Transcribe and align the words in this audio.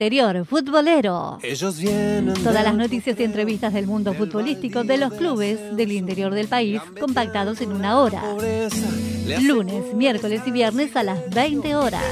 Interior 0.00 0.44
futbolero. 0.44 1.38
Todas 2.42 2.64
las 2.64 2.74
noticias 2.74 3.16
y 3.20 3.22
entrevistas 3.22 3.72
del 3.72 3.86
mundo 3.86 4.12
futbolístico 4.12 4.82
de 4.82 4.98
los 4.98 5.12
clubes 5.12 5.76
del 5.76 5.92
interior 5.92 6.34
del 6.34 6.48
país 6.48 6.82
compactados 6.98 7.60
en 7.60 7.70
una 7.70 8.00
hora. 8.00 8.20
Lunes, 9.40 9.94
miércoles 9.94 10.40
y 10.46 10.50
viernes 10.50 10.96
a 10.96 11.04
las 11.04 11.30
20 11.30 11.76
horas. 11.76 12.02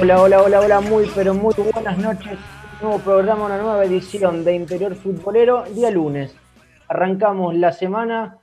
Hola, 0.00 0.22
hola, 0.22 0.42
hola, 0.42 0.60
hola, 0.60 0.80
muy, 0.80 1.10
pero 1.12 1.34
muy 1.34 1.52
buenas 1.72 1.98
noches. 1.98 2.38
Nuevo 2.80 3.00
programa, 3.00 3.46
una 3.46 3.58
nueva 3.58 3.84
edición 3.84 4.44
de 4.44 4.54
Interior 4.54 4.94
Futbolero, 4.94 5.64
día 5.74 5.90
lunes. 5.90 6.36
Arrancamos 6.86 7.56
la 7.56 7.72
semana 7.72 8.38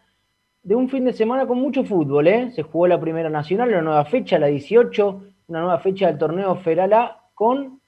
de 0.64 0.76
un 0.76 0.90
fin 0.90 1.06
de 1.06 1.14
semana 1.14 1.48
con 1.48 1.58
mucho 1.60 1.86
fútbol, 1.86 2.28
¿eh? 2.28 2.52
Se 2.52 2.64
jugó 2.64 2.88
la 2.88 3.00
Primera 3.00 3.30
Nacional, 3.30 3.70
una 3.70 3.82
nueva 3.82 4.04
fecha, 4.04 4.38
la 4.38 4.48
18, 4.48 5.22
una 5.48 5.62
nueva 5.62 5.80
fecha 5.80 6.08
del 6.08 6.18
torneo 6.18 6.58
Federal 6.58 6.92
A 6.92 7.22
con 7.34 7.80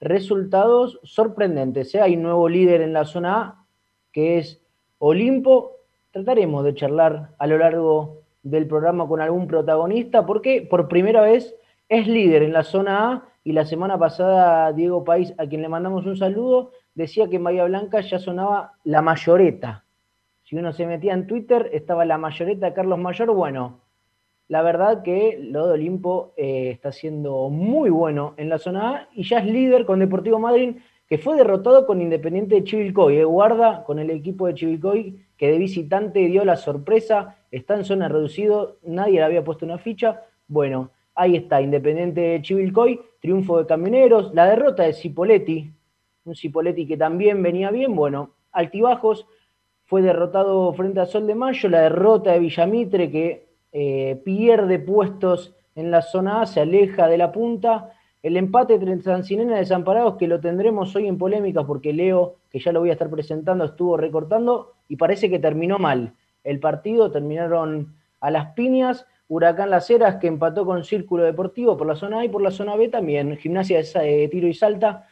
resultados 0.00 1.00
sorprendentes. 1.02 1.92
¿eh? 1.96 2.00
Hay 2.00 2.16
un 2.16 2.22
nuevo 2.22 2.48
líder 2.48 2.82
en 2.82 2.92
la 2.92 3.04
zona 3.04 3.40
A, 3.40 3.64
que 4.12 4.38
es 4.38 4.62
Olimpo. 4.98 5.72
Trataremos 6.12 6.64
de 6.64 6.74
charlar 6.74 7.30
a 7.36 7.46
lo 7.48 7.58
largo 7.58 8.22
del 8.44 8.68
programa 8.68 9.08
con 9.08 9.20
algún 9.20 9.48
protagonista, 9.48 10.24
porque 10.24 10.62
por 10.62 10.86
primera 10.86 11.20
vez 11.22 11.57
es 11.88 12.06
líder 12.06 12.42
en 12.42 12.52
la 12.52 12.62
zona 12.62 13.12
A 13.12 13.22
y 13.44 13.52
la 13.52 13.64
semana 13.64 13.98
pasada 13.98 14.72
Diego 14.72 15.04
País, 15.04 15.32
a 15.38 15.46
quien 15.46 15.62
le 15.62 15.68
mandamos 15.68 16.04
un 16.06 16.16
saludo, 16.16 16.72
decía 16.94 17.28
que 17.28 17.36
en 17.36 17.44
Bahía 17.44 17.64
Blanca 17.64 18.00
ya 18.00 18.18
sonaba 18.18 18.72
la 18.84 19.00
mayoreta. 19.00 19.84
Si 20.44 20.56
uno 20.56 20.72
se 20.72 20.86
metía 20.86 21.14
en 21.14 21.26
Twitter, 21.26 21.70
estaba 21.72 22.04
la 22.04 22.18
mayoreta 22.18 22.66
de 22.66 22.72
Carlos 22.74 22.98
Mayor. 22.98 23.32
Bueno, 23.32 23.80
la 24.48 24.62
verdad 24.62 25.02
que 25.02 25.38
lo 25.40 25.66
de 25.66 25.74
Olimpo 25.74 26.32
eh, 26.36 26.70
está 26.70 26.92
siendo 26.92 27.48
muy 27.50 27.90
bueno 27.90 28.34
en 28.36 28.48
la 28.48 28.58
zona 28.58 28.90
A 28.90 29.08
y 29.14 29.24
ya 29.24 29.38
es 29.38 29.46
líder 29.46 29.84
con 29.84 29.98
Deportivo 29.98 30.38
Madrid, 30.38 30.76
que 31.06 31.18
fue 31.18 31.36
derrotado 31.36 31.86
con 31.86 32.02
Independiente 32.02 32.54
de 32.54 32.64
Chivilcoy. 32.64 33.16
Eh, 33.16 33.24
guarda 33.24 33.84
con 33.84 33.98
el 33.98 34.10
equipo 34.10 34.46
de 34.46 34.54
Chivilcoy, 34.54 35.26
que 35.36 35.50
de 35.50 35.58
visitante 35.58 36.20
dio 36.20 36.44
la 36.44 36.56
sorpresa, 36.56 37.36
está 37.50 37.76
en 37.76 37.84
zona 37.84 38.08
reducido, 38.08 38.78
nadie 38.82 39.20
le 39.20 39.24
había 39.24 39.44
puesto 39.44 39.64
una 39.64 39.78
ficha. 39.78 40.22
Bueno, 40.48 40.90
Ahí 41.20 41.34
está, 41.34 41.60
Independiente 41.60 42.20
de 42.20 42.42
Chivilcoy, 42.42 43.00
triunfo 43.20 43.58
de 43.58 43.66
Camioneros, 43.66 44.32
la 44.34 44.46
derrota 44.46 44.84
de 44.84 44.92
Cipoletti, 44.92 45.68
un 46.24 46.36
Cipoletti 46.36 46.86
que 46.86 46.96
también 46.96 47.42
venía 47.42 47.72
bien, 47.72 47.96
bueno, 47.96 48.36
altibajos, 48.52 49.26
fue 49.84 50.00
derrotado 50.00 50.72
frente 50.74 51.00
a 51.00 51.06
Sol 51.06 51.26
de 51.26 51.34
Mayo, 51.34 51.68
la 51.70 51.80
derrota 51.80 52.30
de 52.30 52.38
Villamitre 52.38 53.10
que 53.10 53.48
eh, 53.72 54.22
pierde 54.24 54.78
puestos 54.78 55.56
en 55.74 55.90
la 55.90 56.02
zona 56.02 56.42
A, 56.42 56.46
se 56.46 56.60
aleja 56.60 57.08
de 57.08 57.18
la 57.18 57.32
punta, 57.32 57.90
el 58.22 58.36
empate 58.36 58.74
entre 58.74 59.02
Sancinena 59.02 59.56
y 59.56 59.58
Desamparados, 59.58 60.18
que 60.18 60.28
lo 60.28 60.38
tendremos 60.38 60.94
hoy 60.94 61.08
en 61.08 61.18
polémica 61.18 61.66
porque 61.66 61.92
Leo, 61.92 62.36
que 62.48 62.60
ya 62.60 62.70
lo 62.70 62.78
voy 62.78 62.90
a 62.90 62.92
estar 62.92 63.10
presentando, 63.10 63.64
estuvo 63.64 63.96
recortando 63.96 64.74
y 64.86 64.94
parece 64.94 65.28
que 65.28 65.40
terminó 65.40 65.80
mal. 65.80 66.14
El 66.44 66.60
partido 66.60 67.10
terminaron 67.10 67.96
a 68.20 68.30
las 68.30 68.52
piñas, 68.52 69.04
Huracán 69.28 69.70
Las 69.70 69.88
Heras, 69.90 70.16
que 70.16 70.26
empató 70.26 70.64
con 70.64 70.84
Círculo 70.84 71.24
Deportivo 71.24 71.76
por 71.76 71.86
la 71.86 71.96
zona 71.96 72.20
A 72.20 72.24
y 72.24 72.28
por 72.28 72.42
la 72.42 72.50
zona 72.50 72.76
B 72.76 72.88
también. 72.88 73.36
Gimnasia 73.36 73.82
de 73.82 74.28
Tiro 74.28 74.48
y 74.48 74.54
Salta 74.54 75.06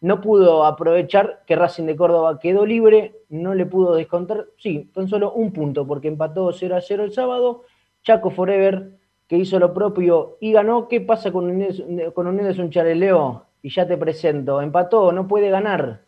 no 0.00 0.20
pudo 0.20 0.64
aprovechar 0.64 1.42
que 1.46 1.56
Racing 1.56 1.84
de 1.84 1.96
Córdoba 1.96 2.38
quedó 2.38 2.64
libre, 2.64 3.16
no 3.28 3.54
le 3.54 3.66
pudo 3.66 3.94
descontar, 3.94 4.46
sí, 4.56 4.90
tan 4.94 5.08
solo 5.08 5.32
un 5.32 5.52
punto, 5.52 5.86
porque 5.86 6.08
empató 6.08 6.52
0 6.52 6.76
a 6.76 6.80
0 6.80 7.04
el 7.04 7.12
sábado. 7.12 7.64
Chaco 8.02 8.30
Forever, 8.30 8.92
que 9.28 9.36
hizo 9.36 9.58
lo 9.58 9.74
propio 9.74 10.38
y 10.40 10.52
ganó. 10.52 10.88
¿Qué 10.88 11.02
pasa 11.02 11.30
con 11.30 11.50
Unides, 11.50 11.82
con 12.14 12.26
Unides 12.26 12.58
Unchareleo? 12.58 13.44
Y 13.62 13.68
ya 13.68 13.86
te 13.86 13.98
presento, 13.98 14.62
empató, 14.62 15.12
no 15.12 15.28
puede 15.28 15.50
ganar. 15.50 16.06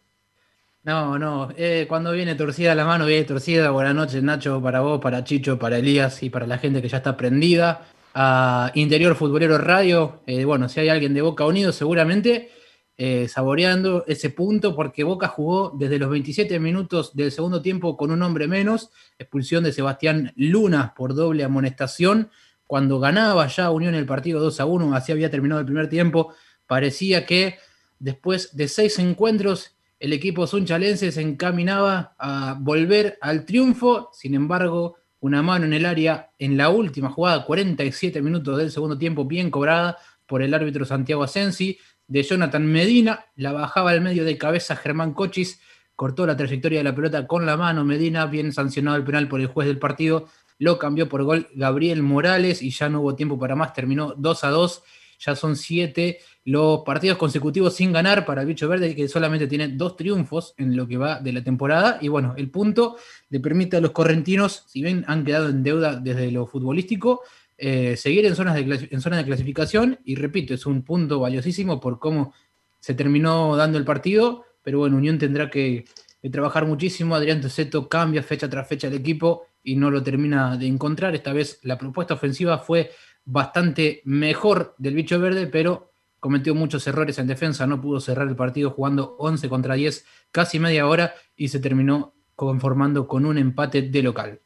No, 0.84 1.16
no, 1.16 1.48
eh, 1.56 1.86
cuando 1.88 2.10
viene 2.10 2.34
torcida 2.34 2.74
la 2.74 2.84
mano, 2.84 3.06
viene 3.06 3.22
torcida. 3.22 3.70
Buenas 3.70 3.94
noches, 3.94 4.20
Nacho, 4.20 4.60
para 4.60 4.80
vos, 4.80 5.00
para 5.00 5.22
Chicho, 5.22 5.56
para 5.56 5.78
Elías 5.78 6.24
y 6.24 6.30
para 6.30 6.44
la 6.44 6.58
gente 6.58 6.82
que 6.82 6.88
ya 6.88 6.96
está 6.96 7.16
prendida 7.16 7.86
a 8.14 8.72
Interior 8.74 9.14
Futbolero 9.14 9.58
Radio. 9.58 10.22
Eh, 10.26 10.44
bueno, 10.44 10.68
si 10.68 10.80
hay 10.80 10.88
alguien 10.88 11.14
de 11.14 11.22
Boca 11.22 11.46
Unido, 11.46 11.70
seguramente 11.70 12.50
eh, 12.96 13.28
saboreando 13.28 14.04
ese 14.08 14.30
punto, 14.30 14.74
porque 14.74 15.04
Boca 15.04 15.28
jugó 15.28 15.70
desde 15.70 16.00
los 16.00 16.10
27 16.10 16.58
minutos 16.58 17.14
del 17.14 17.30
segundo 17.30 17.62
tiempo 17.62 17.96
con 17.96 18.10
un 18.10 18.20
hombre 18.20 18.48
menos, 18.48 18.90
expulsión 19.20 19.62
de 19.62 19.72
Sebastián 19.72 20.32
Luna 20.34 20.94
por 20.96 21.14
doble 21.14 21.44
amonestación. 21.44 22.28
Cuando 22.66 22.98
ganaba 22.98 23.46
ya 23.46 23.70
Unión 23.70 23.94
el 23.94 24.06
partido 24.06 24.40
2 24.40 24.58
a 24.58 24.64
1, 24.64 24.96
así 24.96 25.12
había 25.12 25.30
terminado 25.30 25.60
el 25.60 25.66
primer 25.66 25.88
tiempo, 25.88 26.34
parecía 26.66 27.24
que 27.24 27.58
después 28.00 28.56
de 28.56 28.66
seis 28.66 28.98
encuentros 28.98 29.76
el 30.02 30.12
equipo 30.12 30.48
sunchalense 30.48 31.12
se 31.12 31.20
encaminaba 31.20 32.16
a 32.18 32.56
volver 32.58 33.18
al 33.20 33.44
triunfo, 33.44 34.10
sin 34.12 34.34
embargo, 34.34 34.96
una 35.20 35.42
mano 35.42 35.64
en 35.64 35.74
el 35.74 35.86
área 35.86 36.32
en 36.40 36.56
la 36.56 36.70
última 36.70 37.08
jugada, 37.08 37.44
47 37.44 38.20
minutos 38.20 38.58
del 38.58 38.72
segundo 38.72 38.98
tiempo, 38.98 39.26
bien 39.26 39.48
cobrada 39.48 39.96
por 40.26 40.42
el 40.42 40.54
árbitro 40.54 40.84
Santiago 40.84 41.22
Asensi, 41.22 41.78
de 42.08 42.24
Jonathan 42.24 42.66
Medina, 42.66 43.26
la 43.36 43.52
bajaba 43.52 43.92
al 43.92 44.00
medio 44.00 44.24
de 44.24 44.36
cabeza 44.36 44.74
Germán 44.74 45.14
Cochis, 45.14 45.60
cortó 45.94 46.26
la 46.26 46.36
trayectoria 46.36 46.80
de 46.80 46.84
la 46.84 46.96
pelota 46.96 47.28
con 47.28 47.46
la 47.46 47.56
mano 47.56 47.84
Medina, 47.84 48.26
bien 48.26 48.52
sancionado 48.52 48.96
el 48.96 49.04
penal 49.04 49.28
por 49.28 49.40
el 49.40 49.46
juez 49.46 49.68
del 49.68 49.78
partido, 49.78 50.26
lo 50.58 50.80
cambió 50.80 51.08
por 51.08 51.22
gol 51.22 51.46
Gabriel 51.54 52.02
Morales 52.02 52.60
y 52.60 52.70
ya 52.70 52.88
no 52.88 53.02
hubo 53.02 53.14
tiempo 53.14 53.38
para 53.38 53.54
más, 53.54 53.72
terminó 53.72 54.14
2 54.16 54.42
a 54.42 54.50
2, 54.50 54.82
ya 55.24 55.36
son 55.36 55.56
7 55.56 56.18
los 56.44 56.80
partidos 56.80 57.18
consecutivos 57.18 57.76
sin 57.76 57.92
ganar 57.92 58.26
para 58.26 58.40
el 58.40 58.48
Bicho 58.48 58.68
Verde, 58.68 58.96
que 58.96 59.06
solamente 59.06 59.46
tiene 59.46 59.68
dos 59.68 59.96
triunfos 59.96 60.54
en 60.56 60.76
lo 60.76 60.88
que 60.88 60.96
va 60.96 61.20
de 61.20 61.32
la 61.32 61.44
temporada. 61.44 61.98
Y 62.00 62.08
bueno, 62.08 62.34
el 62.36 62.50
punto 62.50 62.96
le 63.30 63.38
permite 63.38 63.76
a 63.76 63.80
los 63.80 63.92
correntinos, 63.92 64.64
si 64.66 64.82
bien 64.82 65.04
han 65.06 65.24
quedado 65.24 65.48
en 65.48 65.62
deuda 65.62 65.96
desde 65.96 66.32
lo 66.32 66.46
futbolístico, 66.46 67.22
eh, 67.56 67.96
seguir 67.96 68.26
en 68.26 68.34
zonas, 68.34 68.56
de, 68.56 68.88
en 68.90 69.00
zona 69.00 69.18
de 69.18 69.24
clasificación. 69.24 70.00
Y 70.04 70.16
repito, 70.16 70.52
es 70.52 70.66
un 70.66 70.82
punto 70.82 71.20
valiosísimo 71.20 71.80
por 71.80 72.00
cómo 72.00 72.34
se 72.80 72.94
terminó 72.94 73.56
dando 73.56 73.78
el 73.78 73.84
partido. 73.84 74.44
Pero 74.62 74.80
bueno, 74.80 74.96
Unión 74.96 75.18
tendrá 75.18 75.48
que, 75.48 75.84
trabajar 76.30 76.66
muchísimo. 76.66 77.14
Adrián 77.14 77.40
Toceto 77.40 77.88
cambia 77.88 78.22
fecha 78.22 78.48
tras 78.48 78.68
fecha 78.68 78.86
el 78.86 78.94
equipo 78.94 79.46
y 79.62 79.74
no 79.76 79.90
lo 79.90 80.02
termina 80.02 80.56
de 80.56 80.66
encontrar. 80.66 81.14
Esta 81.14 81.32
vez 81.32 81.58
la 81.62 81.78
propuesta 81.78 82.14
ofensiva 82.14 82.58
fue 82.58 82.90
bastante 83.24 84.02
mejor 84.04 84.74
del 84.78 84.94
Bicho 84.94 85.18
Verde, 85.18 85.46
pero 85.46 85.90
cometió 86.20 86.54
muchos 86.54 86.86
errores 86.86 87.18
en 87.18 87.26
defensa, 87.26 87.66
no 87.66 87.80
pudo 87.80 88.00
cerrar 88.00 88.28
el 88.28 88.36
partido 88.36 88.70
jugando 88.70 89.16
11 89.18 89.48
contra 89.48 89.74
10 89.74 90.04
casi 90.30 90.58
media 90.58 90.86
hora 90.86 91.12
y 91.36 91.48
se 91.48 91.58
terminó 91.58 92.14
conformando 92.36 93.06
con 93.06 93.26
un 93.26 93.38
empate 93.38 93.82
de 93.82 94.02
local. 94.02 94.40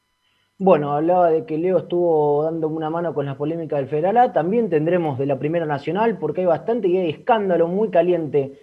Bueno, 0.58 0.94
hablaba 0.94 1.30
de 1.30 1.44
que 1.44 1.58
Leo 1.58 1.78
estuvo 1.78 2.44
dando 2.44 2.68
una 2.68 2.88
mano 2.88 3.12
con 3.12 3.26
la 3.26 3.36
polémica 3.36 3.76
del 3.76 3.88
Federal 3.88 4.32
también 4.32 4.70
tendremos 4.70 5.18
de 5.18 5.26
la 5.26 5.38
Primera 5.38 5.66
Nacional, 5.66 6.18
porque 6.18 6.40
hay 6.40 6.46
bastante 6.46 6.88
y 6.88 6.96
hay 6.96 7.10
escándalo 7.10 7.68
muy 7.68 7.90
caliente 7.90 8.58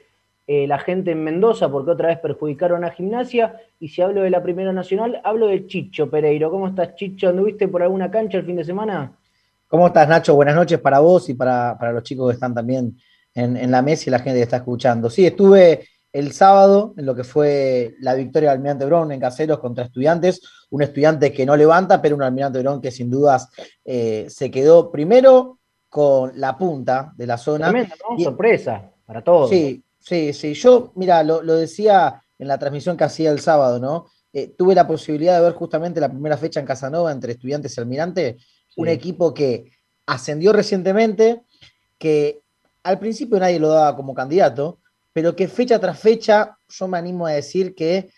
eh, 0.47 0.67
la 0.67 0.79
gente 0.79 1.11
en 1.11 1.23
Mendoza, 1.23 1.71
porque 1.71 1.91
otra 1.91 2.07
vez 2.07 2.17
perjudicaron 2.17 2.83
a 2.83 2.89
Gimnasia, 2.89 3.61
y 3.79 3.89
si 3.89 4.01
hablo 4.01 4.23
de 4.23 4.31
la 4.31 4.41
Primera 4.41 4.73
Nacional, 4.73 5.21
hablo 5.23 5.47
de 5.47 5.67
Chicho 5.67 6.09
Pereiro. 6.09 6.49
¿Cómo 6.49 6.67
estás, 6.67 6.95
Chicho? 6.95 7.29
¿Anduviste 7.29 7.67
por 7.67 7.83
alguna 7.83 8.09
cancha 8.09 8.39
el 8.39 8.45
fin 8.45 8.55
de 8.55 8.63
semana? 8.63 9.15
¿Cómo 9.73 9.87
estás, 9.87 10.07
Nacho? 10.07 10.35
Buenas 10.35 10.53
noches 10.53 10.79
para 10.79 10.99
vos 10.99 11.27
y 11.29 11.33
para, 11.33 11.75
los 11.91 12.03
chicos 12.03 12.29
que 12.29 12.35
están 12.35 12.53
también 12.53 12.95
en, 13.33 13.71
la 13.71 13.81
mesa 13.81 14.03
y 14.05 14.11
la 14.11 14.19
gente 14.19 14.37
que 14.37 14.43
está 14.43 14.57
escuchando. 14.57 15.09
Sí, 15.09 15.25
estuve 15.25 15.87
el 16.11 16.31
sábado 16.31 16.93
en 16.95 17.07
lo 17.07 17.15
que 17.15 17.23
fue 17.23 17.95
la 17.99 18.13
victoria 18.13 18.51
del 18.51 18.57
Almirante 18.59 18.85
Brown 18.85 19.11
en 19.11 19.19
Caseros 19.19 19.57
contra 19.57 19.85
Estudiantes, 19.85 20.41
un 20.69 20.83
estudiante 20.83 21.33
que 21.33 21.43
no 21.43 21.57
levanta, 21.57 21.99
pero 22.03 22.15
un 22.15 22.21
Almirante 22.21 22.59
Brown 22.59 22.79
que 22.81 22.91
sin 22.91 23.09
dudas 23.09 23.49
eh, 23.83 24.27
se 24.29 24.51
quedó 24.51 24.91
primero 24.91 25.57
con 25.89 26.39
la 26.39 26.55
punta 26.55 27.11
de 27.15 27.25
la 27.25 27.39
zona. 27.39 27.69
Tremenda, 27.69 27.95
sorpresa 28.19 28.91
para 29.07 29.23
todos. 29.23 29.49
Sí, 29.49 29.83
sí, 29.97 30.33
sí. 30.33 30.53
Yo, 30.53 30.91
mira, 30.97 31.23
lo, 31.23 31.41
decía 31.41 32.21
en 32.37 32.47
la 32.47 32.59
transmisión 32.59 32.95
que 32.95 33.05
hacía 33.05 33.31
el 33.31 33.39
sábado, 33.39 33.79
¿no? 33.79 34.05
Eh, 34.31 34.53
tuve 34.55 34.75
la 34.75 34.85
posibilidad 34.85 35.37
de 35.37 35.45
ver 35.45 35.53
justamente 35.53 35.99
la 35.99 36.09
primera 36.09 36.37
fecha 36.37 36.59
en 36.59 36.67
Casanova 36.67 37.11
entre 37.11 37.31
Estudiantes 37.31 37.75
y 37.75 37.81
Almirante, 37.81 38.37
un 38.75 38.87
equipo 38.87 39.33
que 39.33 39.71
ascendió 40.05 40.53
recientemente, 40.53 41.43
que 41.97 42.41
al 42.83 42.99
principio 42.99 43.39
nadie 43.39 43.59
lo 43.59 43.69
daba 43.69 43.95
como 43.95 44.13
candidato, 44.13 44.79
pero 45.13 45.35
que 45.35 45.47
fecha 45.47 45.79
tras 45.79 45.99
fecha 45.99 46.57
yo 46.67 46.87
me 46.87 46.97
animo 46.97 47.27
a 47.27 47.31
decir 47.31 47.75
que 47.75 48.09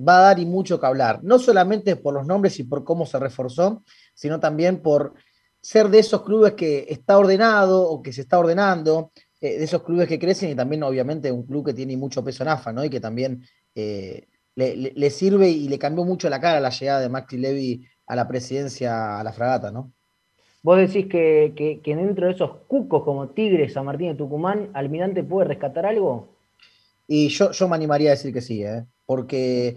va 0.00 0.18
a 0.18 0.22
dar 0.22 0.38
y 0.38 0.46
mucho 0.46 0.80
que 0.80 0.86
hablar, 0.86 1.20
no 1.22 1.38
solamente 1.38 1.96
por 1.96 2.14
los 2.14 2.26
nombres 2.26 2.58
y 2.58 2.64
por 2.64 2.82
cómo 2.82 3.06
se 3.06 3.18
reforzó, 3.18 3.84
sino 4.14 4.40
también 4.40 4.82
por 4.82 5.14
ser 5.60 5.88
de 5.88 6.00
esos 6.00 6.22
clubes 6.22 6.54
que 6.54 6.86
está 6.88 7.16
ordenado 7.16 7.88
o 7.88 8.02
que 8.02 8.12
se 8.12 8.22
está 8.22 8.38
ordenando, 8.38 9.12
eh, 9.40 9.58
de 9.58 9.64
esos 9.64 9.82
clubes 9.82 10.08
que 10.08 10.18
crecen 10.18 10.50
y 10.50 10.54
también 10.54 10.82
obviamente 10.82 11.30
un 11.30 11.46
club 11.46 11.66
que 11.66 11.74
tiene 11.74 11.96
mucho 11.96 12.24
peso 12.24 12.42
en 12.42 12.48
AFA, 12.48 12.72
¿no? 12.72 12.84
Y 12.84 12.90
que 12.90 13.00
también 13.00 13.44
eh, 13.74 14.26
le, 14.54 15.10
sirve 15.10 15.48
y 15.48 15.68
le 15.68 15.78
cambió 15.78 16.04
mucho 16.04 16.28
la 16.28 16.40
cara 16.40 16.60
la 16.60 16.70
llegada 16.70 17.00
de 17.00 17.08
Maxi 17.08 17.36
Levy 17.36 17.86
a 18.06 18.16
la 18.16 18.28
presidencia, 18.28 19.18
a 19.18 19.24
la 19.24 19.32
fragata, 19.32 19.70
¿no? 19.70 19.92
Vos 20.62 20.78
decís 20.78 21.06
que, 21.06 21.80
dentro 21.84 22.26
de 22.26 22.32
esos 22.32 22.50
cucos 22.66 23.04
como 23.04 23.28
Tigres, 23.28 23.74
San 23.74 23.84
Martín 23.84 24.12
y 24.12 24.14
Tucumán, 24.14 24.70
Almirante 24.72 25.22
puede 25.22 25.48
rescatar 25.48 25.84
algo? 25.84 26.28
Y 27.06 27.28
yo, 27.28 27.50
yo 27.50 27.68
me 27.68 27.76
animaría 27.76 28.10
a 28.10 28.12
decir 28.12 28.32
que 28.32 28.40
sí, 28.40 28.64
¿eh? 28.64 28.86
porque 29.04 29.76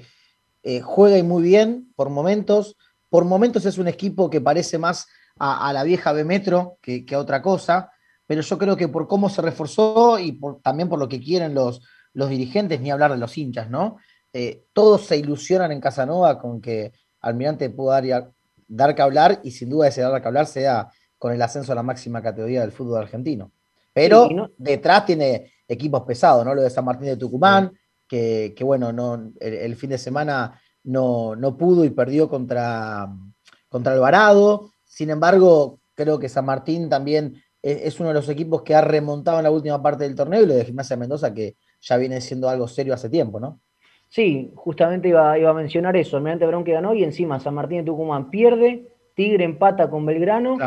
eh, 0.64 0.80
juega 0.80 1.18
y 1.18 1.24
muy 1.24 1.44
bien 1.44 1.92
por 1.96 2.10
momentos. 2.10 2.78
Por 3.10 3.26
momentos 3.26 3.66
es 3.66 3.78
un 3.78 3.90
equipo 3.90 4.30
que 4.30 4.40
parece 4.40 4.78
más 4.78 5.08
a, 5.40 5.72
la 5.74 5.84
vieja 5.84 6.14
B 6.14 6.24
Metro 6.24 6.78
que, 6.82 7.06
a 7.12 7.20
otra 7.20 7.42
cosa, 7.42 7.92
pero 8.26 8.42
yo 8.42 8.58
creo 8.58 8.78
que 8.78 8.88
por 8.88 9.08
cómo 9.08 9.30
se 9.30 9.42
reforzó 9.42 10.18
y 10.20 10.40
también 10.62 10.90
por 10.90 11.00
lo 11.00 11.10
que 11.10 11.20
quieren 11.20 11.54
los, 11.54 11.82
los 12.14 12.30
dirigentes, 12.30 12.80
ni 12.80 12.92
hablar 12.92 13.12
de 13.12 13.18
los 13.18 13.38
hinchas, 13.38 13.70
¿no? 13.70 13.98
Eh, 14.34 14.66
todos 14.74 15.06
se 15.06 15.18
ilusionan 15.18 15.72
en 15.72 15.82
Casanova 15.82 16.40
con 16.40 16.62
que 16.62 16.94
Almirante 17.28 17.70
pueda 17.70 18.02
dar, 18.02 18.32
dar 18.68 18.96
que 18.96 19.02
hablar 19.02 19.40
y 19.44 19.52
sin 19.52 19.70
duda 19.70 19.88
ese 19.88 20.02
dar 20.02 20.22
que 20.22 20.28
hablar 20.28 20.48
sea 20.48 20.90
con 21.18 21.34
el 21.34 21.42
ascenso 21.42 21.72
a 21.72 21.76
la 21.76 21.84
máxima 21.84 22.22
categoría 22.22 22.62
del 22.62 22.72
fútbol 22.72 23.00
argentino. 23.00 23.52
Pero 23.94 24.30
detrás 24.58 25.06
tiene 25.06 25.52
equipos 25.68 26.04
pesados, 26.04 26.46
¿no? 26.46 26.54
Lo 26.54 26.62
de 26.62 26.70
San 26.70 26.86
Martín 26.86 27.08
de 27.08 27.18
Tucumán, 27.18 27.72
que, 28.08 28.54
bueno, 28.62 28.94
no, 28.94 29.32
el, 29.40 29.76
fin 29.76 29.90
de 29.90 29.98
semana 29.98 30.62
no, 30.84 31.36
no, 31.36 31.58
pudo 31.58 31.84
y 31.84 31.90
perdió 31.90 32.30
contra, 32.30 33.12
contra 33.68 33.94
Alvarado. 33.94 34.70
Sin 34.86 35.10
embargo, 35.10 35.80
creo 35.96 36.20
que 36.20 36.30
San 36.30 36.46
Martín 36.46 36.90
también 36.90 37.42
es, 37.62 37.82
es, 37.86 38.00
uno 38.00 38.10
de 38.10 38.16
los 38.16 38.30
equipos 38.30 38.62
que 38.62 38.76
ha 38.76 38.82
remontado 38.82 39.40
en 39.40 39.44
la 39.44 39.52
última 39.52 39.82
parte 39.82 40.04
del 40.04 40.16
torneo 40.16 40.44
y 40.44 40.46
lo 40.46 40.54
de 40.54 40.66
Gimnasia 40.66 40.96
Mendoza, 40.96 41.34
que 41.34 41.58
ya 41.82 41.98
viene 41.98 42.22
siendo 42.22 42.50
algo 42.50 42.68
serio 42.68 42.94
hace 42.94 43.10
tiempo, 43.10 43.40
¿no? 43.40 43.60
Sí, 44.10 44.52
justamente 44.56 45.10
iba, 45.10 45.38
iba 45.38 45.50
a 45.50 45.54
mencionar 45.54 45.96
eso. 45.98 46.18
Almirante 46.18 46.46
Brown 46.46 46.64
que 46.64 46.72
ganó 46.72 46.94
y 46.94 47.04
encima 47.04 47.40
San 47.40 47.56
Martín 47.56 47.80
de 47.80 47.84
Tucumán 47.84 48.30
pierde, 48.30 48.90
Tigre 49.14 49.44
empata 49.44 49.90
con 49.90 50.06
Belgrano. 50.06 50.58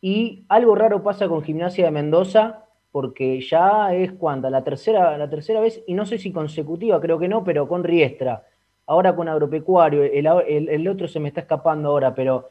Y 0.00 0.44
algo 0.48 0.74
raro 0.74 1.02
pasa 1.02 1.28
con 1.28 1.42
Gimnasia 1.42 1.86
de 1.86 1.90
Mendoza, 1.90 2.64
porque 2.92 3.40
ya 3.40 3.92
es 3.92 4.12
cuánta, 4.12 4.48
la 4.48 4.62
tercera, 4.62 5.18
la 5.18 5.28
tercera 5.28 5.60
vez, 5.60 5.82
y 5.86 5.94
no 5.94 6.06
sé 6.06 6.18
si 6.18 6.32
consecutiva, 6.32 7.00
creo 7.00 7.18
que 7.18 7.28
no, 7.28 7.44
pero 7.44 7.68
con 7.68 7.84
Riestra. 7.84 8.44
Ahora 8.86 9.14
con 9.14 9.28
Agropecuario, 9.28 10.02
el, 10.04 10.88
otro 10.88 11.08
se 11.08 11.20
me 11.20 11.28
está 11.28 11.42
escapando 11.42 11.90
ahora, 11.90 12.14
pero 12.14 12.48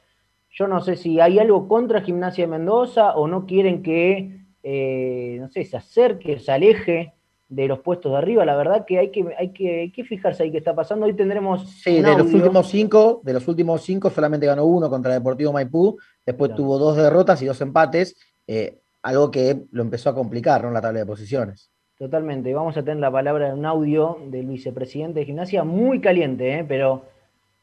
yo 0.52 0.68
no 0.68 0.82
sé 0.82 0.96
si 0.96 1.20
hay 1.20 1.40
algo 1.40 1.68
contra 1.68 2.02
Gimnasia 2.02 2.44
de 2.44 2.52
Mendoza 2.52 3.16
o 3.16 3.28
no 3.28 3.46
quieren 3.46 3.82
que, 3.82 4.42
eh, 4.62 5.38
no 5.40 5.48
sé, 5.50 5.66
se 5.66 5.78
acerque, 5.78 6.40
se 6.40 6.52
aleje 6.52 7.14
de 7.50 7.68
los 7.68 7.80
puestos 7.80 8.12
de 8.12 8.18
arriba. 8.18 8.46
La 8.46 8.56
verdad 8.56 8.86
que 8.86 9.00
hay 9.00 9.12
que, 9.12 9.26
hay 9.38 9.50
que, 9.50 9.92
que 9.96 10.04
fijarse 10.04 10.44
ahí 10.44 10.52
qué 10.52 10.58
está 10.58 10.76
pasando. 10.76 11.06
Hoy 11.06 11.14
tendremos. 11.14 11.70
Sí, 11.82 12.02
de 12.02 12.18
los 12.18 12.34
últimos 12.34 12.68
cinco, 12.68 13.22
de 13.24 13.34
los 13.34 13.48
últimos 13.48 13.82
cinco 13.82 14.10
solamente 14.10 14.46
ganó 14.46 14.66
uno 14.66 14.90
contra 14.90 15.14
Deportivo 15.14 15.54
Maipú, 15.54 15.98
después 16.26 16.54
tuvo 16.56 16.78
dos 16.78 16.98
derrotas 16.98 17.42
y 17.42 17.46
dos 17.46 17.60
empates, 17.62 18.18
eh, 18.48 18.80
algo 19.02 19.32
que 19.32 19.66
lo 19.72 19.82
empezó 19.82 20.10
a 20.10 20.16
complicar, 20.16 20.64
¿no? 20.64 20.72
La 20.72 20.82
tabla 20.82 21.00
de 21.00 21.06
posiciones. 21.06 21.72
Totalmente. 21.98 22.54
Vamos 22.54 22.78
a 22.78 22.84
tener 22.84 22.98
la 22.98 23.12
palabra 23.12 23.50
en 23.50 23.58
un 23.58 23.66
audio 23.66 24.20
del 24.28 24.46
vicepresidente 24.46 25.22
de 25.22 25.26
gimnasia, 25.26 25.64
muy 25.64 26.00
caliente, 26.00 26.60
¿eh? 26.60 26.66
pero 26.68 27.06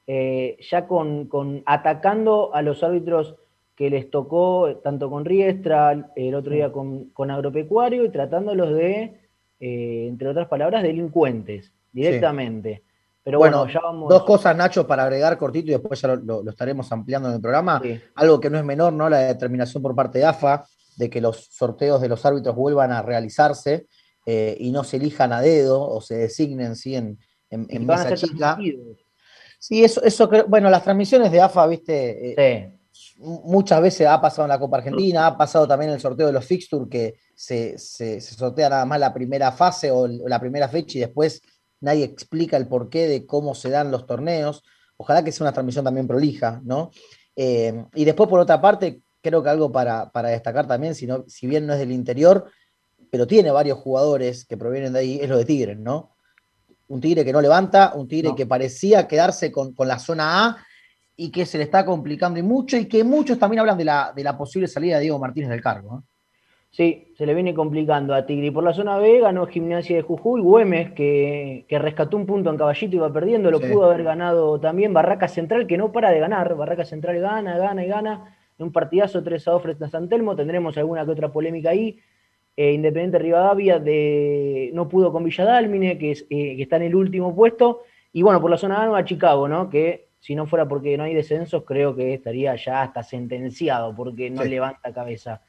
eh, 0.09 0.57
ya 0.61 0.89
con, 0.89 1.27
con, 1.27 1.63
atacando 1.67 2.53
a 2.53 2.61
los 2.63 2.83
árbitros 2.83 3.37
que 3.77 3.91
les 3.91 4.11
tocó, 4.11 4.81
tanto 4.83 5.09
con 5.09 5.25
Riestra, 5.25 6.11
el 6.17 6.35
otro 6.35 6.53
día 6.53 6.73
con, 6.73 7.11
con 7.11 7.31
Agropecuario, 7.31 8.05
y 8.05 8.09
tratándolos 8.09 8.75
de 8.75 9.24
eh, 9.67 10.09
entre 10.09 10.29
otras 10.29 10.47
palabras, 10.47 10.83
delincuentes, 10.83 11.73
directamente. 11.91 12.83
Pero 13.23 13.39
bueno, 13.39 13.67
ya 13.67 13.81
vamos... 13.81 14.11
dos 14.11 14.23
cosas, 14.25 14.55
Nacho, 14.55 14.87
para 14.87 15.05
agregar 15.05 15.39
cortito 15.39 15.69
y 15.69 15.71
después 15.71 15.99
ya 16.03 16.17
lo, 16.17 16.47
estaremos 16.47 16.93
ampliando 16.93 17.31
en 17.31 17.37
el 17.37 17.41
programa. 17.41 17.81
Algo 18.15 18.39
que 18.39 18.51
no 18.51 18.59
es 18.59 18.65
menor, 18.65 18.93
¿no? 18.93 19.09
La 19.09 19.21
determinación 19.21 19.83
por 19.83 19.95
parte 19.95 20.19
de 20.19 20.27
AFA 20.27 20.67
de 20.99 21.09
que 21.09 21.23
los 21.23 21.47
sorteos 21.51 22.03
de 22.03 22.11
los 22.11 22.27
árbitros 22.27 22.55
vuelvan 22.55 22.93
a 22.93 23.01
realizarse 23.01 23.87
eh, 24.27 24.55
y 24.61 24.71
no 24.71 24.85
se 24.85 24.99
elijan 24.99 25.33
a 25.33 25.41
dedo 25.41 25.81
o 25.81 26.03
se 26.03 26.17
designen 26.17 26.77
¿sí? 26.77 26.97
en, 26.97 27.19
en, 27.49 27.87
mesa 27.87 28.15
chica. 28.15 28.59
Sí, 29.59 29.83
eso, 29.83 30.03
eso 30.03 30.29
bueno, 30.47 30.69
las 30.69 30.83
transmisiones 30.83 31.33
de 31.33 31.41
AFA, 31.41 31.67
viste, 31.67 32.35
eh, 32.39 32.71
muchas 33.17 33.81
veces 33.81 34.07
ha 34.09 34.21
pasado 34.21 34.45
en 34.45 34.51
la 34.51 34.59
Copa 34.59 34.77
Argentina, 34.77 35.27
ha 35.27 35.39
pasado 35.39 35.67
también 35.67 35.89
en 35.89 35.95
el 35.95 36.03
sorteo 36.03 36.27
de 36.27 36.35
los 36.35 36.45
fixtures 36.45 36.91
que 36.91 37.15
se, 37.35 37.79
sortea 38.21 38.69
nada 38.69 38.85
más 38.85 39.01
la 39.01 39.13
primera 39.13 39.53
fase 39.53 39.91
o 39.91 40.07
la 40.07 40.41
primera 40.41 40.69
fecha 40.69 40.99
y 40.99 41.01
después 41.01 41.43
nadie 41.81 42.05
explica 42.05 42.57
el 42.57 42.69
porqué 42.69 43.07
de 43.07 43.27
cómo 43.27 43.55
se 43.55 43.71
dan 43.71 43.91
los 43.91 44.07
torneos. 44.07 44.63
Ojalá 44.97 45.25
que 45.25 45.33
sea 45.33 45.45
una 45.45 45.53
transmisión 45.53 45.85
también 45.85 46.07
prolija, 46.07 46.61
¿no? 46.65 46.91
Eh, 47.37 47.85
y 47.95 48.05
después, 48.05 48.29
por 48.29 48.41
otra 48.41 48.61
parte, 48.61 49.03
creo 49.21 49.43
que 49.43 49.51
algo 49.51 49.73
para, 49.73 50.11
destacar 50.29 50.67
también, 50.67 50.95
si, 50.95 51.09
si 51.27 51.47
bien 51.47 51.67
no 51.67 51.73
es 51.73 51.79
del 51.79 51.93
interior, 51.93 52.47
pero 53.11 53.27
tiene 53.27 53.51
varios 53.51 53.79
jugadores 53.79 54.45
que 54.45 54.57
provienen 54.57 54.93
de 54.93 54.99
ahí, 55.01 55.19
es 55.20 55.29
lo 55.29 55.37
de 55.37 55.44
Tigres, 55.44 55.79
¿no? 55.79 56.17
Un 56.89 57.01
Tigre 57.01 57.25
que 57.25 57.32
no 57.32 57.41
levanta, 57.41 57.93
un 57.94 58.06
Tigre 58.06 58.35
que 58.37 58.47
parecía 58.47 59.08
quedarse 59.08 59.51
con, 59.51 59.75
con 59.75 59.89
la 59.89 59.99
zona 59.99 60.47
A 60.47 60.67
y 61.17 61.31
que 61.31 61.47
se 61.47 61.58
le 61.58 61.65
está 61.65 61.85
complicando 61.85 62.39
y 62.39 62.43
mucho, 62.43 62.77
y 62.77 62.87
que 62.87 63.05
muchos 63.05 63.39
también 63.39 63.61
hablan 63.61 63.79
de 63.79 63.85
la, 63.85 64.13
de 64.15 64.25
la 64.25 64.37
posible 64.37 64.69
salida 64.69 64.97
de 64.97 65.03
Diego 65.03 65.19
Martínez 65.19 65.49
del 65.49 65.63
cargo. 65.63 66.05
Sí, 66.75 67.13
se 67.17 67.25
le 67.25 67.35
viene 67.35 67.55
complicando 67.55 68.17
a 68.17 68.27
Tigre. 68.27 68.47
Y 68.49 68.51
por 68.51 68.65
la 68.65 68.75
zona 68.75 68.99
B 68.99 69.21
ganó 69.21 69.47
Gimnasia 69.47 69.95
de 69.95 70.03
Jujuy, 70.03 70.41
Güemes, 70.41 70.91
que, 70.91 71.67
que 71.69 71.79
rescató 71.79 72.17
un 72.17 72.27
punto 72.27 72.51
en 72.51 72.57
Caballito, 72.57 72.97
iba 72.97 73.13
perdiendo, 73.13 73.53
lo 73.53 73.61
pudo 73.61 73.85
haber 73.85 74.03
ganado 74.03 74.59
también 74.59 74.93
Barraca 74.93 75.29
Central, 75.29 75.69
que 75.69 75.79
no 75.79 75.93
para 75.93 76.11
de 76.11 76.19
ganar. 76.19 76.57
Barraca 76.57 76.85
Central 76.85 77.21
gana, 77.21 77.57
gana 77.59 77.85
y 77.85 77.87
gana. 77.87 78.37
En 78.59 78.67
un 78.67 78.73
partidazo 78.73 79.23
3 79.23 79.47
a 79.47 79.51
2 79.53 79.63
frente 79.63 79.85
a 79.85 79.89
San 79.89 80.09
Telmo, 80.09 80.35
tendremos 80.35 80.77
alguna 80.77 81.05
que 81.05 81.13
otra 81.13 81.31
polémica 81.31 81.71
ahí. 81.71 82.01
Eh, 82.57 82.73
Independiente 82.73 83.21
Rivadavia 83.21 83.79
de, 83.79 84.73
no 84.75 84.89
pudo 84.89 85.13
con 85.13 85.25
que, 85.29 86.11
es, 86.11 86.27
eh, 86.29 86.57
que 86.57 86.63
está 86.65 86.75
en 86.75 86.83
el 86.83 86.97
último 86.97 87.37
puesto. 87.37 87.83
Y 88.13 88.23
bueno, 88.23 88.41
por 88.41 88.51
la 88.51 88.57
zona 88.57 88.83
A 88.83 88.99
a 88.99 89.05
Chicago, 89.05 89.47
¿no? 89.47 89.71
Que 89.71 90.09
si 90.19 90.35
no 90.35 90.45
fuera 90.45 90.67
porque 90.67 90.97
no 90.97 91.05
hay 91.05 91.15
descensos, 91.15 91.63
creo 91.63 91.95
que 91.95 92.15
estaría 92.15 92.57
ya 92.57 92.83
hasta 92.83 93.05
sentenciado, 93.05 93.95
porque 93.95 94.29
no 94.29 94.43
levanta 94.43 94.93
cabeza. 94.93 95.41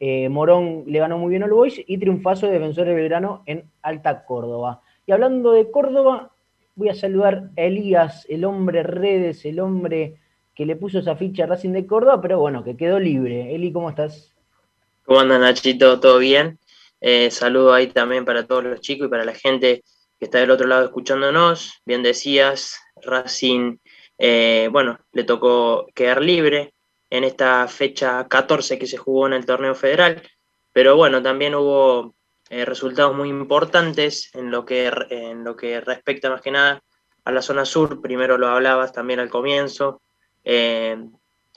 Eh, 0.00 0.28
Morón 0.28 0.84
le 0.86 0.98
ganó 0.98 1.18
muy 1.18 1.30
bien 1.30 1.42
al 1.42 1.52
Boys 1.52 1.80
y 1.86 1.98
triunfazo 1.98 2.46
de 2.46 2.52
Defensor 2.52 2.86
de 2.86 2.94
Belgrano 2.94 3.42
en 3.46 3.70
Alta 3.82 4.24
Córdoba. 4.24 4.82
Y 5.06 5.12
hablando 5.12 5.52
de 5.52 5.70
Córdoba, 5.70 6.32
voy 6.74 6.88
a 6.88 6.94
saludar 6.94 7.50
a 7.56 7.62
Elías, 7.62 8.26
el 8.28 8.44
hombre 8.44 8.82
redes, 8.82 9.44
el 9.44 9.60
hombre 9.60 10.16
que 10.54 10.66
le 10.66 10.76
puso 10.76 10.98
esa 10.98 11.16
ficha 11.16 11.44
a 11.44 11.46
Racing 11.46 11.70
de 11.70 11.86
Córdoba, 11.86 12.20
pero 12.20 12.38
bueno, 12.38 12.64
que 12.64 12.76
quedó 12.76 12.98
libre. 12.98 13.54
Eli, 13.54 13.72
¿cómo 13.72 13.90
estás? 13.90 14.32
¿Cómo 15.04 15.20
andan, 15.20 15.40
Nachito? 15.40 16.00
¿Todo 16.00 16.18
bien? 16.18 16.58
Eh, 17.00 17.30
saludo 17.30 17.74
ahí 17.74 17.88
también 17.88 18.24
para 18.24 18.46
todos 18.46 18.64
los 18.64 18.80
chicos 18.80 19.08
y 19.08 19.10
para 19.10 19.24
la 19.24 19.34
gente 19.34 19.82
que 20.18 20.24
está 20.24 20.38
del 20.38 20.50
otro 20.50 20.66
lado 20.66 20.84
escuchándonos. 20.84 21.82
Bien 21.84 22.02
decías, 22.02 22.80
Racing 23.02 23.76
eh, 24.18 24.68
bueno, 24.70 24.98
le 25.12 25.24
tocó 25.24 25.86
quedar 25.94 26.22
libre 26.22 26.73
en 27.16 27.22
esta 27.22 27.68
fecha 27.68 28.26
14 28.26 28.76
que 28.76 28.88
se 28.88 28.96
jugó 28.96 29.28
en 29.28 29.34
el 29.34 29.46
torneo 29.46 29.76
federal, 29.76 30.20
pero 30.72 30.96
bueno, 30.96 31.22
también 31.22 31.54
hubo 31.54 32.16
eh, 32.50 32.64
resultados 32.64 33.14
muy 33.14 33.28
importantes 33.28 34.30
en 34.34 34.50
lo, 34.50 34.64
que, 34.64 34.90
en 35.10 35.44
lo 35.44 35.54
que 35.54 35.80
respecta 35.80 36.28
más 36.28 36.42
que 36.42 36.50
nada 36.50 36.82
a 37.24 37.30
la 37.30 37.40
zona 37.40 37.64
sur, 37.64 38.00
primero 38.00 38.36
lo 38.36 38.48
hablabas 38.48 38.92
también 38.92 39.20
al 39.20 39.30
comienzo, 39.30 40.00
eh, 40.42 40.96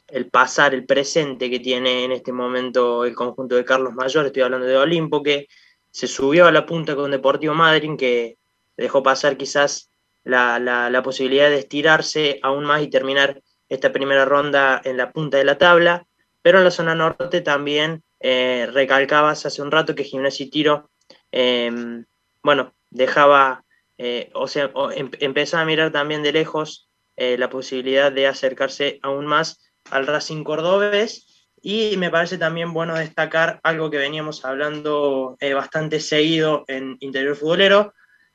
el 0.07 0.29
pasar, 0.29 0.75
el 0.75 0.85
presente 0.85 1.49
que 1.49 1.59
tiene 1.59 2.05
en 2.05 2.11
este 2.11 2.31
momento 2.31 3.03
el 3.03 3.15
conjunto 3.15 3.55
de 3.55 3.65
Carlos 3.65 3.95
Mayor, 3.95 4.27
estoy 4.27 4.43
hablando 4.43 4.67
de 4.67 4.77
Olimpo, 4.77 5.23
que 5.23 5.47
se 5.89 6.05
subió 6.05 6.45
a 6.45 6.51
la 6.51 6.67
punta 6.67 6.95
con 6.95 7.09
Deportivo 7.09 7.55
Madryn, 7.55 7.97
que 7.97 8.37
dejó 8.77 9.01
pasar 9.01 9.37
quizás 9.37 9.89
la, 10.23 11.01
posibilidad 11.03 11.49
de 11.49 11.57
estirarse 11.57 12.39
aún 12.43 12.63
más 12.63 12.83
y 12.83 12.89
terminar 12.91 13.41
esta 13.69 13.91
primera 13.91 14.25
ronda 14.25 14.81
en 14.83 14.97
la 14.97 15.11
punta 15.11 15.37
de 15.37 15.43
la 15.43 15.57
tabla, 15.57 16.05
pero 16.41 16.59
en 16.59 16.63
la 16.63 16.71
zona 16.71 16.95
norte 16.95 17.41
también 17.41 18.03
eh, 18.19 18.67
recalcabas 18.71 19.45
hace 19.45 19.61
un 19.61 19.71
rato 19.71 19.95
que 19.95 20.03
Gimnasia 20.03 20.45
y 20.45 20.49
Tiro, 20.49 20.89
em, 21.31 22.05
bueno, 22.41 22.73
dejaba, 22.89 23.63
eh, 23.97 24.29
o 24.33 24.47
sea, 24.47 24.71
em, 24.95 25.11
empezaba 25.19 25.63
a 25.63 25.65
mirar 25.65 25.91
también 25.91 26.23
de 26.23 26.31
lejos 26.31 26.89
eh, 27.15 27.37
la 27.37 27.49
posibilidad 27.49 28.11
de 28.11 28.27
acercarse 28.27 28.99
aún 29.01 29.25
más 29.25 29.59
al 29.91 30.07
Racing 30.07 30.43
Cordobés. 30.43 31.25
Y 31.61 31.97
me 31.97 32.11
parece 32.11 32.37
también 32.37 32.71
bueno 32.71 32.95
destacar 32.95 33.59
algo 33.63 33.89
que 33.89 33.97
veníamos 33.97 34.45
hablando 34.45 35.35
bastante 35.55 35.99
seguido 35.99 36.63
en 36.67 36.97
Interior 36.99 37.35
Futbolero, 37.35 37.93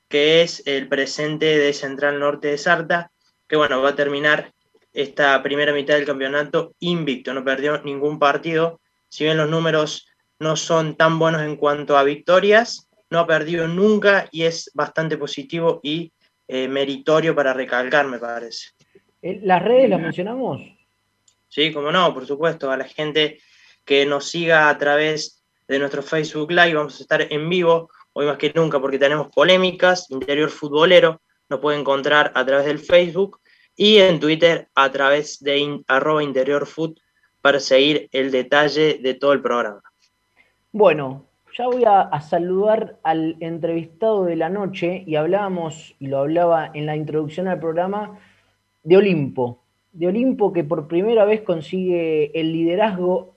que 0.08 0.42
es 0.42 0.62
el 0.66 0.88
presente 0.88 1.56
de 1.56 1.72
Central 1.72 2.18
Norte 2.18 2.48
de 2.48 2.58
Sarta, 2.58 3.12
que 3.48 3.56
bueno, 3.56 3.80
va 3.80 3.90
a 3.90 3.96
terminar 3.96 4.52
esta 4.92 5.42
primera 5.42 5.72
mitad 5.72 5.94
del 5.94 6.06
campeonato 6.06 6.74
invicto, 6.80 7.32
no 7.32 7.44
perdió 7.44 7.82
ningún 7.82 8.18
partido, 8.18 8.80
si 9.08 9.24
bien 9.24 9.36
los 9.36 9.48
números 9.48 10.08
no 10.38 10.56
son 10.56 10.96
tan 10.96 11.18
buenos 11.18 11.42
en 11.42 11.56
cuanto 11.56 11.96
a 11.96 12.02
victorias, 12.02 12.88
no 13.10 13.20
ha 13.20 13.26
perdido 13.26 13.68
nunca 13.68 14.28
y 14.32 14.42
es 14.42 14.70
bastante 14.74 15.16
positivo 15.16 15.80
y 15.82 16.12
eh, 16.48 16.68
meritorio 16.68 17.34
para 17.34 17.52
recalcar, 17.52 18.06
me 18.06 18.18
parece. 18.18 18.70
Eh, 19.20 19.40
¿Las 19.42 19.62
redes 19.62 19.88
las 19.88 20.00
mencionamos? 20.00 20.60
Sí, 21.48 21.72
como 21.72 21.92
no, 21.92 22.12
por 22.14 22.26
supuesto, 22.26 22.70
a 22.70 22.76
la 22.76 22.84
gente 22.84 23.38
que 23.84 24.06
nos 24.06 24.26
siga 24.30 24.68
a 24.68 24.78
través 24.78 25.44
de 25.68 25.78
nuestro 25.78 26.02
Facebook 26.02 26.50
Live, 26.50 26.74
vamos 26.74 26.98
a 26.98 27.02
estar 27.02 27.26
en 27.30 27.48
vivo 27.48 27.90
hoy 28.14 28.26
más 28.26 28.38
que 28.38 28.52
nunca 28.54 28.80
porque 28.80 28.98
tenemos 28.98 29.28
polémicas, 29.28 30.10
interior 30.10 30.50
futbolero, 30.50 31.20
nos 31.48 31.60
puede 31.60 31.78
encontrar 31.78 32.32
a 32.34 32.44
través 32.44 32.66
del 32.66 32.78
Facebook 32.78 33.41
y 33.76 33.98
en 33.98 34.20
Twitter 34.20 34.68
a 34.74 34.90
través 34.90 35.42
de 35.42 35.82
arroba 35.88 36.22
interiorfoot 36.22 36.98
para 37.40 37.60
seguir 37.60 38.08
el 38.12 38.30
detalle 38.30 38.98
de 39.02 39.14
todo 39.14 39.32
el 39.32 39.42
programa. 39.42 39.82
Bueno, 40.72 41.26
ya 41.56 41.66
voy 41.66 41.84
a, 41.84 42.20
saludar 42.20 42.98
al 43.02 43.36
entrevistado 43.40 44.24
de 44.24 44.36
la 44.36 44.48
noche 44.48 45.04
y 45.06 45.16
hablábamos, 45.16 45.94
y 45.98 46.06
lo 46.06 46.18
hablaba 46.18 46.70
en 46.72 46.86
la 46.86 46.96
introducción 46.96 47.48
al 47.48 47.60
programa, 47.60 48.18
de 48.82 48.96
Olimpo. 48.96 49.58
De 49.92 50.06
Olimpo 50.06 50.52
que 50.52 50.64
por 50.64 50.88
primera 50.88 51.24
vez 51.24 51.42
consigue 51.42 52.30
el 52.38 52.52
liderazgo 52.52 53.34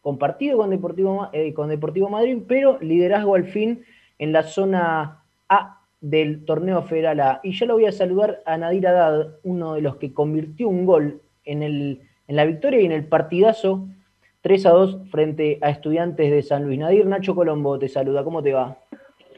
compartido 0.00 0.58
con 0.58 0.70
Deportivo, 0.70 1.28
eh, 1.32 1.52
con 1.52 1.68
Deportivo 1.68 2.08
Madrid, 2.08 2.38
pero 2.48 2.78
liderazgo 2.80 3.34
al 3.34 3.44
fin 3.44 3.84
en 4.18 4.32
la 4.32 4.42
zona 4.42 5.22
A 5.48 5.81
del 6.02 6.44
torneo 6.44 6.82
federal 6.82 7.20
A. 7.20 7.40
Y 7.42 7.52
ya 7.52 7.64
lo 7.64 7.74
voy 7.74 7.86
a 7.86 7.92
saludar 7.92 8.42
a 8.44 8.58
Nadir 8.58 8.86
Haddad, 8.86 9.36
uno 9.44 9.74
de 9.74 9.80
los 9.80 9.96
que 9.96 10.12
convirtió 10.12 10.68
un 10.68 10.84
gol 10.84 11.22
en, 11.44 11.62
el, 11.62 12.02
en 12.28 12.36
la 12.36 12.44
victoria 12.44 12.80
y 12.80 12.84
en 12.84 12.92
el 12.92 13.06
partidazo 13.06 13.86
3 14.42 14.66
a 14.66 14.70
2 14.70 15.10
frente 15.10 15.58
a 15.62 15.70
estudiantes 15.70 16.30
de 16.30 16.42
San 16.42 16.64
Luis. 16.64 16.78
Nadir, 16.78 17.06
Nacho 17.06 17.34
Colombo 17.34 17.78
te 17.78 17.88
saluda, 17.88 18.24
¿cómo 18.24 18.42
te 18.42 18.52
va? 18.52 18.76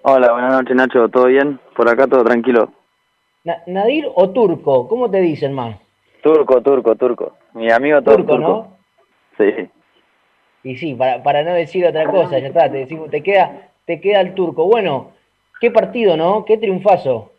Hola, 0.03 0.33
buenas 0.33 0.53
noches 0.53 0.75
Nacho, 0.75 1.09
¿todo 1.09 1.27
bien? 1.27 1.61
Por 1.77 1.89
acá 1.89 2.07
todo 2.07 2.25
tranquilo. 2.25 2.73
¿Nadir 3.67 4.07
o 4.15 4.31
Turco? 4.31 4.89
¿Cómo 4.89 5.11
te 5.11 5.21
dicen 5.21 5.53
más? 5.53 5.77
Turco, 6.23 6.63
Turco, 6.63 6.97
Turco. 6.97 7.37
Mi 7.53 7.71
amigo 7.71 8.03
todo 8.03 8.17
turco, 8.17 8.39
¿no? 8.39 8.79
Sí. 9.37 9.69
Y 10.63 10.77
sí, 10.77 10.95
para, 10.95 11.23
para 11.23 11.43
no 11.43 11.53
decir 11.53 11.87
otra 11.87 12.11
cosa, 12.11 12.39
ya 12.39 12.49
está, 12.49 12.71
te, 12.71 12.79
decimos, 12.79 13.11
te 13.11 13.23
queda 13.23 13.71
te 13.85 14.01
queda 14.01 14.21
el 14.21 14.35
turco. 14.35 14.67
Bueno, 14.67 15.13
qué 15.65 15.71
partido, 15.71 16.15
¿no? 16.15 16.45
Qué 16.45 16.59
triunfazo. 16.59 17.33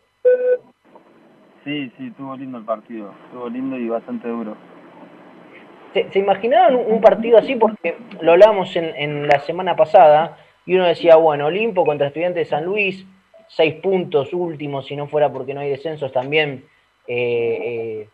Sí, 1.62 1.92
sí, 1.96 2.08
estuvo 2.08 2.36
lindo 2.36 2.58
el 2.58 2.64
partido. 2.64 3.14
Estuvo 3.26 3.48
lindo 3.48 3.78
y 3.78 3.88
bastante 3.88 4.26
duro. 4.26 4.56
¿Se, 5.94 6.10
¿se 6.10 6.18
imaginaban 6.18 6.74
un 6.74 7.00
partido 7.00 7.38
así? 7.38 7.54
Porque 7.54 7.96
lo 8.20 8.32
hablábamos 8.32 8.74
en, 8.74 9.28
la 9.28 9.38
semana 9.38 9.76
pasada 9.76 10.38
y 10.64 10.74
uno 10.74 10.86
decía, 10.86 11.14
bueno, 11.14 11.46
Olimpo 11.46 11.86
contra 11.86 12.08
Estudiantes 12.08 12.48
de 12.48 12.50
San 12.50 12.64
Luis, 12.64 13.06
seis 13.46 13.74
puntos 13.74 14.32
últimos, 14.32 14.86
si 14.86 14.96
no 14.96 15.06
fuera 15.06 15.32
porque 15.32 15.54
no 15.54 15.60
hay 15.60 15.70
descensos 15.70 16.10
también. 16.10 16.64
Eh, 17.06 17.60
eh, 17.62 18.08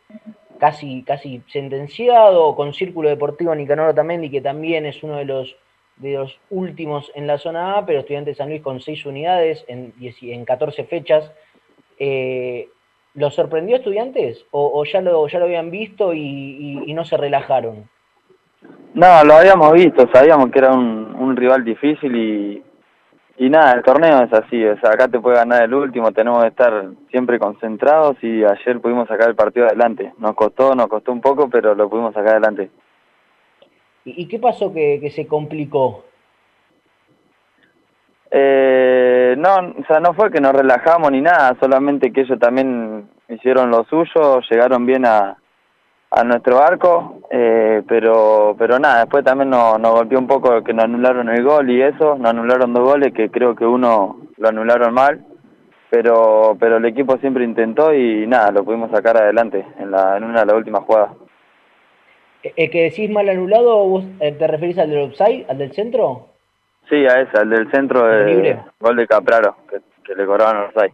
casi, 0.59 1.05
casi 1.05 1.41
sentenciado, 1.47 2.55
con 2.55 2.75
Círculo 2.75 3.09
Deportivo 3.09 3.55
Nicanor 3.55 3.89
Otamendi, 3.89 4.29
que 4.29 4.43
también 4.43 4.85
es 4.85 5.03
uno 5.03 5.17
de 5.17 5.25
los 5.25 5.57
de 5.97 6.15
los 6.15 6.39
últimos 6.51 7.11
en 7.15 7.27
la 7.27 7.39
zona 7.39 7.79
A, 7.79 7.87
pero 7.87 8.01
Estudiantes 8.01 8.37
de 8.37 8.39
San 8.39 8.49
Luis 8.49 8.63
con 8.63 8.81
6 8.81 9.07
unidades 9.07 9.65
en, 9.69 9.93
en 10.01 10.45
14 10.45 10.85
fechas. 10.85 11.31
Eh, 11.99 12.69
¿Lo 13.15 13.31
sorprendió 13.31 13.77
Estudiantes 13.77 14.47
o, 14.53 14.83
ya, 14.85 15.03
lo, 15.03 15.29
ya 15.29 15.39
lo 15.39 15.45
habían 15.45 15.71
visto 15.71 16.15
y, 16.15 16.93
no 16.95 17.05
se 17.05 17.17
relajaron? 17.19 17.89
No, 18.95 19.25
lo 19.25 19.35
habíamos 19.35 19.73
visto, 19.73 20.09
sabíamos 20.13 20.51
que 20.51 20.59
era 20.59 20.73
un, 20.73 21.37
rival 21.37 21.65
difícil 21.65 22.15
y, 22.15 22.63
y 23.39 23.51
nada, 23.51 23.73
el 23.73 23.83
torneo 23.83 24.23
es 24.23 24.33
así, 24.33 24.65
o 24.65 24.79
sea, 24.79 24.91
acá 24.91 25.09
te 25.09 25.21
puede 25.21 25.37
ganar 25.37 25.63
el 25.63 25.75
último, 25.75 26.13
tenemos 26.13 26.43
que 26.43 26.49
estar 26.49 26.87
siempre 27.11 27.39
concentrados 27.39 28.17
y 28.23 28.45
ayer 28.45 28.81
pudimos 28.81 29.09
sacar 29.09 29.29
el 29.29 29.35
partido 29.35 29.67
adelante. 29.67 30.13
Nos 30.19 30.35
costó, 30.35 30.75
nos 30.75 30.89
costó 30.89 31.13
un 31.13 31.21
poco, 31.21 31.51
pero 31.51 31.75
lo 31.75 31.91
pudimos 31.91 32.15
sacar 32.15 32.33
adelante. 32.33 32.71
¿Y, 34.05 34.27
qué 34.27 34.39
pasó 34.39 34.73
que, 34.73 35.11
se 35.15 35.27
complicó? 35.27 36.05
Eh, 38.31 39.35
no, 39.39 39.55
o 39.81 39.85
sea, 39.87 40.01
no 40.01 40.15
fue 40.15 40.31
que 40.31 40.41
nos 40.41 40.53
relajamos 40.53 41.11
ni 41.13 41.21
nada, 41.21 41.57
solamente 41.61 42.13
que 42.13 42.23
ellos 42.23 42.39
también 42.39 43.09
hicieron 43.29 43.71
lo 43.71 43.85
suyo, 43.85 44.41
llegaron 44.51 44.87
bien 44.87 45.05
a, 45.07 45.37
a 46.13 46.25
nuestro 46.25 46.63
arco, 46.63 47.21
eh, 47.31 47.83
pero 47.89 48.55
pero 48.59 48.79
nada, 48.79 49.01
después 49.01 49.25
también 49.25 49.49
nos, 49.51 49.81
nos 49.81 49.93
golpeó 49.93 50.19
un 50.19 50.27
poco 50.27 50.63
que 50.63 50.75
nos 50.75 50.85
anularon 50.85 51.29
el 51.31 51.43
gol 51.43 51.71
y 51.71 51.81
eso, 51.83 52.17
nos 52.17 52.31
anularon 52.31 52.75
dos 52.75 52.85
goles 52.85 53.15
que 53.15 53.31
creo 53.31 53.57
que 53.57 53.65
uno 53.65 54.19
lo 54.37 54.49
anularon 54.49 54.93
mal, 54.93 55.25
pero 55.91 56.57
pero 56.61 56.77
el 56.77 56.85
equipo 56.85 57.17
siempre 57.19 57.45
intentó 57.45 57.95
y 57.95 58.27
nada, 58.27 58.51
lo 58.51 58.63
pudimos 58.63 58.91
sacar 58.91 59.17
adelante 59.17 59.67
en, 59.79 59.91
la, 59.91 60.19
en 60.19 60.25
una 60.25 60.41
de 60.41 60.47
las 60.47 60.57
últimas 60.57 60.85
jugadas. 60.85 61.13
¿El 62.43 62.71
que 62.71 62.83
decís 62.83 63.09
mal 63.09 63.29
anulado, 63.29 63.87
vos 63.87 64.05
eh, 64.21 64.33
te 64.33 64.47
referís 64.47 64.79
al 64.79 64.91
del 64.91 65.11
offside, 65.11 65.47
al 65.49 65.59
del 65.59 65.73
centro? 65.73 66.29
Sí, 66.89 67.07
a 67.07 67.21
ese, 67.21 67.39
al 67.39 67.51
del 67.51 67.71
centro, 67.71 68.07
de 68.07 68.59
gol 68.81 68.97
de 68.97 69.07
Capraro, 69.07 69.57
que, 69.69 70.15
le 70.15 70.27
cobraban 70.27 70.65
offside. 70.65 70.93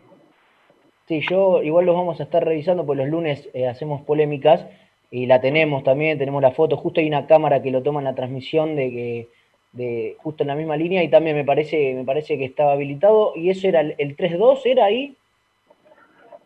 Sí, 1.07 1.23
yo 1.29 1.63
igual 1.63 1.87
los 1.87 1.97
vamos 1.97 2.21
a 2.21 2.25
estar 2.25 2.45
revisando, 2.45 2.85
pues 2.85 2.99
los 2.99 3.09
lunes 3.09 3.49
eh, 3.55 3.67
hacemos 3.67 4.03
polémicas 4.03 4.67
y 5.11 5.27
la 5.27 5.41
tenemos 5.41 5.83
también, 5.85 6.19
tenemos 6.19 6.43
la 6.43 6.51
foto, 6.51 6.77
justo 6.77 7.01
hay 7.01 7.09
una 7.09 7.27
cámara 7.27 7.63
que 7.63 7.71
lo 7.71 7.83
toma 7.83 8.01
en 8.01 8.05
la 8.05 8.15
transmisión 8.15 8.77
de 8.77 8.91
que 8.91 9.29
de 9.73 10.17
justo 10.23 10.45
en 10.45 10.49
la 10.49 10.55
misma 10.55 10.77
línea 10.77 11.03
y 11.03 11.09
también 11.09 11.37
me 11.37 11.45
parece 11.45 11.95
me 11.95 12.05
parece 12.05 12.39
que 12.39 12.45
estaba 12.47 12.73
habilitado 12.73 13.33
y 13.35 13.51
eso 13.51 13.69
era 13.69 13.81
el, 13.81 13.95
el 13.99 14.17
3-2, 14.17 14.61
¿era 14.65 14.85
ahí? 14.85 15.17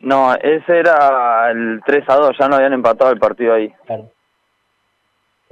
No, 0.02 0.34
ese 0.34 0.78
era 0.78 1.50
el 1.50 1.80
3 1.84 2.04
2, 2.06 2.36
ya 2.38 2.48
no 2.48 2.56
habían 2.56 2.72
empatado 2.72 3.12
el 3.12 3.18
partido 3.18 3.54
ahí. 3.54 3.72
Claro. 3.86 4.10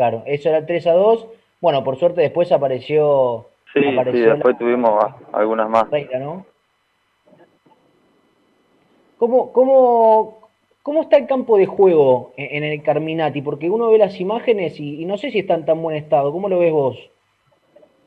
Claro, 0.00 0.22
eso 0.24 0.48
era 0.48 0.56
el 0.56 0.64
3 0.64 0.86
a 0.86 0.92
2. 0.92 1.26
Bueno, 1.60 1.84
por 1.84 1.98
suerte 1.98 2.22
después 2.22 2.50
apareció. 2.52 3.48
Sí, 3.74 3.80
sí 3.82 4.20
después 4.22 4.56
tuvimos 4.56 5.04
algunas 5.30 5.68
más. 5.68 5.84
¿no? 6.18 6.46
¿Cómo, 9.18 9.52
cómo, 9.52 10.48
¿Cómo 10.82 11.02
está 11.02 11.18
el 11.18 11.26
campo 11.26 11.58
de 11.58 11.66
juego 11.66 12.32
en, 12.38 12.64
el 12.64 12.82
Carminati? 12.82 13.42
Porque 13.42 13.68
uno 13.68 13.90
ve 13.90 13.98
las 13.98 14.18
imágenes 14.18 14.80
y, 14.80 15.04
no 15.04 15.18
sé 15.18 15.30
si 15.30 15.40
está 15.40 15.52
en 15.52 15.66
tan 15.66 15.82
buen 15.82 15.96
estado. 15.96 16.32
¿Cómo 16.32 16.48
lo 16.48 16.60
ves 16.60 16.72
vos? 16.72 17.10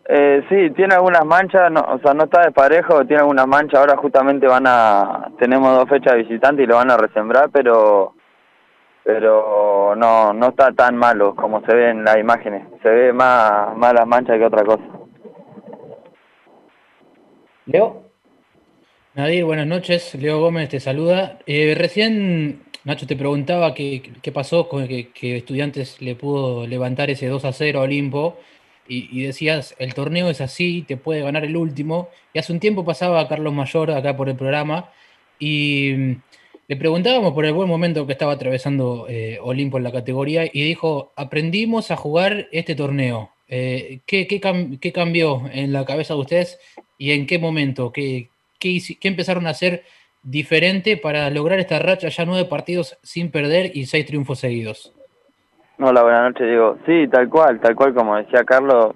Eh, 0.09 0.41
sí, 0.49 0.71
tiene 0.71 0.95
algunas 0.95 1.23
manchas, 1.23 1.71
no, 1.71 1.81
o 1.81 1.99
sea, 1.99 2.15
no 2.15 2.23
está 2.23 2.41
desparejo, 2.41 3.05
tiene 3.05 3.21
algunas 3.21 3.45
manchas. 3.45 3.81
Ahora 3.81 3.97
justamente 3.97 4.47
van 4.47 4.65
a, 4.65 5.31
tenemos 5.37 5.77
dos 5.77 5.87
fechas 5.87 6.13
de 6.13 6.23
visitante 6.23 6.63
y 6.63 6.65
lo 6.65 6.77
van 6.77 6.89
a 6.89 6.97
resembrar, 6.97 7.51
pero 7.51 8.15
pero 9.03 9.95
no 9.95 10.33
no 10.33 10.49
está 10.49 10.71
tan 10.71 10.95
malo 10.95 11.35
como 11.35 11.65
se 11.65 11.75
ve 11.75 11.89
en 11.89 12.03
las 12.03 12.17
imágenes. 12.17 12.67
Se 12.81 12.89
ve 12.89 13.13
más, 13.13 13.75
más 13.75 13.93
las 13.93 14.07
manchas 14.07 14.37
que 14.37 14.45
otra 14.45 14.63
cosa. 14.63 14.83
Leo. 17.65 18.03
Nadir, 19.15 19.45
buenas 19.45 19.67
noches. 19.67 20.15
Leo 20.15 20.39
Gómez 20.39 20.69
te 20.69 20.79
saluda. 20.79 21.39
Eh, 21.45 21.75
recién, 21.77 22.63
Nacho, 22.83 23.05
te 23.05 23.15
preguntaba 23.15 23.73
qué, 23.73 24.01
qué 24.21 24.31
pasó 24.31 24.67
con 24.67 24.87
que, 24.87 25.11
que, 25.11 25.37
Estudiantes 25.37 26.01
le 26.01 26.15
pudo 26.15 26.65
levantar 26.65 27.09
ese 27.09 27.27
2 27.27 27.45
a 27.45 27.53
0 27.53 27.79
a 27.79 27.83
Olimpo. 27.83 28.37
Y, 28.87 29.07
y, 29.17 29.23
decías, 29.25 29.75
el 29.79 29.93
torneo 29.93 30.29
es 30.29 30.41
así, 30.41 30.83
te 30.85 30.97
puede 30.97 31.21
ganar 31.21 31.45
el 31.45 31.55
último. 31.55 32.09
Y 32.33 32.39
hace 32.39 32.51
un 32.51 32.59
tiempo 32.59 32.83
pasaba 32.83 33.27
Carlos 33.27 33.53
Mayor 33.53 33.91
acá 33.91 34.17
por 34.17 34.29
el 34.29 34.35
programa 34.35 34.89
y 35.39 36.17
le 36.67 36.75
preguntábamos 36.77 37.33
por 37.33 37.45
el 37.45 37.53
buen 37.53 37.67
momento 37.67 38.05
que 38.05 38.13
estaba 38.13 38.33
atravesando 38.33 39.05
eh, 39.09 39.37
Olimpo 39.41 39.77
en 39.77 39.83
la 39.83 39.91
categoría 39.91 40.45
y 40.45 40.63
dijo, 40.63 41.11
aprendimos 41.15 41.91
a 41.91 41.97
jugar 41.97 42.47
este 42.51 42.75
torneo. 42.75 43.31
Eh, 43.49 43.99
¿qué, 44.07 44.25
qué, 44.27 44.91
cambió 44.91 45.41
en 45.51 45.73
la 45.73 45.85
cabeza 45.85 46.13
de 46.13 46.19
ustedes 46.21 46.59
y 46.97 47.11
en 47.11 47.27
qué 47.27 47.37
momento? 47.37 47.91
¿Qué, 47.91 48.29
qué, 48.59 48.79
empezaron 49.03 49.45
a 49.45 49.51
hacer 49.51 49.83
diferente 50.23 50.95
para 50.95 51.29
lograr 51.29 51.59
esta 51.59 51.79
racha 51.79 52.07
ya 52.07 52.25
nueve 52.25 52.45
partidos 52.45 52.97
sin 53.03 53.29
perder 53.29 53.71
y 53.75 53.85
seis 53.85 54.05
triunfos 54.05 54.39
seguidos? 54.39 54.93
Hola, 55.79 56.03
buenas 56.03 56.31
noches, 56.31 56.47
Diego. 56.47 56.77
Sí, 56.85 57.07
tal 57.09 57.29
cual, 57.29 57.59
tal 57.59 57.75
cual 57.75 57.93
como 57.93 58.15
decía 58.15 58.43
Carlos, 58.45 58.95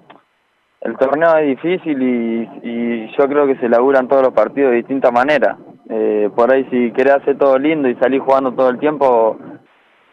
el 0.80 0.96
torneo 0.96 1.36
es 1.36 1.48
difícil 1.48 2.02
y, 2.02 3.10
yo 3.16 3.28
creo 3.28 3.46
que 3.46 3.56
se 3.56 3.68
laburan 3.68 4.08
todos 4.08 4.22
los 4.22 4.32
partidos 4.32 4.70
de 4.70 4.78
distinta 4.78 5.10
manera. 5.10 5.58
Eh, 5.90 6.30
por 6.34 6.52
ahí 6.52 6.64
si 6.70 6.92
querés 6.92 7.14
hacer 7.14 7.38
todo 7.38 7.58
lindo 7.58 7.88
y 7.88 7.94
salir 7.96 8.20
jugando 8.20 8.52
todo 8.52 8.68
el 8.68 8.78
tiempo, 8.78 9.38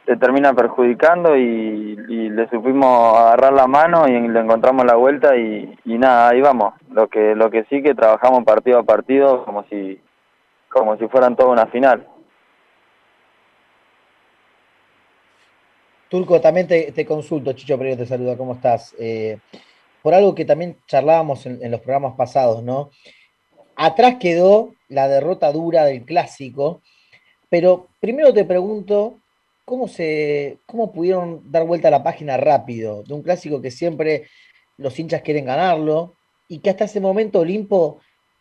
te 0.05 0.15
termina 0.17 0.53
perjudicando 0.53 1.36
y, 1.36 1.96
le 2.36 2.50
supimos 2.50 3.17
agarrar 3.17 3.53
la 3.53 3.65
mano 3.65 4.08
y 4.08 4.27
le 4.27 4.39
encontramos 4.39 4.86
la 4.86 4.96
vuelta 4.96 5.38
y, 5.38 5.77
nada, 5.86 6.29
ahí 6.29 6.41
vamos. 6.41 6.74
Lo 6.91 7.08
que 7.08 7.34
lo 7.34 7.50
que 7.50 7.63
sí 7.65 7.82
que 7.82 7.96
trabajamos 7.96 8.44
partido 8.44 8.79
a 8.79 8.84
partido 8.84 9.46
como 9.46 9.63
si 9.65 10.01
como 10.70 10.98
si 10.98 11.08
fueran 11.08 11.36
toda 11.36 11.51
una 11.51 11.67
final. 11.67 12.05
Turco, 16.10 16.39
también 16.39 16.67
te, 16.67 17.05
consulto, 17.05 17.53
Chicho 17.53 17.77
Pereira 17.77 17.98
te 17.98 18.05
saluda, 18.05 18.38
¿cómo 18.38 18.53
estás? 18.53 18.96
Eh, 19.00 19.39
por 20.01 20.13
algo 20.13 20.36
que 20.36 20.46
también 20.46 20.77
charlábamos 20.86 21.46
en, 21.46 21.72
los 21.72 21.82
programas 21.82 22.13
pasados, 22.15 22.62
¿no? 22.62 22.89
Atrás 23.75 24.15
quedó 24.20 24.74
la 24.88 25.08
derrota 25.08 25.51
dura 25.51 25.86
del 25.86 26.03
clásico, 26.03 26.82
pero 27.50 27.88
primero 28.00 28.34
te 28.34 28.46
pregunto, 28.46 29.20
¿cómo, 29.65 29.88
se, 29.88 30.60
¿cómo 30.65 30.91
pudieron 30.91 31.51
dar 31.51 31.65
vuelta 31.65 31.89
a 31.89 31.91
la 31.91 32.03
página 32.03 32.38
rápido 32.38 33.03
de 33.03 33.13
un 33.13 33.22
clásico 33.22 33.62
que 33.62 33.72
siempre 33.72 34.27
los 34.77 34.98
hinchas 35.00 35.22
quieren 35.22 35.46
ganarlo 35.46 36.15
y 36.48 36.60
que 36.60 36.70
hasta 36.70 36.86
ese 36.86 37.00
momento 37.00 37.39
Olimpo 37.39 38.00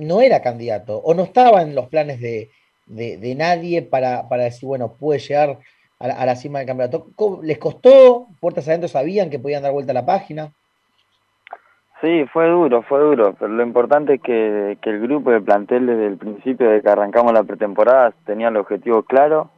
no 0.00 0.20
era 0.20 0.42
candidato 0.42 0.98
o 0.98 1.14
no 1.14 1.22
estaba 1.22 1.62
en 1.62 1.74
los 1.74 1.88
planes 1.88 2.20
de, 2.20 2.50
nadie 3.36 3.82
para, 3.82 4.26
decir, 4.30 4.66
bueno, 4.66 4.94
puede 4.98 5.20
llegar 5.20 5.58
a 5.98 6.26
la, 6.26 6.36
cima 6.36 6.58
del 6.58 6.68
campeonato. 6.68 7.06
¿Les 7.42 7.58
costó? 7.58 8.26
¿Puertas 8.40 8.66
adentro 8.68 8.88
sabían 8.88 9.30
que 9.30 9.38
podían 9.38 9.62
dar 9.62 9.72
vuelta 9.72 9.92
a 9.92 9.94
la 9.94 10.06
página? 10.06 10.52
Sí, 12.00 12.24
fue 12.32 12.48
duro, 12.48 12.82
fue 12.82 12.98
duro, 12.98 13.36
pero 13.38 13.52
lo 13.52 13.62
importante 13.62 14.14
es 14.14 14.22
que, 14.22 14.78
que 14.80 14.88
el 14.88 15.00
grupo 15.00 15.30
de 15.30 15.42
plantel 15.42 15.86
desde 15.86 16.06
el 16.06 16.16
principio 16.16 16.70
de 16.70 16.80
que 16.80 16.88
arrancamos 16.88 17.34
la 17.34 17.42
pretemporada 17.42 18.14
tenía 18.24 18.48
el 18.48 18.56
objetivo 18.56 19.02
claro 19.02 19.50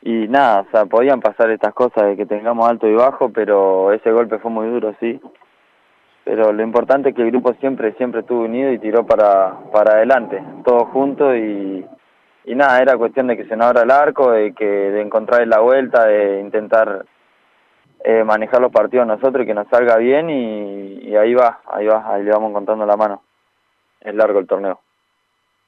y 0.00 0.26
nada, 0.28 0.62
o 0.62 0.70
sea, 0.70 0.86
podían 0.86 1.20
pasar 1.20 1.50
estas 1.50 1.74
cosas 1.74 2.06
de 2.06 2.16
que 2.16 2.24
tengamos 2.24 2.66
alto 2.66 2.86
y 2.86 2.94
bajo, 2.94 3.28
pero 3.28 3.92
ese 3.92 4.10
golpe 4.10 4.38
fue 4.38 4.50
muy 4.50 4.68
duro, 4.68 4.94
sí 5.00 5.20
pero 6.26 6.52
lo 6.52 6.64
importante 6.64 7.10
es 7.10 7.14
que 7.14 7.22
el 7.22 7.30
grupo 7.30 7.54
siempre 7.60 7.94
siempre 7.94 8.22
estuvo 8.22 8.42
unido 8.42 8.72
y 8.72 8.80
tiró 8.80 9.06
para, 9.06 9.60
para 9.70 9.94
adelante, 9.94 10.42
todos 10.64 10.88
juntos 10.88 11.36
y, 11.36 11.86
y 12.46 12.54
nada, 12.56 12.82
era 12.82 12.98
cuestión 12.98 13.28
de 13.28 13.36
que 13.36 13.44
se 13.44 13.54
nos 13.54 13.68
abra 13.68 13.82
el 13.82 13.92
arco, 13.92 14.32
de, 14.32 14.52
que, 14.52 14.64
de 14.64 15.02
encontrar 15.02 15.46
la 15.46 15.60
vuelta, 15.60 16.04
de 16.04 16.40
intentar 16.40 17.06
eh, 18.04 18.24
manejar 18.24 18.60
los 18.60 18.72
partidos 18.72 19.06
nosotros 19.06 19.44
y 19.44 19.46
que 19.46 19.54
nos 19.54 19.68
salga 19.68 19.98
bien 19.98 20.28
y, 20.28 21.14
ahí 21.14 21.32
va, 21.32 21.60
ahí 21.64 21.86
va, 21.86 22.12
ahí 22.12 22.24
le 22.24 22.32
vamos 22.32 22.50
encontrando 22.50 22.84
la 22.86 22.96
mano. 22.96 23.22
Es 24.00 24.12
largo 24.12 24.40
el 24.40 24.48
torneo. 24.48 24.80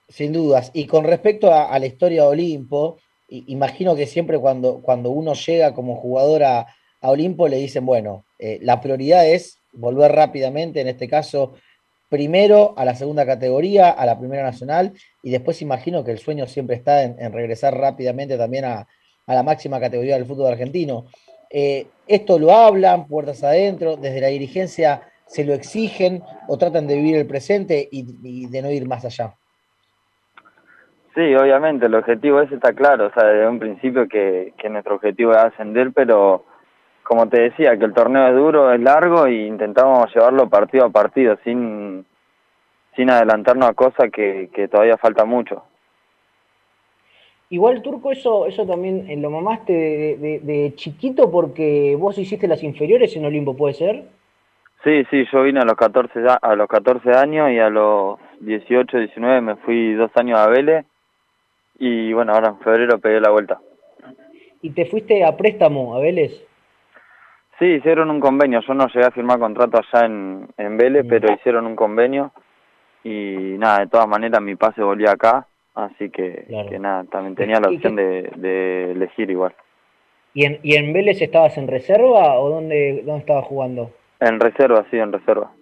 Sin 0.09 0.33
dudas. 0.33 0.73
Y 0.75 0.88
con 0.88 1.05
respecto 1.05 1.55
a, 1.55 1.79
la 1.79 1.87
historia 1.87 2.23
de 2.23 2.29
Olimpo, 2.31 2.99
imagino 3.29 3.94
que 3.94 4.07
siempre 4.07 4.40
cuando, 4.40 4.81
cuando 4.83 5.11
uno 5.11 5.35
llega 5.35 5.73
como 5.73 5.94
jugador 5.94 6.42
a, 6.42 6.66
Olimpo 7.01 7.47
le 7.47 7.59
dicen, 7.59 7.87
bueno, 7.87 8.25
eh, 8.40 8.59
la 8.61 8.81
prioridad 8.81 9.25
es 9.25 9.58
volver 9.72 10.12
rápidamente, 10.12 10.81
en 10.81 10.88
este 10.88 11.09
caso, 11.09 11.54
primero 12.09 12.74
a 12.76 12.85
la 12.85 12.94
segunda 12.94 13.26
categoría, 13.26 13.90
a 13.90 14.07
la 14.07 14.18
primera 14.18 14.42
nacional, 14.42 14.92
y 15.22 15.31
después 15.31 15.62
imagino 15.62 16.04
que 16.04 16.12
el 16.12 16.18
sueño 16.18 16.46
siempre 16.46 16.76
está 16.76 17.02
en, 17.02 17.33
regresar 17.33 17.76
rápidamente 17.76 18.38
también 18.38 18.64
a, 18.64 18.87
la 19.26 19.42
máxima 19.42 19.78
categoría 19.78 20.14
del 20.14 20.24
fútbol 20.24 20.52
argentino. 20.52 21.04
Eh, 21.50 21.87
esto 22.07 22.38
lo 22.38 22.50
hablan, 22.52 23.07
puertas 23.07 23.44
adentro, 23.44 23.96
desde 23.96 24.22
la 24.22 24.28
dirigencia 24.28 25.02
se 25.26 25.44
lo 25.44 25.52
exigen 25.52 26.22
o 26.46 26.57
tratan 26.57 26.87
de 26.87 26.96
vivir 26.96 27.16
el 27.16 27.26
presente 27.26 27.87
y, 27.90 28.48
de 28.48 28.62
no 28.62 28.70
ir 28.70 28.88
más 28.88 29.04
allá. 29.04 29.35
Sí, 31.14 31.35
obviamente, 31.35 31.87
el 31.87 31.94
objetivo 31.94 32.40
ese 32.40 32.54
está 32.54 32.72
claro, 32.72 33.09
o 33.09 33.12
sea, 33.12 33.24
desde 33.24 33.48
un 33.48 33.59
principio 33.59 34.09
que, 34.09 34.54
que 34.57 34.70
nuestro 34.70 34.94
objetivo 34.94 35.33
es 35.33 35.38
ascender, 35.38 35.92
pero 35.92 36.46
como 37.09 37.27
te 37.27 37.40
decía, 37.40 37.79
que 37.79 37.87
el 37.87 37.94
torneo 37.94 38.29
es 38.29 38.35
duro, 38.35 38.71
es 38.71 38.81
largo 38.83 39.27
y 39.27 39.47
intentamos 39.47 40.14
llevarlo 40.14 40.51
partido 40.51 40.85
a 40.85 40.90
partido 40.90 41.38
sin, 41.42 42.05
sin 42.94 43.11
adelantarnos 43.11 43.71
a 43.71 43.73
cosas 43.73 44.11
que, 44.12 44.68
todavía 44.71 44.99
falta 44.99 45.25
mucho. 45.25 45.62
Igual, 47.49 47.81
Turco, 47.81 48.12
eso, 48.12 48.44
eso 48.44 48.66
también 48.66 49.23
lo 49.23 49.31
mamaste 49.31 49.73
de, 49.73 50.40
de, 50.40 50.75
chiquito 50.75 51.31
porque 51.31 51.97
vos 51.99 52.18
hiciste 52.18 52.47
las 52.47 52.62
inferiores 52.62 53.16
en 53.16 53.25
Olimpo, 53.25 53.57
¿puede 53.57 53.73
ser? 53.73 54.05
Sí, 54.85 55.03
sí, 55.11 55.25
yo 55.33 55.44
vine 55.44 55.61
a 55.61 55.64
los 55.64 55.77
14, 55.77 56.21
a 56.42 56.55
los 56.57 56.68
14 56.68 57.11
años 57.12 57.51
y 57.51 57.59
a 57.59 57.71
los 57.71 58.18
18, 58.40 58.99
19 58.99 59.40
me 59.40 59.57
fui 59.57 59.94
dos 59.94 60.11
años 60.14 60.38
a 60.38 60.47
Vélez 60.49 60.85
y 61.79 62.12
bueno, 62.12 62.35
ahora 62.35 62.49
en 62.49 62.59
febrero 62.59 62.99
pegué 62.99 63.18
la 63.18 63.31
vuelta. 63.31 63.59
¿Y 64.61 64.71
te 64.71 64.85
fuiste 64.85 65.25
a 65.25 65.38
préstamo 65.38 65.94
a 65.94 66.01
Vélez? 66.01 66.48
Sí, 67.59 67.66
hicieron 67.66 68.11
un 68.11 68.21
convenio. 68.21 68.61
Yo 68.61 68.75
no 68.75 68.87
llegué 68.87 69.07
a 69.07 69.11
firmar 69.11 69.38
contrato 69.38 69.79
allá 69.79 70.07
en, 70.07 70.49
en 70.57 70.77
Vélez, 70.77 71.05
mm. 71.05 71.09
pero 71.09 71.33
hicieron 71.33 71.66
un 71.66 71.75
convenio. 71.75 72.33
Y 73.03 73.57
nada, 73.59 73.81
de 73.81 73.87
todas 73.88 74.09
maneras 74.09 74.40
mi 74.40 74.55
pase 74.57 74.83
volvía 74.83 75.12
acá, 75.12 75.47
así 75.75 76.11
que, 76.11 76.47
que 76.68 76.79
nada, 76.79 77.05
también 77.05 77.35
tenía 77.37 77.61
la 77.61 77.68
opción 77.68 77.97
de, 77.97 78.31
de, 78.37 78.92
elegir 78.92 79.31
igual. 79.31 79.55
¿Y 80.35 80.44
en, 80.44 80.59
¿Y 80.62 80.77
en 80.77 80.92
Vélez 80.92 81.23
estabas 81.23 81.57
en 81.59 81.68
reserva 81.68 82.38
o 82.38 82.51
dónde, 82.51 83.03
dónde 83.05 83.21
estabas 83.21 83.47
jugando? 83.47 83.92
En 84.21 84.40
reserva, 84.40 84.85
sí, 84.90 84.99
en 84.99 85.12
reserva. 85.12 85.53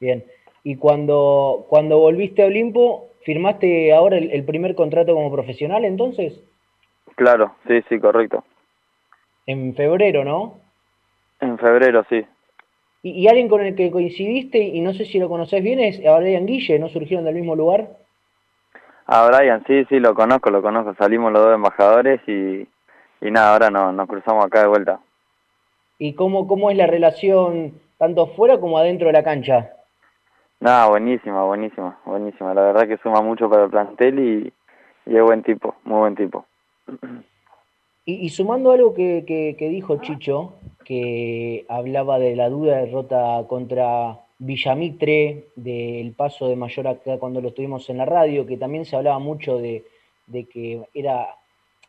Bien. 0.00 0.24
¿Y 0.64 0.76
cuando, 0.76 1.66
cuando 1.68 1.98
volviste 1.98 2.42
a 2.42 2.46
Olimpo, 2.46 3.08
firmaste 3.24 3.92
ahora 3.92 4.16
el, 4.16 4.30
el 4.30 4.44
primer 4.44 4.74
contrato 4.74 5.14
como 5.14 5.32
profesional 5.32 5.84
entonces? 5.84 6.40
Claro, 7.16 7.56
sí, 7.66 7.82
sí, 7.88 7.98
correcto. 7.98 8.44
En 9.46 9.74
febrero, 9.74 10.24
¿no? 10.24 10.61
En 11.42 11.58
febrero, 11.58 12.06
sí. 12.08 12.24
¿Y, 13.02 13.26
alguien 13.26 13.48
con 13.48 13.62
el 13.62 13.74
que 13.74 13.90
coincidiste, 13.90 14.58
y 14.58 14.80
no 14.80 14.94
sé 14.94 15.04
si 15.04 15.18
lo 15.18 15.28
conoces 15.28 15.60
bien, 15.60 15.80
es 15.80 16.00
a 16.06 16.16
Brian 16.16 16.46
Guille, 16.46 16.78
¿no 16.78 16.88
surgieron 16.88 17.24
del 17.24 17.34
mismo 17.34 17.56
lugar? 17.56 17.88
A 19.06 19.26
Brian, 19.26 19.64
sí, 19.66 19.84
sí, 19.88 19.98
lo 19.98 20.14
conozco, 20.14 20.50
lo 20.50 20.62
conozco. 20.62 20.94
Salimos 20.94 21.32
los 21.32 21.42
dos 21.42 21.54
embajadores 21.56 22.20
y, 22.28 22.68
y 23.20 23.30
nada, 23.32 23.54
ahora 23.54 23.70
no, 23.70 23.92
nos 23.92 24.06
cruzamos 24.06 24.44
acá 24.44 24.60
de 24.60 24.68
vuelta. 24.68 25.00
¿Y 25.98 26.14
cómo, 26.14 26.46
cómo 26.46 26.70
es 26.70 26.76
la 26.76 26.86
relación 26.86 27.74
tanto 27.98 28.28
fuera 28.28 28.60
como 28.60 28.78
adentro 28.78 29.08
de 29.08 29.14
la 29.14 29.24
cancha? 29.24 29.72
Nada, 30.60 30.86
buenísima, 30.86 31.42
buenísima, 31.42 31.98
buenísima. 32.04 32.54
La 32.54 32.62
verdad 32.62 32.86
que 32.86 32.98
suma 32.98 33.20
mucho 33.20 33.50
para 33.50 33.64
el 33.64 33.70
plantel 33.70 34.18
y, 34.20 34.52
y 35.06 35.16
es 35.16 35.22
buen 35.24 35.42
tipo, 35.42 35.74
muy 35.82 35.98
buen 35.98 36.14
tipo. 36.14 36.46
Y, 38.04 38.28
sumando 38.30 38.72
algo 38.72 38.94
que, 38.94 39.56
dijo 39.58 39.98
Chicho, 39.98 40.54
que 40.84 41.64
hablaba 41.68 42.18
de 42.18 42.34
la 42.34 42.48
duda 42.48 42.78
derrota 42.78 43.44
contra 43.48 44.18
Villamitre, 44.38 45.46
del 45.54 46.12
paso 46.12 46.48
de 46.48 46.56
Mayor 46.56 46.88
acá 46.88 47.18
cuando 47.18 47.40
lo 47.40 47.48
estuvimos 47.48 47.88
en 47.90 47.98
la 47.98 48.04
radio, 48.04 48.44
que 48.44 48.56
también 48.56 48.84
se 48.86 48.96
hablaba 48.96 49.20
mucho 49.20 49.58
de, 49.58 49.84
que 50.28 50.82
era, 50.94 51.36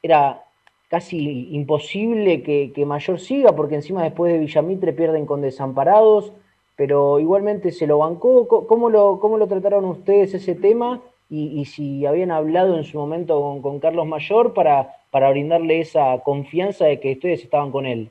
era 0.03 0.43
casi 0.87 1.49
imposible 1.55 2.43
que, 2.43 2.85
Mayor 2.85 3.19
siga, 3.19 3.55
porque 3.55 3.75
encima 3.75 4.03
después 4.03 4.31
de 4.31 4.37
Villamitre 4.37 4.93
pierden 4.93 5.25
con 5.25 5.41
desamparados, 5.41 6.31
pero 6.75 7.19
igualmente 7.19 7.71
se 7.71 7.87
lo 7.87 7.97
bancó. 7.97 8.47
¿Cómo 8.67 8.91
lo, 8.91 9.19
cómo 9.19 9.39
lo 9.39 9.47
trataron 9.47 9.85
ustedes 9.85 10.35
ese 10.35 10.53
tema? 10.53 11.01
Y, 11.27 11.65
si 11.65 12.05
habían 12.05 12.29
hablado 12.29 12.77
en 12.77 12.83
su 12.83 12.99
momento 12.99 13.59
con, 13.63 13.79
Carlos 13.79 14.05
Mayor 14.05 14.53
para, 14.53 14.97
para 15.13 15.29
brindarle 15.29 15.79
esa 15.79 16.17
confianza 16.23 16.85
de 16.85 16.99
que 16.99 17.11
ustedes 17.13 17.43
estaban 17.43 17.71
con 17.71 17.85
él. 17.85 18.09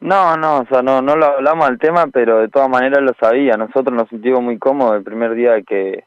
No, 0.00 0.34
no, 0.38 0.60
o 0.60 0.66
sea, 0.66 0.80
no, 0.80 1.02
no 1.02 1.16
lo 1.16 1.26
hablamos 1.26 1.68
al 1.68 1.78
tema, 1.78 2.06
pero 2.06 2.38
de 2.38 2.48
todas 2.48 2.70
maneras 2.70 3.02
lo 3.02 3.12
sabía. 3.20 3.58
Nosotros 3.58 3.94
nos 3.94 4.08
sentimos 4.08 4.42
muy 4.42 4.58
cómodos 4.58 4.96
el 4.96 5.04
primer 5.04 5.34
día 5.34 5.52
de 5.52 5.62
que, 5.64 6.04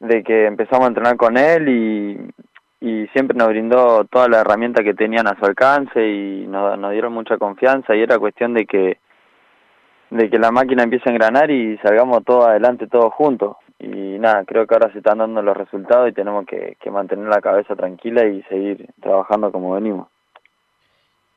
de 0.00 0.22
que 0.22 0.44
empezamos 0.44 0.84
a 0.84 0.88
entrenar 0.88 1.16
con 1.16 1.38
él 1.38 1.70
y, 1.70 2.86
y 2.86 3.06
siempre 3.14 3.34
nos 3.34 3.48
brindó 3.48 4.04
toda 4.04 4.28
la 4.28 4.40
herramienta 4.42 4.84
que 4.84 4.92
tenían 4.92 5.26
a 5.26 5.38
su 5.38 5.46
alcance 5.46 6.06
y 6.06 6.46
nos, 6.46 6.78
nos 6.78 6.92
dieron 6.92 7.14
mucha 7.14 7.38
confianza 7.38 7.96
y 7.96 8.02
era 8.02 8.18
cuestión 8.18 8.52
de 8.52 8.66
que 8.66 8.98
de 10.10 10.28
que 10.28 10.38
la 10.38 10.50
máquina 10.50 10.82
empiece 10.82 11.08
a 11.08 11.12
engranar 11.12 11.52
y 11.52 11.78
salgamos 11.78 12.24
todos 12.24 12.48
adelante 12.48 12.88
todos 12.88 13.14
juntos 13.14 13.56
y 13.80 14.18
nada, 14.18 14.44
creo 14.44 14.66
que 14.66 14.74
ahora 14.74 14.92
se 14.92 14.98
están 14.98 15.18
dando 15.18 15.40
los 15.40 15.56
resultados 15.56 16.08
y 16.08 16.12
tenemos 16.12 16.44
que, 16.46 16.76
mantener 16.90 17.26
la 17.28 17.40
cabeza 17.40 17.74
tranquila 17.74 18.26
y 18.26 18.42
seguir 18.42 18.88
trabajando 19.00 19.50
como 19.50 19.72
venimos. 19.72 20.08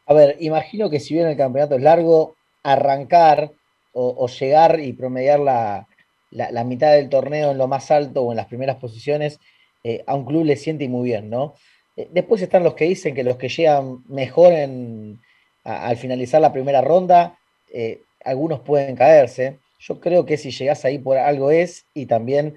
A 0.05 0.13
ver, 0.13 0.35
imagino 0.39 0.89
que 0.89 0.99
si 0.99 1.13
bien 1.13 1.27
el 1.27 1.37
campeonato 1.37 1.75
es 1.75 1.81
largo, 1.81 2.35
arrancar 2.61 3.51
o, 3.93 4.27
llegar 4.27 4.79
y 4.79 4.91
promediar 4.93 5.39
la, 5.39 5.87
la, 6.31 6.63
mitad 6.63 6.91
del 6.91 7.09
torneo 7.09 7.51
en 7.51 7.57
lo 7.57 7.67
más 7.67 7.91
alto 7.91 8.23
o 8.23 8.31
en 8.31 8.37
las 8.37 8.47
primeras 8.47 8.75
posiciones, 8.77 9.39
eh, 9.83 10.03
a 10.05 10.15
un 10.15 10.25
club 10.25 10.43
le 10.43 10.57
siente 10.57 10.89
muy 10.89 11.05
bien, 11.05 11.29
¿no? 11.29 11.53
Eh, 11.95 12.09
después 12.11 12.41
están 12.41 12.63
los 12.63 12.73
que 12.73 12.85
dicen 12.85 13.15
que 13.15 13.23
los 13.23 13.37
que 13.37 13.49
llegan 13.49 14.03
mejor 14.07 14.51
en, 14.51 15.21
al 15.63 15.95
finalizar 15.95 16.41
la 16.41 16.51
primera 16.51 16.81
ronda, 16.81 17.37
eh, 17.73 18.01
algunos 18.25 18.61
pueden 18.61 18.95
caerse. 18.95 19.59
Yo 19.85 19.99
creo 19.99 20.25
que 20.25 20.37
si 20.37 20.51
llegás 20.51 20.85
ahí 20.85 20.97
por 20.97 21.17
algo 21.17 21.51
es, 21.51 21.85
y 21.93 22.05
también, 22.05 22.55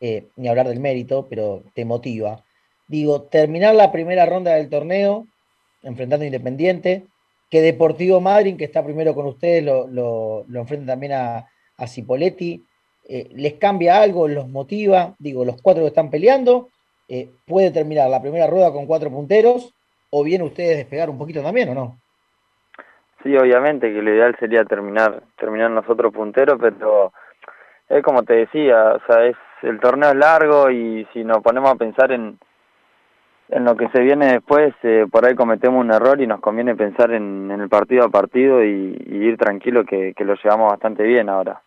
eh, 0.00 0.26
ni 0.36 0.48
hablar 0.48 0.68
del 0.68 0.78
mérito, 0.78 1.26
pero 1.28 1.62
te 1.74 1.86
motiva. 1.86 2.44
Digo, 2.86 3.22
terminar 3.22 3.74
la 3.74 3.90
primera 3.90 4.26
ronda 4.26 4.54
del 4.54 4.68
torneo, 4.68 5.26
enfrentando 5.82 6.24
a 6.24 6.26
Independiente, 6.26 7.04
que 7.50 7.62
Deportivo 7.62 8.20
Madrid, 8.20 8.56
que 8.56 8.64
está 8.64 8.84
primero 8.84 9.14
con 9.14 9.24
ustedes, 9.24 9.64
lo, 9.64 9.86
lo, 9.88 10.44
enfrenta 10.60 10.92
también 10.92 11.12
a, 11.12 11.48
a 11.78 11.86
Cipoletti, 11.86 12.62
eh, 13.08 13.28
les 13.32 13.54
cambia 13.54 14.02
algo, 14.02 14.28
los 14.28 14.48
motiva, 14.48 15.14
digo, 15.18 15.46
los 15.46 15.62
cuatro 15.62 15.82
que 15.82 15.88
están 15.88 16.10
peleando, 16.10 16.68
eh, 17.08 17.30
puede 17.46 17.70
terminar 17.70 18.10
la 18.10 18.20
primera 18.20 18.46
rueda 18.48 18.70
con 18.72 18.86
cuatro 18.86 19.10
punteros, 19.10 19.72
o 20.10 20.22
bien 20.22 20.42
ustedes 20.42 20.76
despegar 20.76 21.08
un 21.08 21.16
poquito 21.16 21.42
también, 21.42 21.70
¿o 21.70 21.74
no? 21.74 22.00
Sí, 23.26 23.36
obviamente 23.36 23.92
que 23.92 24.02
lo 24.02 24.14
ideal 24.14 24.36
sería 24.38 24.64
terminar 24.64 25.20
terminar 25.36 25.68
nosotros 25.72 26.12
punteros, 26.12 26.58
pero 26.60 27.12
es 27.88 28.00
como 28.04 28.22
te 28.22 28.34
decía, 28.34 28.92
o 28.92 29.00
sea, 29.04 29.24
es 29.26 29.36
el 29.62 29.80
torneo 29.80 30.10
es 30.10 30.16
largo 30.16 30.70
y 30.70 31.04
si 31.12 31.24
nos 31.24 31.38
ponemos 31.42 31.72
a 31.72 31.74
pensar 31.74 32.12
en 32.12 32.38
en 33.48 33.64
lo 33.64 33.76
que 33.76 33.88
se 33.88 34.00
viene 34.00 34.26
después, 34.34 34.74
eh, 34.84 35.06
por 35.10 35.26
ahí 35.26 35.34
cometemos 35.34 35.80
un 35.80 35.92
error 35.92 36.20
y 36.20 36.28
nos 36.28 36.40
conviene 36.40 36.76
pensar 36.76 37.10
en, 37.10 37.50
el 37.50 37.68
partido 37.68 38.04
a 38.04 38.10
partido 38.10 38.64
y, 38.64 38.96
ir 39.08 39.36
tranquilo 39.38 39.84
que, 39.84 40.14
que 40.14 40.24
lo 40.24 40.36
llevamos 40.36 40.70
bastante 40.70 41.02
bien 41.02 41.28
ahora. 41.28 41.62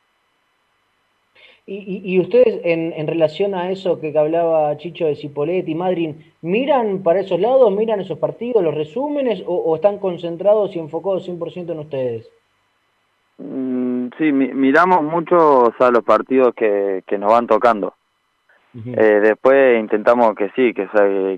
Y, 1.71 2.19
ustedes, 2.19 2.61
en, 2.63 3.05
relación 3.05 3.53
a 3.53 3.69
eso 3.69 3.99
que 3.99 4.17
hablaba 4.17 4.75
Chicho 4.77 5.05
de 5.05 5.15
Cipoletti 5.15 5.73
y 5.73 5.75
Madrid, 5.75 6.15
¿miran 6.41 7.03
para 7.03 7.19
esos 7.19 7.39
lados, 7.39 7.71
miran 7.71 7.99
esos 7.99 8.17
partidos, 8.17 8.63
los 8.63 8.73
resúmenes, 8.73 9.43
o, 9.45 9.75
están 9.75 9.99
concentrados 9.99 10.75
y 10.75 10.79
enfocados 10.79 11.29
100% 11.29 11.71
en 11.71 11.79
ustedes? 11.79 12.27
Mm, 13.37 14.07
sí, 14.17 14.31
miramos 14.31 15.03
mucho 15.03 15.35
o 15.37 15.91
los 15.91 16.03
partidos 16.03 16.55
que, 16.55 17.03
que 17.05 17.19
nos 17.19 17.31
van 17.31 17.45
tocando. 17.45 17.93
Eh, 18.73 19.19
después 19.21 19.79
intentamos 19.79 20.33
que 20.35 20.49
sí, 20.55 20.73
que, 20.73 20.87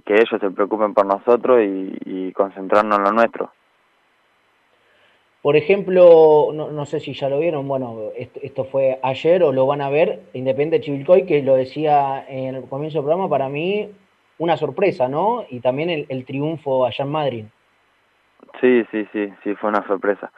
que 0.05 0.13
ellos 0.13 0.39
se 0.39 0.51
preocupen 0.51 0.93
por 0.93 1.05
nosotros 1.05 1.59
y 1.61 2.31
concentrarnos 2.31 2.99
en 2.99 3.03
lo 3.03 3.11
nuestro. 3.11 3.51
Por 5.41 5.55
ejemplo, 5.55 6.51
no, 6.53 6.85
sé 6.85 6.99
si 6.99 7.13
ya 7.13 7.27
lo 7.27 7.39
vieron, 7.39 7.67
bueno, 7.67 8.11
esto, 8.15 8.65
fue 8.65 8.99
ayer 9.01 9.41
o 9.41 9.51
lo 9.51 9.65
van 9.65 9.81
a 9.81 9.89
ver, 9.89 10.21
Independiente 10.33 10.81
Chivilcoy, 10.81 11.25
que 11.25 11.41
lo 11.41 11.55
decía 11.55 12.23
en 12.27 12.53
el 12.55 12.69
comienzo 12.69 12.99
del 12.99 13.05
programa, 13.05 13.27
para 13.27 13.49
mí 13.49 13.89
una 14.37 14.55
sorpresa, 14.55 15.07
¿no? 15.07 15.43
Y 15.49 15.59
también 15.59 16.05
el, 16.07 16.25
triunfo 16.25 16.85
allá 16.85 17.05
en 17.05 17.11
Madrid. 17.11 17.45
Sí, 18.59 18.85
sí, 18.91 19.07
sí, 19.11 19.33
sí, 19.43 19.55
fue 19.55 19.69
una 19.69 19.85
sorpresa. 19.87 20.31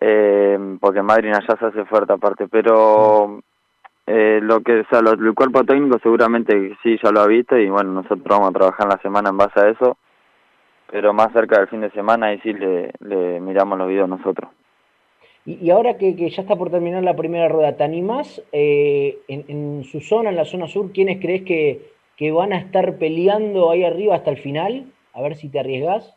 Eh, 0.00 0.58
porque 0.80 1.02
Madrid 1.02 1.32
allá 1.32 1.56
se 1.56 1.66
hace 1.66 1.84
fuerte 1.84 2.12
aparte, 2.12 2.48
pero 2.48 3.40
eh, 4.08 4.40
lo 4.42 4.60
que, 4.62 4.80
o 4.80 4.86
sea, 4.90 4.98
el 4.98 5.34
cuerpo 5.34 5.62
técnico 5.62 6.00
seguramente 6.02 6.76
sí 6.82 6.98
ya 7.00 7.12
lo 7.12 7.20
ha 7.20 7.26
visto 7.28 7.56
y 7.56 7.68
bueno, 7.68 7.92
nosotros 7.92 8.24
vamos 8.24 8.50
a 8.50 8.58
trabajar 8.58 8.86
en 8.86 8.88
la 8.88 9.02
semana 9.02 9.30
en 9.30 9.36
base 9.36 9.60
a 9.60 9.68
eso 9.68 9.98
pero 10.92 11.14
más 11.14 11.32
cerca 11.32 11.58
del 11.58 11.68
fin 11.68 11.80
de 11.80 11.90
semana 11.90 12.26
ahí 12.26 12.38
sí 12.40 12.52
le, 12.52 13.40
miramos 13.40 13.78
los 13.78 13.88
videos 13.88 14.10
nosotros. 14.10 14.50
Y, 15.46 15.70
ahora 15.70 15.96
que, 15.96 16.14
ya 16.14 16.42
está 16.42 16.54
por 16.54 16.70
terminar 16.70 17.02
la 17.02 17.16
primera 17.16 17.48
rueda, 17.48 17.76
¿te 17.76 17.82
animás 17.82 18.40
eh, 18.52 19.18
en, 19.26 19.82
su 19.84 20.00
zona, 20.00 20.28
en 20.28 20.36
la 20.36 20.44
zona 20.44 20.68
sur, 20.68 20.92
quiénes 20.92 21.18
crees 21.20 21.42
que, 21.42 21.90
van 22.30 22.52
a 22.52 22.58
estar 22.58 22.98
peleando 22.98 23.70
ahí 23.70 23.82
arriba 23.84 24.14
hasta 24.14 24.30
el 24.30 24.36
final? 24.36 24.84
A 25.14 25.22
ver 25.22 25.34
si 25.34 25.48
te 25.48 25.58
arriesgas. 25.58 26.14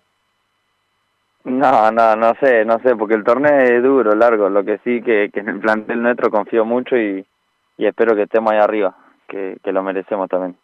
No, 1.45 1.91
no, 1.91 2.15
no 2.15 2.33
sé, 2.39 2.63
no 2.65 2.77
sé, 2.79 2.95
porque 2.95 3.15
el 3.15 3.23
torneo 3.23 3.57
es 3.57 3.81
duro, 3.81 4.13
largo. 4.13 4.49
Lo 4.49 4.63
que 4.63 4.77
sí 4.83 5.01
que, 5.01 5.31
que 5.33 5.39
en 5.39 5.49
el 5.49 5.59
plantel 5.59 6.03
nuestro 6.03 6.29
confío 6.29 6.65
mucho 6.65 6.95
y, 6.97 7.25
espero 7.77 8.15
que 8.15 8.23
estemos 8.23 8.51
ahí 8.51 8.59
arriba, 8.59 8.95
que, 9.27 9.57
que 9.63 9.71
lo 9.71 9.81
merecemos 9.81 10.29
también. 10.29 10.55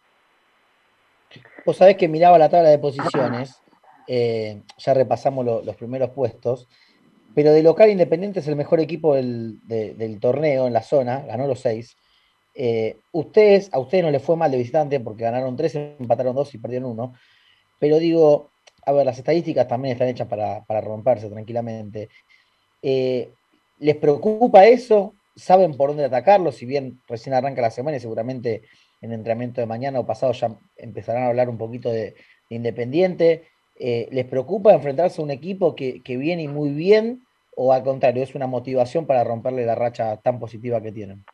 Vos 1.64 1.78
sabés 1.78 1.96
que 1.96 2.08
miraba 2.08 2.38
la 2.38 2.50
tabla 2.50 2.68
de 2.68 2.78
posiciones 2.78 3.61
eh, 4.08 4.62
ya 4.78 4.94
repasamos 4.94 5.44
los 5.44 5.76
primeros 5.76 6.10
puestos, 6.10 6.68
pero 7.34 7.52
de 7.52 7.62
local 7.62 7.90
Independiente 7.90 8.40
es 8.40 8.48
el 8.48 8.56
mejor 8.56 8.80
equipo 8.80 9.14
del, 9.14 9.58
torneo 10.20 10.66
en 10.66 10.72
la 10.72 10.82
zona, 10.82 11.20
ganó 11.20 11.46
los 11.46 11.60
seis. 11.60 11.96
Eh, 12.54 12.96
ustedes, 13.12 13.70
a 13.72 13.78
ustedes 13.78 14.04
no 14.04 14.10
les 14.10 14.22
fue 14.22 14.36
mal 14.36 14.50
de 14.50 14.58
visitante 14.58 15.00
porque 15.00 15.24
ganaron 15.24 15.56
tres, 15.56 15.74
empataron 15.74 16.34
dos 16.34 16.54
y 16.54 16.58
perdieron 16.58 16.90
uno. 16.90 17.14
Pero 17.78 17.98
digo, 17.98 18.50
a 18.84 18.92
ver, 18.92 19.06
las 19.06 19.18
estadísticas 19.18 19.66
también 19.66 19.92
están 19.92 20.08
hechas 20.08 20.28
para, 20.28 20.80
romperse 20.80 21.30
tranquilamente. 21.30 22.10
Eh, 22.82 23.32
¿Les 23.78 23.96
preocupa 23.96 24.66
eso? 24.66 25.14
¿Saben 25.34 25.76
por 25.76 25.90
dónde 25.90 26.04
atacarlo? 26.04 26.52
Si 26.52 26.66
bien 26.66 27.00
recién 27.08 27.34
arranca 27.34 27.62
la 27.62 27.70
semana 27.70 27.96
y 27.96 28.00
seguramente 28.00 28.62
en 29.00 29.12
entrenamiento 29.12 29.60
de 29.60 29.66
mañana 29.66 29.98
o 29.98 30.06
pasado 30.06 30.32
ya 30.32 30.56
empezarán 30.76 31.24
a 31.24 31.28
hablar 31.28 31.48
un 31.48 31.58
poquito 31.58 31.90
de 31.90 32.14
Independiente. 32.50 33.44
Eh, 33.84 34.08
¿les 34.12 34.24
preocupa 34.26 34.72
enfrentarse 34.72 35.20
a 35.20 35.24
un 35.24 35.32
equipo 35.32 35.74
que, 35.74 36.00
viene 36.06 36.46
muy 36.46 36.70
bien 36.70 37.26
o 37.56 37.72
al 37.72 37.82
contrario, 37.82 38.22
es 38.22 38.36
una 38.36 38.46
motivación 38.46 39.08
para 39.08 39.24
romperle 39.24 39.66
la 39.66 39.74
racha 39.74 40.18
tan 40.18 40.38
positiva 40.38 40.80
que 40.80 40.92
tienen? 40.92 41.24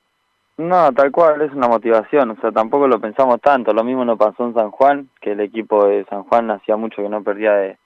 No, 0.57 0.91
tal 0.95 1.13
cual, 1.13 1.43
es 1.43 1.53
una 1.53 1.69
motivación, 1.69 2.31
o 2.31 2.41
sea, 2.41 2.51
tampoco 2.51 2.89
lo 2.89 2.99
pensamos 3.01 3.39
tanto, 3.43 3.75
lo 3.75 3.85
mismo 3.85 4.03
nos 4.07 4.19
pasó 4.19 4.47
en 4.47 4.55
San 4.55 4.71
Juan, 4.71 5.11
que 5.21 5.33
el 5.33 5.41
equipo 5.41 5.87
de 5.87 6.07
San 6.07 6.25
Juan 6.25 6.51
hacía 6.51 6.79
mucho 6.79 7.03
que 7.03 7.11
no 7.11 7.23
perdía 7.23 7.53
de, 7.53 7.77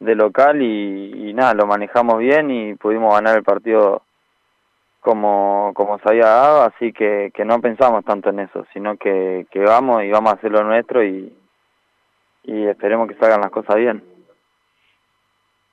local 0.00 0.62
y, 0.62 1.34
nada, 1.34 1.52
lo 1.52 1.66
manejamos 1.66 2.18
bien 2.18 2.50
y 2.50 2.74
pudimos 2.76 3.14
ganar 3.14 3.36
el 3.36 3.44
partido 3.44 4.02
como, 5.00 5.72
como 5.74 5.98
se 5.98 6.08
había 6.08 6.28
dado, 6.28 6.62
así 6.62 6.94
que, 6.94 7.30
que 7.34 7.44
no 7.44 7.60
pensamos 7.60 8.06
tanto 8.06 8.30
en 8.30 8.40
eso, 8.40 8.64
sino 8.72 8.96
que, 8.96 9.46
que 9.50 9.60
vamos 9.60 10.02
y 10.02 10.10
vamos 10.10 10.32
a 10.32 10.36
hacer 10.36 10.50
lo 10.50 10.64
nuestro 10.64 11.04
y, 11.04 11.30
y 12.44 12.66
esperemos 12.66 13.08
que 13.08 13.14
salgan 13.14 13.40
las 13.40 13.50
cosas 13.50 13.76
bien. 13.76 14.02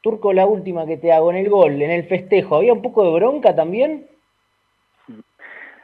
Turco, 0.02 0.32
la 0.32 0.46
última 0.46 0.86
que 0.86 0.98
te 0.98 1.12
hago 1.12 1.32
en 1.32 1.38
el 1.38 1.50
gol, 1.50 1.82
en 1.82 1.92
el 1.92 2.08
festejo, 2.08 2.56
¿había 2.56 2.74
un 2.74 2.82
poco 2.82 3.04
de 3.04 3.14
bronca 3.14 3.56
también? 3.56 4.08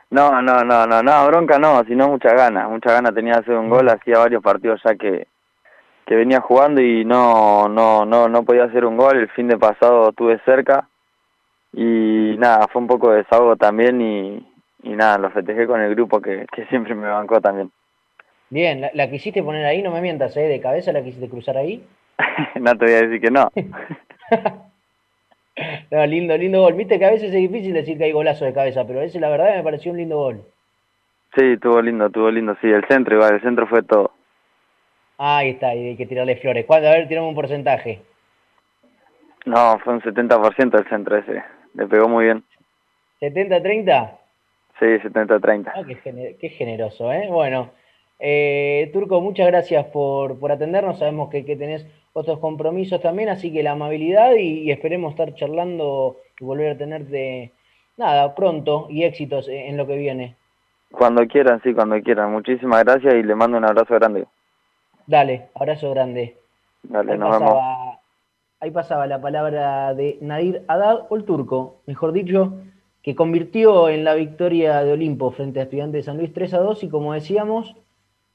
No, 0.09 0.41
no, 0.41 0.63
no, 0.63 0.85
no, 0.85 1.03
no, 1.03 1.27
bronca 1.27 1.59
no, 1.59 1.83
sino 1.83 2.07
mucha 2.07 2.33
gana, 2.33 2.69
mucha 2.69 2.93
gana 2.93 3.11
tenía 3.11 3.33
de 3.33 3.39
hacer 3.39 3.57
un 3.57 3.69
gol, 3.69 3.89
hacía 3.89 4.19
varios 4.19 4.41
partidos 4.41 4.79
ya 4.85 4.95
que, 4.95 5.27
que 6.05 6.15
venía 6.15 6.39
jugando 6.39 6.79
y 6.79 7.03
no, 7.03 7.67
no, 7.67 8.05
no, 8.05 8.29
no 8.29 8.43
podía 8.43 8.65
hacer 8.65 8.85
un 8.85 8.95
gol, 8.95 9.17
el 9.17 9.29
fin 9.29 9.47
de 9.47 9.57
pasado 9.57 10.09
estuve 10.09 10.39
cerca 10.45 10.87
y 11.73 12.35
nada, 12.37 12.67
fue 12.71 12.81
un 12.81 12.87
poco 12.87 13.11
de 13.11 13.17
desahogo 13.17 13.57
también 13.57 13.99
y, 13.99 14.47
y 14.83 14.89
nada, 14.91 15.17
lo 15.17 15.31
festejé 15.31 15.67
con 15.67 15.81
el 15.81 15.93
grupo 15.93 16.21
que, 16.21 16.45
que 16.53 16.65
siempre 16.67 16.95
me 16.95 17.09
bancó 17.09 17.41
también. 17.41 17.69
Bien, 18.49 18.89
la, 18.93 19.09
quisiste 19.09 19.43
poner 19.43 19.65
ahí, 19.65 19.81
no 19.81 19.91
me 19.91 20.01
mientas, 20.01 20.35
¿eh? 20.37 20.47
De 20.47 20.61
cabeza 20.61 20.91
la 20.91 21.03
quisiste 21.03 21.29
cruzar 21.29 21.57
ahí. 21.57 21.83
no 22.59 22.77
te 22.77 22.85
voy 22.85 22.93
a 22.93 23.01
decir 23.01 23.21
que 23.21 23.31
no. 23.31 23.51
no, 25.91 26.05
lindo, 26.05 26.37
lindo 26.37 26.61
gol. 26.61 26.73
Viste 26.73 26.99
que 26.99 27.05
a 27.05 27.11
veces 27.11 27.33
es 27.33 27.41
difícil 27.41 27.73
decir 27.73 27.97
que 27.97 28.05
hay 28.05 28.11
golazo 28.11 28.45
de 28.45 28.53
cabeza, 28.53 28.85
pero 28.85 29.01
ese 29.01 29.19
la 29.19 29.29
verdad 29.29 29.55
me 29.55 29.63
pareció 29.63 29.91
un 29.91 29.97
lindo 29.97 30.17
gol. 30.17 30.43
Sí, 31.35 31.43
estuvo 31.53 31.81
lindo, 31.81 32.05
estuvo 32.05 32.31
lindo, 32.31 32.55
sí, 32.61 32.67
el 32.67 32.85
centro 32.87 33.15
igual, 33.15 33.33
el 33.35 33.41
centro 33.41 33.67
fue 33.67 33.83
todo. 33.83 34.11
ahí 35.17 35.49
está, 35.49 35.75
y 35.75 35.89
hay 35.89 35.97
que 35.97 36.05
tirarle 36.05 36.37
flores. 36.37 36.65
¿Cuándo? 36.65 36.87
A 36.87 36.91
ver, 36.91 37.07
tiramos 37.09 37.29
un 37.29 37.35
porcentaje. 37.35 38.01
No, 39.45 39.77
fue 39.79 39.93
un 39.93 40.01
70% 40.01 40.79
el 40.79 40.89
centro 40.89 41.17
ese, 41.17 41.43
le 41.73 41.87
pegó 41.87 42.07
muy 42.07 42.25
bien. 42.25 42.43
¿70-30? 43.21 44.17
Sí, 44.79 44.85
70-30. 44.85 45.71
Ah, 45.73 45.83
qué, 45.85 46.37
qué, 46.39 46.49
generoso, 46.49 47.11
¿eh? 47.11 47.27
Bueno, 47.29 47.71
eh, 48.19 48.89
Turco, 48.93 49.21
muchas 49.21 49.47
gracias 49.47 49.85
por, 49.87 50.39
por 50.39 50.51
atendernos, 50.51 50.99
sabemos 50.99 51.29
que, 51.29 51.45
que 51.45 51.55
tenés 51.55 51.85
otros 52.13 52.39
compromisos 52.39 53.01
también, 53.01 53.29
así 53.29 53.51
que 53.51 53.61
la 53.61 53.71
amabilidad 53.71 54.33
y, 54.35 54.71
esperemos 54.71 55.11
estar 55.11 55.35
charlando 55.35 56.17
y 56.39 56.45
volver 56.45 56.71
a 56.71 56.77
tenerte, 56.77 57.51
nada, 57.97 58.33
pronto 58.35 58.87
y 58.89 59.03
éxitos 59.03 59.47
en 59.49 59.75
lo 59.75 59.85
que 59.85 59.97
viene. 59.97 60.35
Cuando 60.91 61.27
quieran, 61.27 61.61
sí, 61.61 61.73
cuando 61.73 62.01
quieran. 62.01 62.31
Muchísimas 62.31 62.85
gracias 62.85 63.15
y 63.15 63.23
le 63.23 63.35
mando 63.35 63.57
un 63.57 63.65
abrazo 63.65 63.95
grande. 63.95 64.25
Dale, 65.07 65.49
abrazo 65.53 65.91
grande. 65.91 66.37
Dale, 66.83 67.13
ahí 67.13 67.17
nos 67.17 67.29
pasaba, 67.31 67.53
vemos. 67.53 67.97
Ahí 68.61 68.71
pasaba 68.71 69.07
la 69.07 69.19
palabra 69.19 69.93
de 69.93 70.17
Nadir 70.21 70.63
Haddad, 70.67 71.07
o 71.09 71.17
el 71.17 71.25
turco, 71.25 71.81
mejor 71.85 72.13
dicho, 72.13 72.53
que 73.03 73.13
convirtió 73.13 73.89
en 73.89 74.05
la 74.05 74.13
victoria 74.13 74.81
de 74.83 74.93
Olimpo 74.93 75.31
frente 75.31 75.59
a 75.59 75.63
Estudiantes 75.63 75.99
de 75.99 76.03
San 76.03 76.17
Luis 76.17 76.33
3 76.33 76.53
a 76.53 76.59
2 76.59 76.83
y 76.83 76.89
como 76.89 77.13
decíamos, 77.13 77.75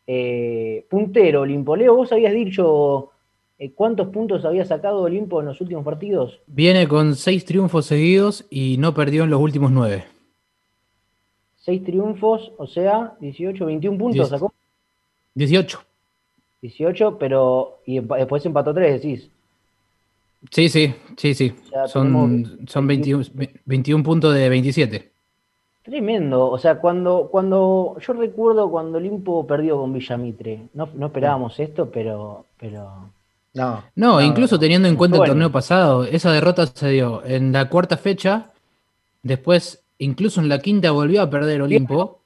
eh, 0.07 0.87
puntero 0.89 1.43
Olimpo. 1.43 1.77
Leo, 1.77 1.95
vos 1.95 2.13
habías 2.13 2.33
dicho 2.33 3.11
eh, 3.63 3.73
¿Cuántos 3.75 4.09
puntos 4.09 4.47
había 4.47 4.65
sacado 4.65 5.03
Olimpo 5.03 5.39
en 5.41 5.47
los 5.47 5.61
últimos 5.61 5.85
partidos? 5.85 6.41
Viene 6.47 6.89
con 6.89 7.15
seis 7.15 7.45
triunfos 7.45 7.85
seguidos 7.85 8.47
y 8.49 8.79
no 8.79 8.95
perdió 8.95 9.25
en 9.25 9.31
los 9.31 9.39
últimos 9.39 9.71
nueve. 9.71 10.07
Seis 11.59 11.85
triunfos, 11.85 12.53
o 12.57 12.67
sea, 12.67 13.13
18, 13.21 13.67
21 13.67 13.99
puntos 13.99 14.31
sacó. 14.31 14.55
18. 15.35 15.79
18, 16.63 17.19
pero. 17.19 17.83
Y 17.85 18.01
después 18.01 18.47
empató 18.47 18.73
tres, 18.73 19.03
decís. 19.03 19.29
Sí, 20.51 20.71
sí, 20.71 20.95
sí, 21.19 21.35
sí. 21.35 21.55
son 21.87 22.67
son 22.67 22.87
21, 22.87 23.25
21 23.67 24.03
puntos 24.03 24.35
de 24.35 24.49
27. 24.49 25.10
Tremendo, 25.83 26.51
o 26.51 26.59
sea, 26.59 26.79
cuando, 26.79 27.29
cuando 27.31 27.97
yo 28.01 28.13
recuerdo 28.13 28.71
cuando 28.71 28.99
Olimpo 28.99 29.47
perdió 29.47 29.79
con 29.79 29.93
Villamitre, 29.93 30.69
no, 30.75 30.89
no 30.95 31.07
esperábamos 31.07 31.59
esto, 31.59 31.91
pero, 31.91 32.45
pero 32.59 33.11
no, 33.55 33.83
no, 33.97 34.21
incluso 34.21 34.59
teniendo 34.59 34.89
en 34.89 34.97
cuenta 34.97 35.17
el 35.17 35.25
torneo 35.25 35.51
pasado, 35.51 36.05
esa 36.05 36.33
derrota 36.33 36.67
se 36.67 36.91
dio 36.91 37.25
en 37.25 37.53
la 37.53 37.69
cuarta 37.69 37.97
fecha, 37.97 38.51
después 39.23 39.83
incluso 39.99 40.41
en 40.41 40.49
la 40.49 40.61
quinta 40.61 40.91
volvió 40.91 41.23
a 41.23 41.31
perder 41.31 41.63
Olimpo. 41.63 42.19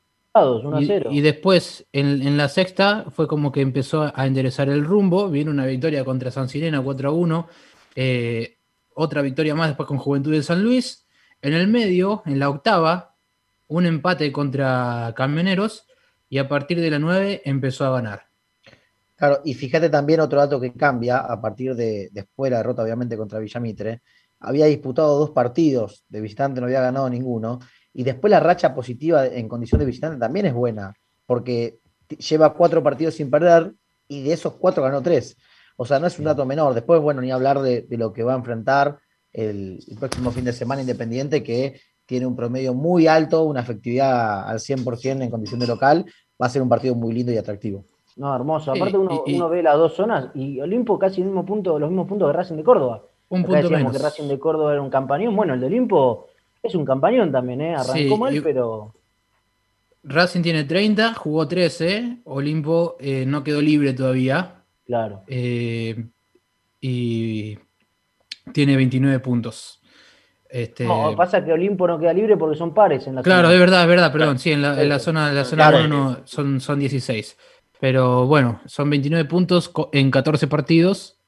Y, 1.13 1.21
después 1.21 1.87
en, 1.93 2.37
la 2.37 2.49
sexta 2.49 3.05
fue 3.15 3.29
como 3.29 3.53
que 3.53 3.61
empezó 3.61 4.11
a 4.13 4.27
enderezar 4.27 4.69
el 4.69 4.85
rumbo, 4.85 5.31
viene 5.31 5.53
una 5.53 5.65
victoria 5.65 6.05
contra 6.05 6.33
San 6.33 6.49
Sirena 6.49 6.83
4 6.83 7.09
a 7.09 7.13
1, 7.13 7.49
eh, 7.95 8.57
otra 8.95 9.23
victoria 9.23 9.55
más 9.55 9.69
después 9.69 9.87
con 9.87 9.99
Juventud 9.99 10.33
de 10.33 10.43
San 10.43 10.65
Luis, 10.65 11.07
en 11.41 11.53
el 11.53 11.69
medio, 11.69 12.25
en 12.27 12.41
la 12.41 12.51
octava, 12.51 13.14
un 13.75 13.87
empate 13.87 14.31
contra 14.31 15.13
Camioneros 15.17 15.87
y 16.29 16.39
a 16.39 16.49
partir 16.49 16.81
de 16.81 16.91
la 16.91 17.01
9 17.01 17.43
empezó 17.45 17.85
a 17.85 17.91
ganar. 17.91 18.27
Claro, 19.17 19.41
y 19.45 19.55
fíjate 19.55 19.91
también 19.91 20.21
otro 20.21 20.39
dato 20.39 20.61
que 20.61 20.73
cambia 20.73 21.19
a 21.19 21.41
partir 21.41 21.75
de 21.75 22.09
después 22.13 22.51
de 22.51 22.53
la 22.53 22.59
derrota, 22.59 22.85
obviamente, 22.85 23.17
contra 23.17 23.41
Villamitre. 23.41 24.03
Había 24.39 24.67
disputado 24.67 25.19
dos 25.19 25.31
partidos 25.31 26.05
de 26.09 26.21
visitante, 26.21 26.61
no 26.61 26.67
había 26.67 26.83
ganado 26.83 27.11
ninguno. 27.11 27.59
Y 27.93 28.05
después 28.05 28.31
la 28.31 28.39
racha 28.39 28.75
positiva 28.75 29.27
en 29.27 29.49
condición 29.49 29.81
de 29.81 29.87
visitante 29.87 30.19
también 30.19 30.47
es 30.47 30.55
buena, 30.55 30.95
porque 31.27 31.79
lleva 32.17 32.55
cuatro 32.55 32.81
partidos 32.81 33.15
sin 33.15 33.29
perder 33.29 33.73
y 34.07 34.23
de 34.23 34.35
esos 34.35 34.55
cuatro 34.55 34.85
ganó 34.85 35.03
tres. 35.03 35.37
O 35.77 35.85
sea, 35.85 35.99
no 35.99 36.07
es 36.07 36.17
un 36.21 36.27
dato 36.27 36.47
menor. 36.47 36.75
Después, 36.75 37.01
bueno, 37.01 37.21
ni 37.21 37.33
hablar 37.33 37.61
de, 37.61 37.87
lo 37.91 38.13
que 38.13 38.23
va 38.23 38.35
a 38.35 38.37
enfrentar 38.37 38.99
el, 39.33 39.81
el, 39.89 39.99
próximo 39.99 40.31
fin 40.31 40.45
de 40.45 40.53
semana 40.53 40.83
Independiente, 40.83 41.43
que 41.43 41.81
tiene 42.07 42.27
un 42.27 42.37
promedio 42.37 42.75
muy 42.75 43.07
alto, 43.07 43.45
una 43.45 43.61
efectividad 43.61 44.49
al 44.49 44.59
100% 44.59 45.23
en 45.23 45.31
condición 45.31 45.61
de 45.61 45.67
local. 45.67 46.05
Va 46.41 46.47
a 46.47 46.51
ser 46.51 46.63
un 46.63 46.69
partido 46.69 46.95
muy 46.95 47.13
lindo 47.13 47.33
y 47.33 47.37
atractivo. 47.37 47.85
No, 48.17 48.35
hermoso. 48.35 48.73
Aparte 48.73 48.97
uno, 48.97 49.49
ve 49.49 49.63
las 49.63 49.77
dos 49.77 49.95
zonas 49.95 50.31
y 50.35 50.61
Olimpo 50.61 50.99
casi 50.99 51.21
el 51.21 51.27
mismo 51.27 51.45
punto, 51.45 51.79
los 51.79 51.91
mismos 51.91 52.07
puntos 52.07 52.29
de 52.29 52.33
Racing 52.33 52.57
de 52.57 52.65
Córdoba. 52.65 53.03
Un 53.29 53.45
punto 53.45 53.71
menos. 53.71 53.93
que 53.93 53.99
Racing 53.99 54.29
de 54.29 54.39
Córdoba 54.39 54.73
era 54.73 54.83
un 54.83 54.91
campañón. 54.91 55.35
Bueno, 55.35 55.55
el 55.55 55.61
de 55.61 55.67
Olimpo 55.67 56.27
es 56.63 56.75
un 56.75 56.85
campañón 56.85 57.33
también, 57.33 57.61
¿eh? 57.61 57.75
Arrancó 57.75 58.17
mal, 58.17 58.41
pero... 58.43 58.95
Racing 60.05 60.43
tiene 60.43 60.65
30, 60.65 61.15
jugó 61.15 61.49
13, 61.49 62.19
Olimpo 62.25 62.97
eh, 63.01 63.25
no 63.27 63.43
quedó 63.43 63.63
libre 63.63 63.95
todavía. 63.95 64.63
Claro. 64.87 65.23
Eh, 65.27 66.05
y 66.81 67.59
tiene 68.53 68.77
29 68.77 69.19
puntos. 69.21 69.81
Este... 70.55 70.85
No, 70.85 71.17
pasa 71.17 71.45
que 71.45 71.53
Olimpo 71.53 71.89
no 71.89 71.99
queda 71.99 72.13
libre 72.13 72.37
porque 72.37 72.57
son 72.57 72.73
pares 72.73 73.05
en 73.09 73.17
la 73.17 73.23
Claro, 73.23 73.51
es 73.51 73.59
verdad, 73.59 73.83
es 73.83 73.89
verdad, 73.89 74.13
perdón. 74.13 74.39
Sí, 74.39 74.53
en 74.53 74.63
la, 74.63 74.81
en 74.81 74.89
la 74.89 75.01
zona, 75.01 75.31
en 75.31 75.35
la 75.35 75.45
zona 75.45 75.85
1 75.85 76.19
son, 76.23 76.61
son 76.61 76.79
16. 76.79 77.37
Pero 77.81 78.29
bueno, 78.29 78.61
son 78.65 78.89
29 78.89 79.29
puntos 79.29 79.73
en 79.91 80.13
14 80.13 80.47
partidos. 80.47 81.19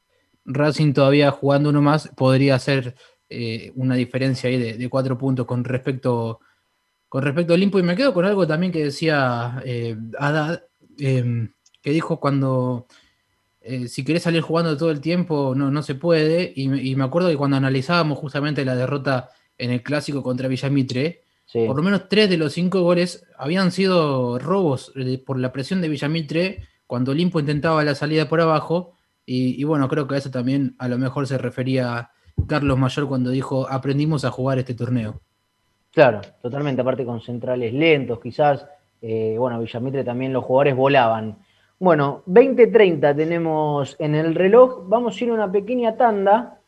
Racing 0.44 0.92
todavía 0.92 1.32
jugando 1.32 1.70
uno 1.70 1.82
más 1.82 2.06
podría 2.16 2.54
hacer 2.54 2.94
eh, 3.28 3.72
una 3.74 3.96
diferencia 3.96 4.48
ahí 4.48 4.58
de, 4.78 4.88
4 4.88 5.18
puntos 5.18 5.44
con 5.44 5.64
respecto, 5.64 6.38
con 7.08 7.24
respecto 7.24 7.52
al 7.52 7.58
Olimpo. 7.58 7.80
Y 7.80 7.82
me 7.82 7.96
quedo 7.96 8.14
con 8.14 8.26
algo 8.26 8.46
también 8.46 8.70
que 8.70 8.84
decía 8.84 9.60
eh, 9.64 9.96
em, 10.98 11.52
que 11.82 11.90
dijo 11.90 12.20
cuando 12.20 12.86
eh, 13.66 13.88
si 13.88 14.04
querés 14.04 14.22
salir 14.22 14.42
jugando 14.42 14.76
todo 14.76 14.90
el 14.90 15.00
tiempo 15.00 15.54
no, 15.56 15.70
no 15.70 15.82
se 15.82 15.94
puede. 15.94 16.52
Y, 16.54 16.90
y, 16.90 16.96
me 16.96 17.04
acuerdo 17.04 17.28
que 17.28 17.36
cuando 17.36 17.56
analizábamos 17.56 18.18
justamente 18.18 18.64
la 18.64 18.74
derrota 18.74 19.30
en 19.58 19.70
el 19.70 19.82
clásico 19.82 20.22
contra 20.22 20.48
Villamitre, 20.48 21.22
por 21.52 21.76
lo 21.76 21.82
menos 21.82 22.08
tres 22.08 22.28
de 22.28 22.36
los 22.36 22.52
cinco 22.52 22.82
goles 22.82 23.24
habían 23.38 23.70
sido 23.70 24.38
robos 24.38 24.92
eh, 24.96 25.22
por 25.24 25.38
la 25.38 25.52
presión 25.52 25.80
de 25.80 25.88
Villamitre 25.88 26.64
cuando 26.86 27.12
Olimpo 27.12 27.40
intentaba 27.40 27.84
la 27.84 27.94
salida 27.94 28.28
por 28.28 28.40
abajo. 28.40 28.92
Y, 29.28 29.64
bueno, 29.64 29.88
creo 29.88 30.06
que 30.06 30.14
a 30.14 30.18
eso 30.18 30.30
también 30.30 30.76
a 30.78 30.86
lo 30.86 30.98
mejor 30.98 31.26
se 31.26 31.36
refería 31.36 32.10
Carlos 32.46 32.78
Mayor 32.78 33.08
cuando 33.08 33.30
dijo 33.30 33.66
aprendimos 33.68 34.24
a 34.24 34.30
jugar 34.30 34.58
este 34.58 34.74
torneo. 34.74 35.20
Claro, 35.92 36.20
totalmente, 36.40 36.82
aparte 36.82 37.04
con 37.04 37.20
centrales 37.20 37.72
lentos, 37.72 38.20
quizás. 38.20 38.66
Eh, 39.02 39.34
bueno, 39.36 39.58
Villamitre 39.58 40.04
también 40.04 40.32
los 40.32 40.44
jugadores 40.44 40.76
volaban. 40.76 41.38
Bueno, 41.78 42.22
20-30 42.26 43.14
tenemos 43.14 43.96
en 43.98 44.14
el 44.14 44.34
reloj. 44.34 44.88
Vamos 44.88 45.20
a 45.20 45.24
ir 45.24 45.30
a 45.30 45.34
una 45.34 45.52
pequeña 45.52 45.96
tanda. 45.96 46.60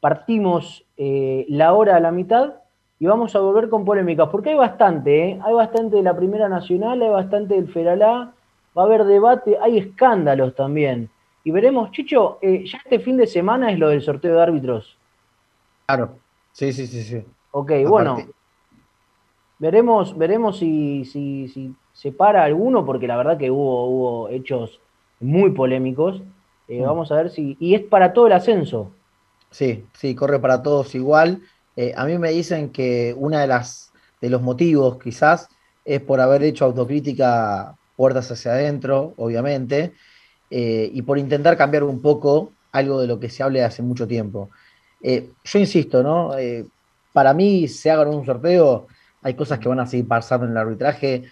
Partimos 0.00 0.86
eh, 0.96 1.44
la 1.48 1.74
hora 1.74 1.96
a 1.96 2.00
la 2.00 2.10
mitad 2.10 2.54
y 2.98 3.06
vamos 3.06 3.36
a 3.36 3.40
volver 3.40 3.68
con 3.68 3.84
polémicas, 3.84 4.28
porque 4.30 4.50
hay 4.50 4.56
bastante, 4.56 5.28
¿eh? 5.28 5.40
hay 5.42 5.52
bastante 5.52 5.96
de 5.96 6.02
la 6.02 6.16
Primera 6.16 6.48
Nacional, 6.48 7.02
hay 7.02 7.10
bastante 7.10 7.54
del 7.54 7.68
Feralá, 7.68 8.32
va 8.76 8.82
a 8.82 8.86
haber 8.86 9.04
debate, 9.04 9.58
hay 9.60 9.78
escándalos 9.78 10.54
también. 10.54 11.10
Y 11.42 11.50
veremos, 11.50 11.90
Chicho, 11.90 12.38
eh, 12.40 12.64
ya 12.64 12.78
este 12.78 13.00
fin 13.00 13.16
de 13.16 13.26
semana 13.26 13.70
es 13.70 13.78
lo 13.78 13.88
del 13.88 14.00
sorteo 14.00 14.34
de 14.34 14.42
árbitros. 14.42 14.96
Claro, 15.86 16.16
sí, 16.52 16.72
sí, 16.72 16.86
sí, 16.86 17.02
sí. 17.02 17.22
Ok, 17.50 17.72
bueno, 17.86 18.16
veremos, 19.58 20.16
veremos 20.16 20.58
si, 20.58 21.04
si, 21.04 21.48
si 21.48 21.74
se 22.04 22.12
para 22.12 22.44
alguno, 22.44 22.84
porque 22.84 23.06
la 23.06 23.16
verdad 23.16 23.38
que 23.38 23.50
hubo, 23.50 23.86
hubo 23.86 24.28
hechos 24.28 24.78
muy 25.20 25.52
polémicos. 25.52 26.20
Eh, 26.68 26.82
mm. 26.82 26.84
Vamos 26.84 27.10
a 27.10 27.14
ver 27.14 27.30
si. 27.30 27.56
Y 27.58 27.74
es 27.74 27.80
para 27.80 28.12
todo 28.12 28.26
el 28.26 28.34
ascenso. 28.34 28.92
Sí, 29.50 29.86
sí, 29.94 30.14
corre 30.14 30.38
para 30.38 30.62
todos 30.62 30.94
igual. 30.94 31.40
Eh, 31.76 31.94
a 31.96 32.04
mí 32.04 32.18
me 32.18 32.30
dicen 32.30 32.68
que 32.68 33.14
una 33.16 33.40
de 33.40 33.46
las 33.46 33.90
de 34.20 34.28
los 34.28 34.42
motivos 34.42 34.98
quizás 34.98 35.48
es 35.82 36.02
por 36.02 36.20
haber 36.20 36.42
hecho 36.42 36.66
autocrítica 36.66 37.74
puertas 37.96 38.30
hacia 38.30 38.52
adentro, 38.52 39.14
obviamente, 39.16 39.94
eh, 40.50 40.90
y 40.92 41.00
por 41.00 41.18
intentar 41.18 41.56
cambiar 41.56 41.84
un 41.84 42.02
poco 42.02 42.52
algo 42.72 43.00
de 43.00 43.06
lo 43.06 43.18
que 43.18 43.30
se 43.30 43.42
habla 43.42 43.64
hace 43.64 43.82
mucho 43.82 44.06
tiempo. 44.06 44.50
Yo 45.02 45.58
insisto, 45.58 46.02
¿no? 46.02 46.32
para 47.12 47.34
mí, 47.34 47.68
se 47.68 47.90
hagan 47.90 48.08
un 48.08 48.24
sorteo, 48.24 48.88
hay 49.22 49.34
cosas 49.34 49.58
que 49.58 49.68
van 49.68 49.80
a 49.80 49.86
seguir 49.86 50.08
pasando 50.08 50.46
en 50.46 50.52
el 50.52 50.58
arbitraje 50.58 51.24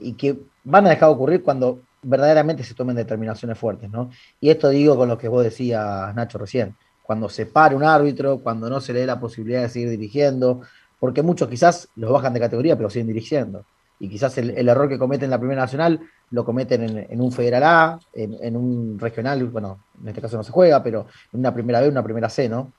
y 0.00 0.14
que 0.14 0.38
van 0.64 0.86
a 0.86 0.90
dejar 0.90 1.08
de 1.08 1.14
ocurrir 1.14 1.42
cuando 1.42 1.80
verdaderamente 2.02 2.62
se 2.62 2.74
tomen 2.74 2.96
determinaciones 2.96 3.58
fuertes, 3.58 3.90
¿no? 3.90 4.10
Y 4.40 4.50
esto 4.50 4.68
digo 4.68 4.96
con 4.96 5.08
lo 5.08 5.18
que 5.18 5.28
vos 5.28 5.42
decías, 5.42 6.14
Nacho, 6.14 6.38
recién 6.38 6.74
cuando 7.04 7.28
se 7.28 7.44
pare 7.44 7.76
un 7.76 7.84
árbitro, 7.84 8.38
cuando 8.38 8.68
no 8.70 8.80
se 8.80 8.94
le 8.94 9.00
dé 9.00 9.06
la 9.06 9.20
posibilidad 9.20 9.60
de 9.60 9.68
seguir 9.68 9.90
dirigiendo, 9.90 10.62
porque 10.98 11.22
muchos 11.22 11.48
quizás 11.48 11.88
los 11.96 12.10
bajan 12.10 12.32
de 12.32 12.40
categoría 12.40 12.76
pero 12.76 12.88
siguen 12.88 13.08
dirigiendo. 13.08 13.64
y 14.00 14.08
quizás 14.08 14.36
el, 14.38 14.68
error 14.68 14.88
que 14.88 14.98
cometen 14.98 15.26
en 15.26 15.30
la 15.30 15.38
Primera 15.38 15.62
Nacional 15.62 16.00
lo 16.30 16.44
cometen 16.44 17.06
en, 17.08 17.20
un 17.20 17.30
Federal 17.30 17.62
A, 17.62 18.00
en, 18.14 18.56
un 18.56 18.98
regional, 18.98 19.44
bueno, 19.44 19.84
en 20.00 20.08
este 20.08 20.20
caso 20.20 20.36
no 20.38 20.42
se 20.42 20.50
juega, 20.50 20.82
pero 20.82 21.06
en 21.32 21.40
una 21.40 21.52
Primera 21.52 21.80
B, 21.80 21.88
una 21.88 22.02
Primera 22.02 22.28
C, 22.28 22.48
¿no? 22.48 22.72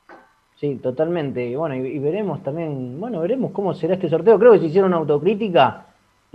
Sí, 0.60 0.76
totalmente. 0.82 1.46
Y 1.46 1.56
bueno, 1.56 1.76
y, 1.76 2.00
veremos 2.00 2.42
también, 2.42 3.00
bueno, 3.00 3.22
veremos 3.22 3.52
cómo 3.52 3.74
será 3.74 3.94
este 3.94 4.10
sorteo. 4.10 4.40
Creo 4.40 4.54
que 4.54 4.60
se 4.60 4.66
hicieron 4.66 4.90
una 4.90 4.98
autocrítica, 4.98 5.86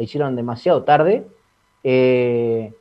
la 0.00 0.04
hicieron 0.04 0.34
demasiado 0.34 0.82
tarde. 0.82 1.26
Eh, 1.84 2.72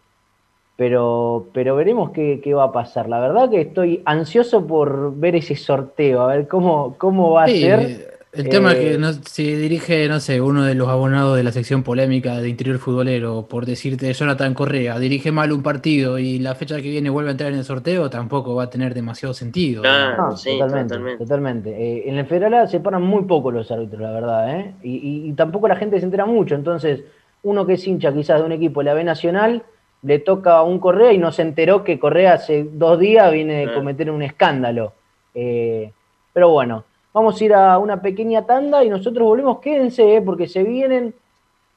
pero, 0.78 1.50
pero 1.54 1.76
veremos 1.76 2.12
qué, 2.12 2.40
qué, 2.42 2.54
va 2.54 2.64
a 2.64 2.72
pasar. 2.72 3.10
La 3.10 3.20
verdad 3.20 3.50
que 3.50 3.60
estoy 3.60 4.02
ansioso 4.06 4.66
por 4.66 5.14
ver 5.18 5.36
ese 5.36 5.58
sorteo, 5.58 6.22
a 6.22 6.28
ver 6.28 6.48
cómo, 6.48 6.96
cómo 6.98 7.32
va 7.32 7.44
a 7.44 7.48
ser. 7.48 8.19
El 8.32 8.48
tema 8.48 8.74
es 8.74 8.78
que 8.78 8.94
eh, 8.94 8.98
no, 9.00 9.12
si 9.12 9.56
dirige, 9.56 10.08
no 10.08 10.20
sé, 10.20 10.40
uno 10.40 10.64
de 10.64 10.76
los 10.76 10.88
abonados 10.88 11.36
de 11.36 11.44
la 11.44 11.52
sección 11.52 11.82
polémica 11.82 12.38
de 12.38 12.50
interior 12.50 12.78
futbolero, 12.78 13.48
por 13.48 13.66
decirte 13.66 14.14
Jonathan 14.14 14.54
Correa, 14.54 15.00
dirige 15.00 15.32
mal 15.32 15.52
un 15.52 15.64
partido 15.64 16.20
y 16.20 16.38
la 16.38 16.54
fecha 16.54 16.76
que 16.76 16.90
viene 16.90 17.10
vuelve 17.10 17.30
a 17.30 17.32
entrar 17.32 17.52
en 17.52 17.58
el 17.58 17.64
sorteo, 17.64 18.08
tampoco 18.12 18.54
va 18.54 18.64
a 18.64 18.70
tener 18.70 18.94
demasiado 18.94 19.34
sentido. 19.34 19.82
Ah, 19.84 20.32
sí, 20.36 20.60
totalmente. 20.60 21.18
totalmente. 21.18 21.70
Eh, 21.72 22.04
en 22.08 22.20
el 22.20 22.28
Federal 22.28 22.70
se 22.70 22.80
paran 22.80 23.02
muy 23.02 23.24
poco 23.24 23.50
los 23.50 23.72
árbitros, 23.72 24.00
la 24.00 24.12
verdad, 24.12 24.60
¿eh? 24.60 24.76
Y, 24.84 25.28
y, 25.28 25.34
tampoco 25.34 25.68
la 25.68 25.76
gente 25.76 25.98
se 25.98 26.06
entera 26.06 26.28
mucho. 26.28 26.54
Entonces, 26.54 27.02
uno 27.42 27.66
que 27.66 27.74
es 27.74 27.88
hincha 27.88 28.14
quizás 28.14 28.40
de 28.40 28.46
un 28.46 28.52
equipo 28.52 28.82
de 28.82 28.86
la 28.86 28.94
B 28.94 29.04
Nacional, 29.04 29.64
le 30.04 30.20
toca 30.20 30.58
a 30.58 30.64
un 30.64 30.80
Correa 30.80 31.14
y 31.14 31.18
no 31.18 31.32
se 31.32 31.42
enteró 31.42 31.84
que 31.84 31.98
Correa 31.98 32.34
hace 32.34 32.68
dos 32.72 33.00
días 33.00 33.32
viene 33.34 33.66
a 33.66 33.74
cometer 33.74 34.12
un 34.12 34.22
escándalo. 34.22 34.94
Eh, 35.34 35.92
pero 36.32 36.50
bueno. 36.50 36.86
Vamos 37.14 37.40
a 37.40 37.46
ir 37.46 37.54
a 37.54 37.78
una 37.80 38.02
pequeña 38.02 38.46
tanda 38.46 38.84
y 38.84 38.90
nosotros 38.90 39.28
volvemos. 39.28 39.60
Quédense, 39.60 40.16
eh, 40.16 40.22
porque 40.22 40.48
se 40.48 40.64
vienen, 40.64 41.16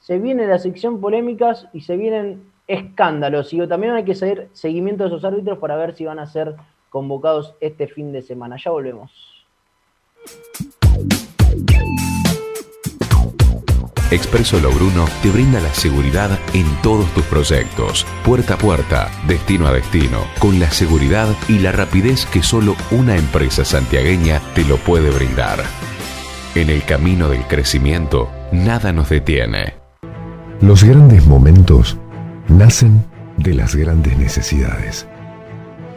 se 0.00 0.18
viene 0.18 0.46
la 0.46 0.58
sección 0.58 1.00
polémicas 1.00 1.68
y 1.72 1.80
se 1.80 1.96
vienen 1.96 2.52
escándalos. 2.66 3.52
Y 3.52 3.66
también 3.66 3.94
hay 3.94 4.04
que 4.04 4.14
seguir 4.14 4.48
seguimiento 4.52 5.04
de 5.04 5.08
esos 5.08 5.24
árbitros 5.24 5.58
para 5.58 5.76
ver 5.76 5.94
si 5.94 6.04
van 6.04 6.18
a 6.18 6.26
ser 6.26 6.56
convocados 6.90 7.54
este 7.60 7.88
fin 7.88 8.12
de 8.12 8.22
semana. 8.22 8.56
Ya 8.62 8.70
volvemos. 8.70 9.46
Expreso 14.12 14.60
Logruno 14.60 15.06
te 15.22 15.30
brinda 15.30 15.58
la 15.58 15.72
seguridad 15.72 16.38
en 16.52 16.66
todos 16.82 17.10
tus 17.14 17.24
proyectos, 17.24 18.06
puerta 18.26 18.54
a 18.54 18.58
puerta, 18.58 19.10
destino 19.26 19.66
a 19.66 19.72
destino, 19.72 20.18
con 20.38 20.60
la 20.60 20.70
seguridad 20.70 21.34
y 21.48 21.60
la 21.60 21.72
rapidez 21.72 22.26
que 22.26 22.42
solo 22.42 22.76
una 22.90 23.16
empresa 23.16 23.64
santiagueña 23.64 24.42
te 24.54 24.66
lo 24.66 24.76
puede 24.76 25.08
brindar. 25.08 25.60
En 26.54 26.68
el 26.68 26.84
camino 26.84 27.30
del 27.30 27.46
crecimiento, 27.46 28.28
nada 28.52 28.92
nos 28.92 29.08
detiene. 29.08 29.76
Los 30.60 30.84
grandes 30.84 31.24
momentos 31.24 31.96
nacen 32.48 33.06
de 33.38 33.54
las 33.54 33.74
grandes 33.74 34.18
necesidades. 34.18 35.06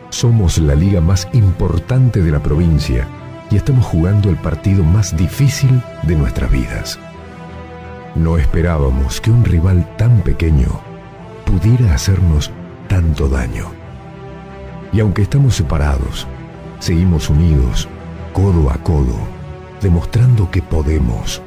Somos 0.09 0.57
la 0.57 0.75
liga 0.75 1.01
más 1.01 1.27
importante 1.33 2.21
de 2.21 2.31
la 2.31 2.41
provincia 2.41 3.09
y 3.51 3.57
estamos 3.57 3.85
jugando 3.85 4.29
el 4.29 4.37
partido 4.37 4.85
más 4.85 5.17
difícil 5.17 5.81
de 6.03 6.15
nuestras 6.15 6.49
vidas. 6.49 6.97
No 8.15 8.37
esperábamos 8.37 9.19
que 9.19 9.29
un 9.29 9.43
rival 9.43 9.85
tan 9.97 10.21
pequeño 10.21 10.67
pudiera 11.45 11.93
hacernos 11.93 12.49
tanto 12.87 13.27
daño. 13.27 13.65
Y 14.93 15.01
aunque 15.01 15.23
estamos 15.23 15.55
separados, 15.55 16.25
seguimos 16.79 17.29
unidos, 17.29 17.89
codo 18.31 18.71
a 18.71 18.77
codo, 18.77 19.17
demostrando 19.81 20.49
que 20.49 20.61
podemos. 20.61 21.41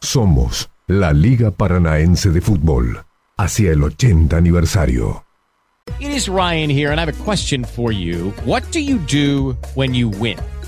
Somos 0.00 0.70
la 0.86 1.12
Liga 1.12 1.50
Paranaense 1.50 2.30
de 2.30 2.40
Fútbol, 2.40 3.04
hacia 3.36 3.72
el 3.72 3.82
80 3.82 4.36
aniversario. 4.36 5.24
It 6.00 6.10
is 6.10 6.28
Ryan 6.28 6.70
here 6.70 6.90
and 6.90 6.98
I 6.98 7.04
have 7.04 7.08
a 7.08 7.24
question 7.24 7.64
for 7.64 7.92
you. 7.92 8.32
What 8.46 8.62
do 8.72 8.80
you 8.80 8.98
do 9.06 9.56
when 9.74 9.94
you 9.94 10.08
win? 10.08 10.38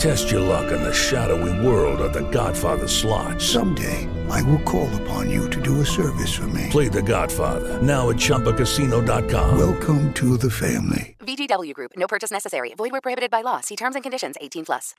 Test 0.00 0.30
your 0.30 0.40
luck 0.40 0.72
in 0.72 0.82
the 0.82 0.94
shadowy 0.94 1.52
world 1.60 2.00
of 2.00 2.14
The 2.14 2.22
Godfather 2.30 2.88
slot. 2.88 3.38
Someday, 3.38 4.08
I 4.30 4.40
will 4.44 4.62
call 4.62 4.88
upon 5.02 5.28
you 5.28 5.50
to 5.50 5.60
do 5.60 5.82
a 5.82 5.84
service 5.84 6.32
for 6.34 6.46
me. 6.46 6.68
Play 6.70 6.88
The 6.88 7.02
Godfather, 7.02 7.82
now 7.82 8.08
at 8.08 8.16
Choppacasino.com. 8.16 9.58
Welcome 9.58 10.10
to 10.14 10.38
the 10.38 10.48
family. 10.48 11.16
VGW 11.20 11.74
Group, 11.74 11.92
no 11.98 12.06
purchase 12.06 12.30
necessary. 12.30 12.72
Void 12.78 12.92
where 12.92 13.02
prohibited 13.02 13.30
by 13.30 13.42
law. 13.42 13.60
See 13.60 13.76
terms 13.76 13.94
and 13.94 14.02
conditions 14.02 14.36
18 14.40 14.64
plus. 14.64 14.94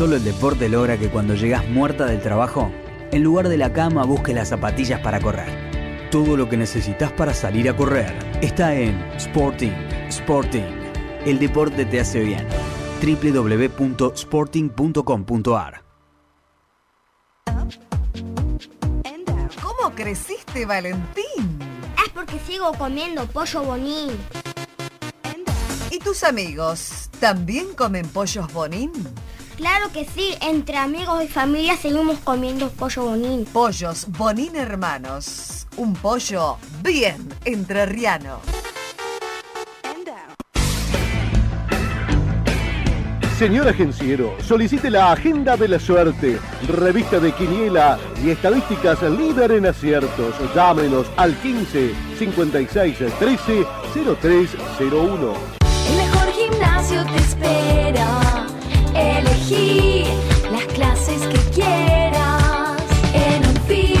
Solo 0.00 0.16
el 0.16 0.24
deporte 0.24 0.68
logra 0.70 0.96
que 0.96 1.10
cuando 1.10 1.34
llegas 1.34 1.68
muerta 1.68 2.06
del 2.06 2.22
trabajo, 2.22 2.72
en 3.12 3.22
lugar 3.22 3.50
de 3.50 3.58
la 3.58 3.74
cama 3.74 4.06
busques 4.06 4.34
las 4.34 4.48
zapatillas 4.48 5.00
para 5.00 5.20
correr. 5.20 6.08
Todo 6.10 6.38
lo 6.38 6.48
que 6.48 6.56
necesitas 6.56 7.12
para 7.12 7.34
salir 7.34 7.68
a 7.68 7.76
correr 7.76 8.10
está 8.40 8.74
en 8.74 8.98
Sporting. 9.18 9.72
Sporting. 10.08 10.64
El 11.26 11.38
deporte 11.38 11.84
te 11.84 12.00
hace 12.00 12.20
bien. 12.20 12.48
www.sporting.com.ar 13.02 15.82
¿Cómo 19.60 19.94
creciste, 19.94 20.64
Valentín? 20.64 21.58
Es 22.02 22.08
porque 22.14 22.38
sigo 22.46 22.72
comiendo 22.72 23.26
pollo 23.26 23.64
bonín. 23.64 24.12
¿Y 25.90 25.98
tus 25.98 26.24
amigos 26.24 27.10
también 27.20 27.74
comen 27.74 28.08
pollos 28.08 28.50
bonín? 28.54 28.92
Claro 29.60 29.92
que 29.92 30.06
sí, 30.06 30.34
entre 30.40 30.78
amigos 30.78 31.22
y 31.22 31.28
familia 31.28 31.76
seguimos 31.76 32.18
comiendo 32.20 32.70
pollo 32.70 33.04
bonín. 33.04 33.44
Pollos 33.44 34.06
bonín 34.08 34.56
hermanos 34.56 35.66
Un 35.76 35.92
pollo 35.92 36.56
bien 36.82 37.28
entrerriano. 37.44 38.40
Señor 43.38 43.68
agenciero, 43.68 44.34
solicite 44.42 44.90
la 44.90 45.12
Agenda 45.12 45.58
de 45.58 45.68
la 45.68 45.78
Suerte, 45.78 46.38
revista 46.66 47.20
de 47.20 47.32
Quiniela 47.32 47.98
y 48.24 48.30
estadísticas 48.30 49.02
líder 49.02 49.52
en 49.52 49.66
aciertos. 49.66 50.34
Llámenos 50.54 51.06
al 51.18 51.34
15 51.36 51.94
56 52.18 52.96
13 53.18 53.66
0301. 54.22 55.34
El 55.90 55.96
mejor 55.96 56.32
gimnasio 56.32 57.04
te 57.04 57.16
espera. 57.16 58.19
Elegí 59.50 60.04
las 60.52 60.64
clases 60.74 61.26
que 61.26 61.38
quieras. 61.50 62.80
En 63.12 63.44
un 63.48 63.56
FIS 63.66 63.98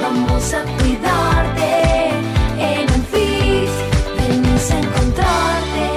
vamos 0.00 0.54
a 0.54 0.62
cuidarte. 0.78 2.10
En 2.58 2.82
un 2.82 3.02
FIS 3.02 3.70
venimos 4.16 4.70
a 4.70 4.78
encontrarte. 4.78 5.88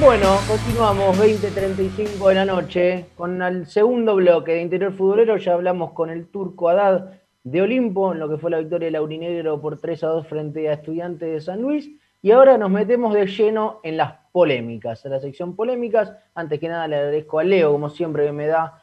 Bueno, 0.00 0.36
continuamos 0.46 1.18
20.35 1.18 2.28
de 2.28 2.34
la 2.34 2.44
noche 2.44 3.06
con 3.16 3.40
el 3.40 3.66
segundo 3.66 4.16
bloque 4.16 4.52
de 4.52 4.62
Interior 4.62 4.92
Futbolero. 4.92 5.38
Ya 5.38 5.54
hablamos 5.54 5.92
con 5.92 6.10
el 6.10 6.26
turco 6.26 6.68
Haddad 6.68 7.10
de 7.42 7.62
Olimpo 7.62 8.12
en 8.12 8.18
lo 8.18 8.28
que 8.28 8.36
fue 8.36 8.50
la 8.50 8.58
victoria 8.58 8.86
del 8.86 8.96
Aurinegro 8.96 9.62
por 9.62 9.78
3 9.78 10.04
a 10.04 10.08
2 10.08 10.26
frente 10.26 10.68
a 10.68 10.74
Estudiantes 10.74 11.32
de 11.32 11.40
San 11.40 11.62
Luis. 11.62 11.88
Y 12.24 12.30
ahora 12.30 12.56
nos 12.56 12.70
metemos 12.70 13.12
de 13.12 13.26
lleno 13.26 13.80
en 13.82 13.98
las 13.98 14.14
polémicas, 14.32 15.04
en 15.04 15.10
la 15.10 15.20
sección 15.20 15.54
polémicas. 15.54 16.10
Antes 16.34 16.58
que 16.58 16.68
nada 16.68 16.88
le 16.88 16.96
agradezco 16.96 17.38
a 17.38 17.44
Leo, 17.44 17.72
como 17.72 17.90
siempre, 17.90 18.24
que 18.24 18.32
me 18.32 18.46
da 18.46 18.80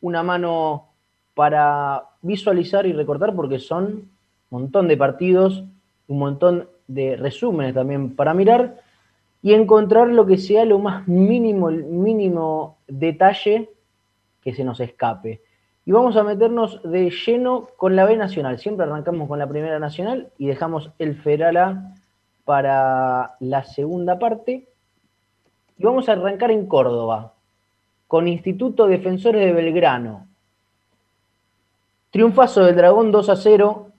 una 0.00 0.24
mano 0.24 0.88
para 1.34 2.02
visualizar 2.20 2.86
y 2.86 2.92
recordar, 2.92 3.32
porque 3.36 3.60
son 3.60 3.84
un 3.84 4.10
montón 4.50 4.88
de 4.88 4.96
partidos, 4.96 5.62
un 6.08 6.18
montón 6.18 6.68
de 6.88 7.14
resúmenes 7.14 7.74
también 7.74 8.16
para 8.16 8.34
mirar 8.34 8.80
y 9.40 9.54
encontrar 9.54 10.08
lo 10.08 10.26
que 10.26 10.36
sea 10.36 10.64
lo 10.64 10.80
más 10.80 11.06
mínimo, 11.06 11.68
el 11.68 11.84
mínimo 11.84 12.78
detalle 12.88 13.70
que 14.42 14.52
se 14.52 14.64
nos 14.64 14.80
escape. 14.80 15.40
Y 15.86 15.92
vamos 15.92 16.16
a 16.16 16.24
meternos 16.24 16.82
de 16.82 17.08
lleno 17.10 17.68
con 17.76 17.94
la 17.94 18.04
B 18.04 18.16
Nacional. 18.16 18.58
Siempre 18.58 18.84
arrancamos 18.84 19.28
con 19.28 19.38
la 19.38 19.48
Primera 19.48 19.78
Nacional 19.78 20.32
y 20.38 20.48
dejamos 20.48 20.90
el 20.98 21.14
Federal 21.14 21.56
A 21.56 21.94
para 22.50 23.36
la 23.38 23.62
segunda 23.62 24.18
parte. 24.18 24.66
Y 25.78 25.84
vamos 25.84 26.08
a 26.08 26.12
arrancar 26.14 26.50
en 26.50 26.66
Córdoba, 26.66 27.34
con 28.08 28.26
Instituto 28.26 28.88
Defensores 28.88 29.46
de 29.46 29.52
Belgrano. 29.52 30.26
Triunfazo 32.10 32.64
del 32.64 32.74
Dragón 32.74 33.12
2 33.12 33.28
a 33.28 33.36
0 33.36 33.92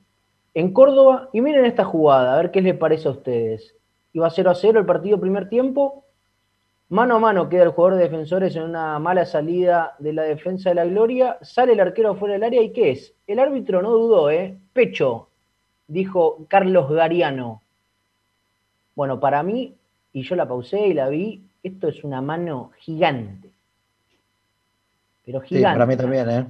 en 0.54 0.74
Córdoba. 0.74 1.30
Y 1.32 1.40
miren 1.40 1.64
esta 1.64 1.86
jugada, 1.86 2.34
a 2.34 2.42
ver 2.42 2.52
qué 2.52 2.62
les 2.62 2.76
parece 2.76 3.08
a 3.08 3.12
ustedes. 3.12 3.74
Iba 4.12 4.30
0 4.30 4.50
a 4.50 4.56
0 4.56 4.82
el 4.82 4.86
partido 4.86 5.18
primer 5.18 5.48
tiempo. 5.48 6.04
Mano 6.90 7.16
a 7.16 7.20
mano 7.20 7.48
queda 7.48 7.64
el 7.64 7.70
jugador 7.70 8.00
de 8.00 8.04
defensores 8.04 8.54
en 8.58 8.64
una 8.64 9.00
mala 9.00 9.26
salida 9.26 9.96
de 10.00 10.12
la 10.12 10.24
defensa 10.24 10.72
de 10.72 10.76
la 10.76 10.84
Gloria. 10.84 11.38
Sale 11.42 11.72
el 11.72 11.80
arquero 11.80 12.16
fuera 12.16 12.34
del 12.34 12.44
área 12.44 12.62
y 12.62 12.74
¿qué 12.74 12.92
es? 12.92 13.14
El 13.28 13.40
árbitro 13.40 13.82
no 13.82 13.92
dudó, 13.92 14.30
¿eh? 14.30 14.58
Pecho, 14.74 15.30
dijo 15.88 16.46
Carlos 16.50 16.92
Gariano. 16.92 17.62
Bueno, 19.02 19.20
para 19.20 19.42
mí, 19.42 19.74
y 20.14 20.22
yo 20.22 20.36
la 20.36 20.48
pausé 20.48 20.86
y 20.86 20.94
la 20.94 21.10
vi, 21.10 21.42
esto 21.64 21.88
es 21.88 22.04
una 22.04 22.22
mano 22.22 22.70
gigante. 22.78 23.50
Pero 25.26 25.42
Sí, 25.42 25.48
gigante. 25.56 25.74
para 25.74 25.86
mí 25.88 25.98
también, 25.98 26.30
¿eh? 26.30 26.46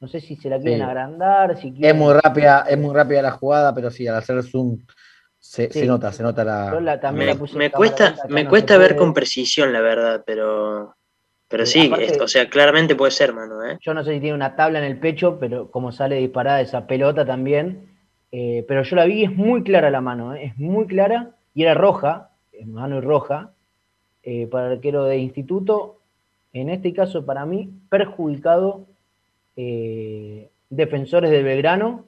No 0.00 0.08
sé 0.08 0.18
si 0.18 0.34
se 0.34 0.50
la 0.50 0.58
quieren 0.58 0.80
Sí. 0.80 0.82
agrandar, 0.82 1.56
si 1.60 1.68
Es 1.68 1.74
quieren... 1.74 1.98
muy 2.00 2.12
rápida, 2.12 2.64
es 2.68 2.76
muy 2.76 2.92
rápida 2.92 3.22
la 3.22 3.30
jugada, 3.30 3.72
pero 3.72 3.88
sí, 3.88 4.08
al 4.08 4.16
hacer 4.16 4.42
zoom 4.42 4.78
se, 5.38 5.70
Sí. 5.70 5.78
se 5.78 5.86
nota, 5.86 6.10
se 6.10 6.24
nota 6.24 6.42
Yo 6.42 6.80
la. 6.80 6.80
la- 6.80 6.98
también 7.00 7.26
Me, 7.28 7.32
la 7.34 7.38
puse 7.38 7.56
me 7.56 7.70
cuesta, 7.70 8.08
acá 8.08 8.26
me 8.30 8.42
no 8.42 8.50
cuesta 8.50 8.76
ver 8.78 8.88
puede. 8.96 8.98
con 8.98 9.14
precisión, 9.14 9.72
la 9.72 9.80
verdad, 9.80 10.24
pero, 10.26 10.96
pero 11.46 11.64
Sí, 11.66 11.82
sí, 11.82 11.86
aparte- 11.86 12.04
es- 12.16 12.20
o 12.20 12.26
sea, 12.26 12.50
claramente 12.50 12.96
puede 12.96 13.12
ser, 13.12 13.32
mano, 13.32 13.62
¿eh? 13.64 13.78
Yo 13.80 13.94
no 13.94 14.02
sé 14.02 14.14
si 14.14 14.18
tiene 14.18 14.34
una 14.34 14.56
tabla 14.56 14.80
en 14.80 14.86
el 14.86 14.98
pecho, 14.98 15.38
pero 15.38 15.70
como 15.70 15.92
sale 15.92 16.16
disparada 16.16 16.62
esa 16.62 16.84
pelota 16.84 17.24
también. 17.24 17.90
eh, 18.34 18.64
pero 18.66 18.82
yo 18.82 18.96
la 18.96 19.04
vi, 19.04 19.22
es 19.24 19.30
muy 19.30 19.62
clara 19.62 19.88
la 19.90 20.00
mano, 20.00 20.34
¿eh? 20.34 20.46
es 20.46 20.56
muy 20.58 20.86
clara 20.86 21.36
y 21.54 21.62
era 21.62 21.74
roja, 21.74 22.30
mano 22.66 22.98
y 22.98 23.00
roja, 23.00 23.50
eh, 24.22 24.46
para 24.46 24.66
el 24.68 24.72
arquero 24.74 25.04
de 25.04 25.18
instituto. 25.18 25.98
En 26.52 26.68
este 26.68 26.92
caso, 26.92 27.24
para 27.24 27.46
mí, 27.46 27.70
perjudicado 27.88 28.86
eh, 29.56 30.48
defensores 30.70 31.30
del 31.30 31.44
Belgrano, 31.44 32.04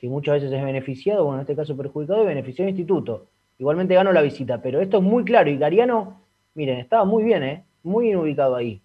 que 0.00 0.08
muchas 0.08 0.34
veces 0.34 0.52
es 0.52 0.64
beneficiado, 0.64 1.24
bueno, 1.24 1.38
en 1.38 1.42
este 1.42 1.56
caso 1.56 1.76
perjudicado 1.76 2.22
y 2.22 2.26
beneficiado 2.26 2.68
instituto. 2.68 3.26
Igualmente 3.58 3.94
ganó 3.94 4.12
la 4.12 4.22
visita, 4.22 4.62
pero 4.62 4.80
esto 4.80 4.98
es 4.98 5.02
muy 5.02 5.24
claro. 5.24 5.50
Y 5.50 5.56
Gariano, 5.58 6.20
miren, 6.54 6.78
estaba 6.78 7.04
muy 7.04 7.24
bien, 7.24 7.42
¿eh? 7.42 7.64
muy 7.82 8.06
bien 8.06 8.18
ubicado 8.18 8.54
ahí. 8.54 8.80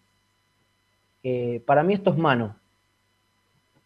Eh, 1.24 1.62
para 1.66 1.84
mí 1.84 1.94
esto 1.94 2.10
es 2.10 2.18
mano. 2.18 2.56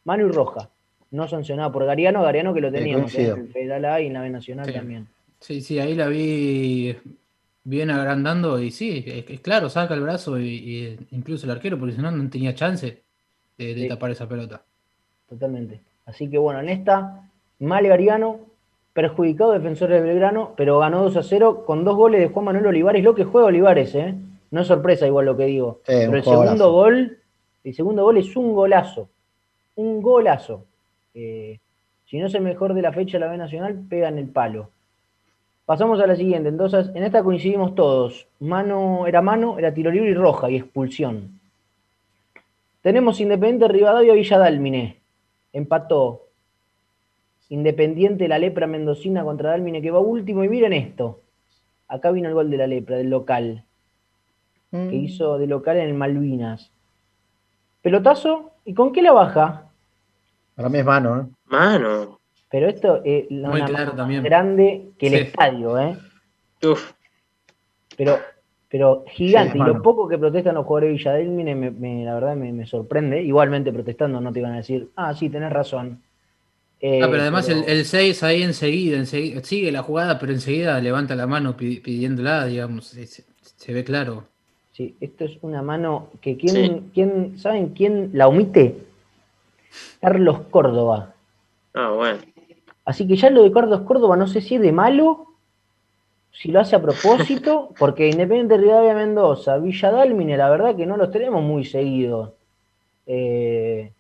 Mano 0.05 0.25
y 0.25 0.31
roja. 0.31 0.69
No 1.11 1.27
sancionada 1.27 1.71
por 1.71 1.85
Gariano, 1.85 2.23
Gariano 2.23 2.53
que 2.53 2.61
lo 2.61 2.71
teníamos 2.71 3.13
¿eh? 3.13 3.15
coincido. 3.15 3.35
en 3.35 3.41
el 3.41 3.51
Federal 3.51 3.85
A 3.85 4.01
y 4.01 4.07
en 4.07 4.13
la 4.13 4.21
B 4.21 4.29
Nacional 4.29 4.65
Sí. 4.67 4.73
también. 4.73 5.07
Sí, 5.39 5.61
sí, 5.61 5.79
ahí 5.79 5.95
la 5.95 6.07
vi 6.07 6.95
bien 7.63 7.89
agrandando 7.91 8.59
y 8.61 8.71
sí, 8.71 9.03
es, 9.05 9.25
es 9.29 9.39
claro, 9.41 9.69
saca 9.69 9.93
el 9.93 10.01
brazo 10.01 10.39
y, 10.39 10.47
y 10.47 10.97
incluso 11.11 11.45
el 11.45 11.51
arquero, 11.51 11.77
porque 11.77 11.95
si 11.95 12.01
no, 12.01 12.09
no 12.11 12.29
tenía 12.29 12.55
chance 12.55 13.03
de, 13.57 13.75
de 13.75 13.81
Sí. 13.81 13.87
tapar 13.87 14.11
esa 14.11 14.27
pelota. 14.27 14.63
Totalmente. 15.29 15.81
Así 16.05 16.29
que 16.29 16.37
bueno, 16.37 16.59
en 16.61 16.69
esta, 16.69 17.29
mal 17.59 17.85
Gariano, 17.87 18.39
perjudicado 18.93 19.51
defensor 19.51 19.89
de 19.89 20.01
Belgrano, 20.01 20.53
pero 20.55 20.79
ganó 20.79 21.03
2 21.03 21.17
a 21.17 21.23
0 21.23 21.65
con 21.65 21.83
dos 21.83 21.95
goles 21.95 22.21
de 22.21 22.29
Juan 22.29 22.45
Manuel 22.45 22.67
Olivares, 22.67 23.03
lo 23.03 23.13
que 23.13 23.25
juega 23.25 23.47
Olivares, 23.47 23.93
¿eh? 23.95 24.15
No 24.49 24.61
es 24.61 24.67
sorpresa 24.67 25.05
igual 25.05 25.25
lo 25.25 25.35
que 25.37 25.45
digo. 25.45 25.81
Sí, 25.85 25.93
pero 25.93 26.15
el 26.17 26.23
segundo 26.23 26.71
gol, 26.71 27.17
el 27.63 27.73
segundo 27.75 28.03
gol 28.03 28.17
es 28.17 28.35
un 28.35 28.53
golazo. 28.53 29.09
Un 29.75 30.01
golazo. 30.01 30.65
Eh, 31.13 31.59
si 32.05 32.17
no 32.17 32.27
es 32.27 32.33
el 32.33 32.41
mejor 32.41 32.73
de 32.73 32.81
la 32.81 32.93
fecha 32.93 33.17
de 33.17 33.25
la 33.25 33.31
B 33.31 33.37
Nacional, 33.37 33.77
pega 33.89 34.07
en 34.07 34.17
el 34.17 34.29
palo. 34.29 34.71
Pasamos 35.67 35.99
a 35.99 36.07
la 36.07 36.15
siguiente. 36.15 36.47
Entonces, 36.47 36.89
en 36.95 37.03
esta 37.03 37.21
coincidimos 37.21 37.75
todos. 37.75 38.25
Mano, 38.39 39.05
era 39.05 39.21
mano, 39.21 39.59
era 39.59 39.73
tiro 39.73 39.91
libre 39.91 40.11
y 40.11 40.13
roja 40.13 40.49
y 40.49 40.55
expulsión. 40.55 41.41
Tenemos 42.81 43.19
Independiente 43.19 43.67
Rivadavia 43.67 44.13
Villa 44.13 44.37
Dálmine. 44.37 44.97
Empató 45.51 46.23
Independiente 47.49 48.29
La 48.29 48.39
Lepra 48.39 48.65
Mendocina 48.65 49.25
contra 49.25 49.49
Dálmine 49.49 49.81
que 49.81 49.91
va 49.91 49.99
último. 49.99 50.45
Y 50.45 50.47
miren 50.47 50.71
esto. 50.71 51.19
Acá 51.89 52.11
vino 52.11 52.29
el 52.29 52.33
gol 52.33 52.49
de 52.49 52.57
La 52.57 52.67
Lepra, 52.67 52.95
del 52.95 53.09
local. 53.09 53.65
Que 54.71 54.95
hizo 54.95 55.37
de 55.37 55.47
local 55.47 55.75
en 55.75 55.89
el 55.89 55.93
Malvinas. 55.95 56.71
Pelotazo. 57.81 58.51
¿Y 58.63 58.73
con 58.73 58.93
qué 58.93 59.01
la 59.01 59.11
baja? 59.11 59.65
Para 60.55 60.69
mí 60.69 60.77
es 60.77 60.85
mano, 60.85 61.19
¿eh? 61.19 61.25
Mano. 61.43 62.19
Pero 62.49 62.67
esto 62.69 63.01
es 63.03 63.25
una 63.29 63.65
claro 63.65 63.93
más 63.95 64.23
grande 64.23 64.89
que 64.97 65.07
el 65.07 65.13
Sí. 65.13 65.19
estadio, 65.19 65.79
¿eh? 65.79 65.97
Uf, 66.63 66.91
Pero, 67.97 68.19
pero 68.69 69.03
gigante. 69.07 69.53
Sí, 69.53 69.59
y 69.59 69.61
lo 69.63 69.81
poco 69.81 70.07
que 70.07 70.17
protestan 70.17 70.55
los 70.55 70.65
jugadores 70.65 70.89
de 70.89 70.93
Villa 70.97 71.11
Dálmine, 71.13 71.55
me, 71.55 71.71
me- 71.71 72.05
la 72.05 72.13
verdad 72.13 72.35
me, 72.35 72.51
me 72.53 72.65
sorprende. 72.65 73.21
Igualmente 73.23 73.71
protestando 73.73 74.21
no 74.21 74.31
te 74.31 74.39
iban 74.39 74.53
a 74.53 74.57
decir, 74.57 74.89
ah, 74.95 75.13
sí, 75.13 75.29
tenés 75.29 75.51
razón. 75.51 76.01
Eh, 76.79 77.01
Ah, 77.03 77.07
pero 77.09 77.21
además 77.23 77.47
pero- 77.47 77.59
el, 77.63 77.69
el 77.79 77.85
6 77.85 78.21
ahí 78.23 78.43
enseguida, 78.43 78.97
enseguida, 78.97 79.43
sigue 79.43 79.71
la 79.71 79.81
jugada, 79.81 80.19
pero 80.19 80.31
enseguida 80.31 80.79
levanta 80.79 81.15
la 81.15 81.25
mano 81.27 81.57
pi- 81.57 81.79
pidiéndola, 81.79 82.45
digamos, 82.45 82.85
se, 82.87 83.07
se- 83.07 83.23
se 83.41 83.73
ve 83.73 83.83
claro. 83.83 84.25
Sí, 84.73 84.95
esto 85.01 85.25
es 85.25 85.37
una 85.41 85.63
mano 85.63 86.09
que 86.21 86.37
quién, 86.37 86.53
Sí. 86.55 86.83
quién, 86.93 87.39
¿saben 87.39 87.69
quién 87.69 88.11
la 88.13 88.27
omite? 88.27 88.77
Carlos 89.99 90.41
Córdoba. 90.51 91.13
ah, 91.73 91.89
bueno. 91.95 92.19
Así 92.87 93.05
que 93.05 93.17
ya 93.17 93.29
lo 93.29 93.43
de 93.43 93.51
Carlos 93.51 93.81
Córdoba 93.81 94.15
no 94.15 94.27
sé 94.27 94.39
si 94.39 94.55
es 94.55 94.61
de 94.61 94.71
malo, 94.71 95.25
si 96.31 96.53
lo 96.53 96.61
hace 96.61 96.77
a 96.77 96.81
propósito, 96.81 97.73
porque 97.77 98.07
Independiente 98.07 98.55
Rivadavia 98.55 98.95
Mendoza, 98.95 99.57
Villa 99.57 99.91
Dálmine, 99.91 100.37
la 100.37 100.49
verdad 100.49 100.73
que 100.73 100.85
no 100.85 100.95
los 100.95 101.11
tenemos 101.11 101.43
muy 101.43 101.65
seguidos. 101.65 102.31
Eh, 103.05 103.91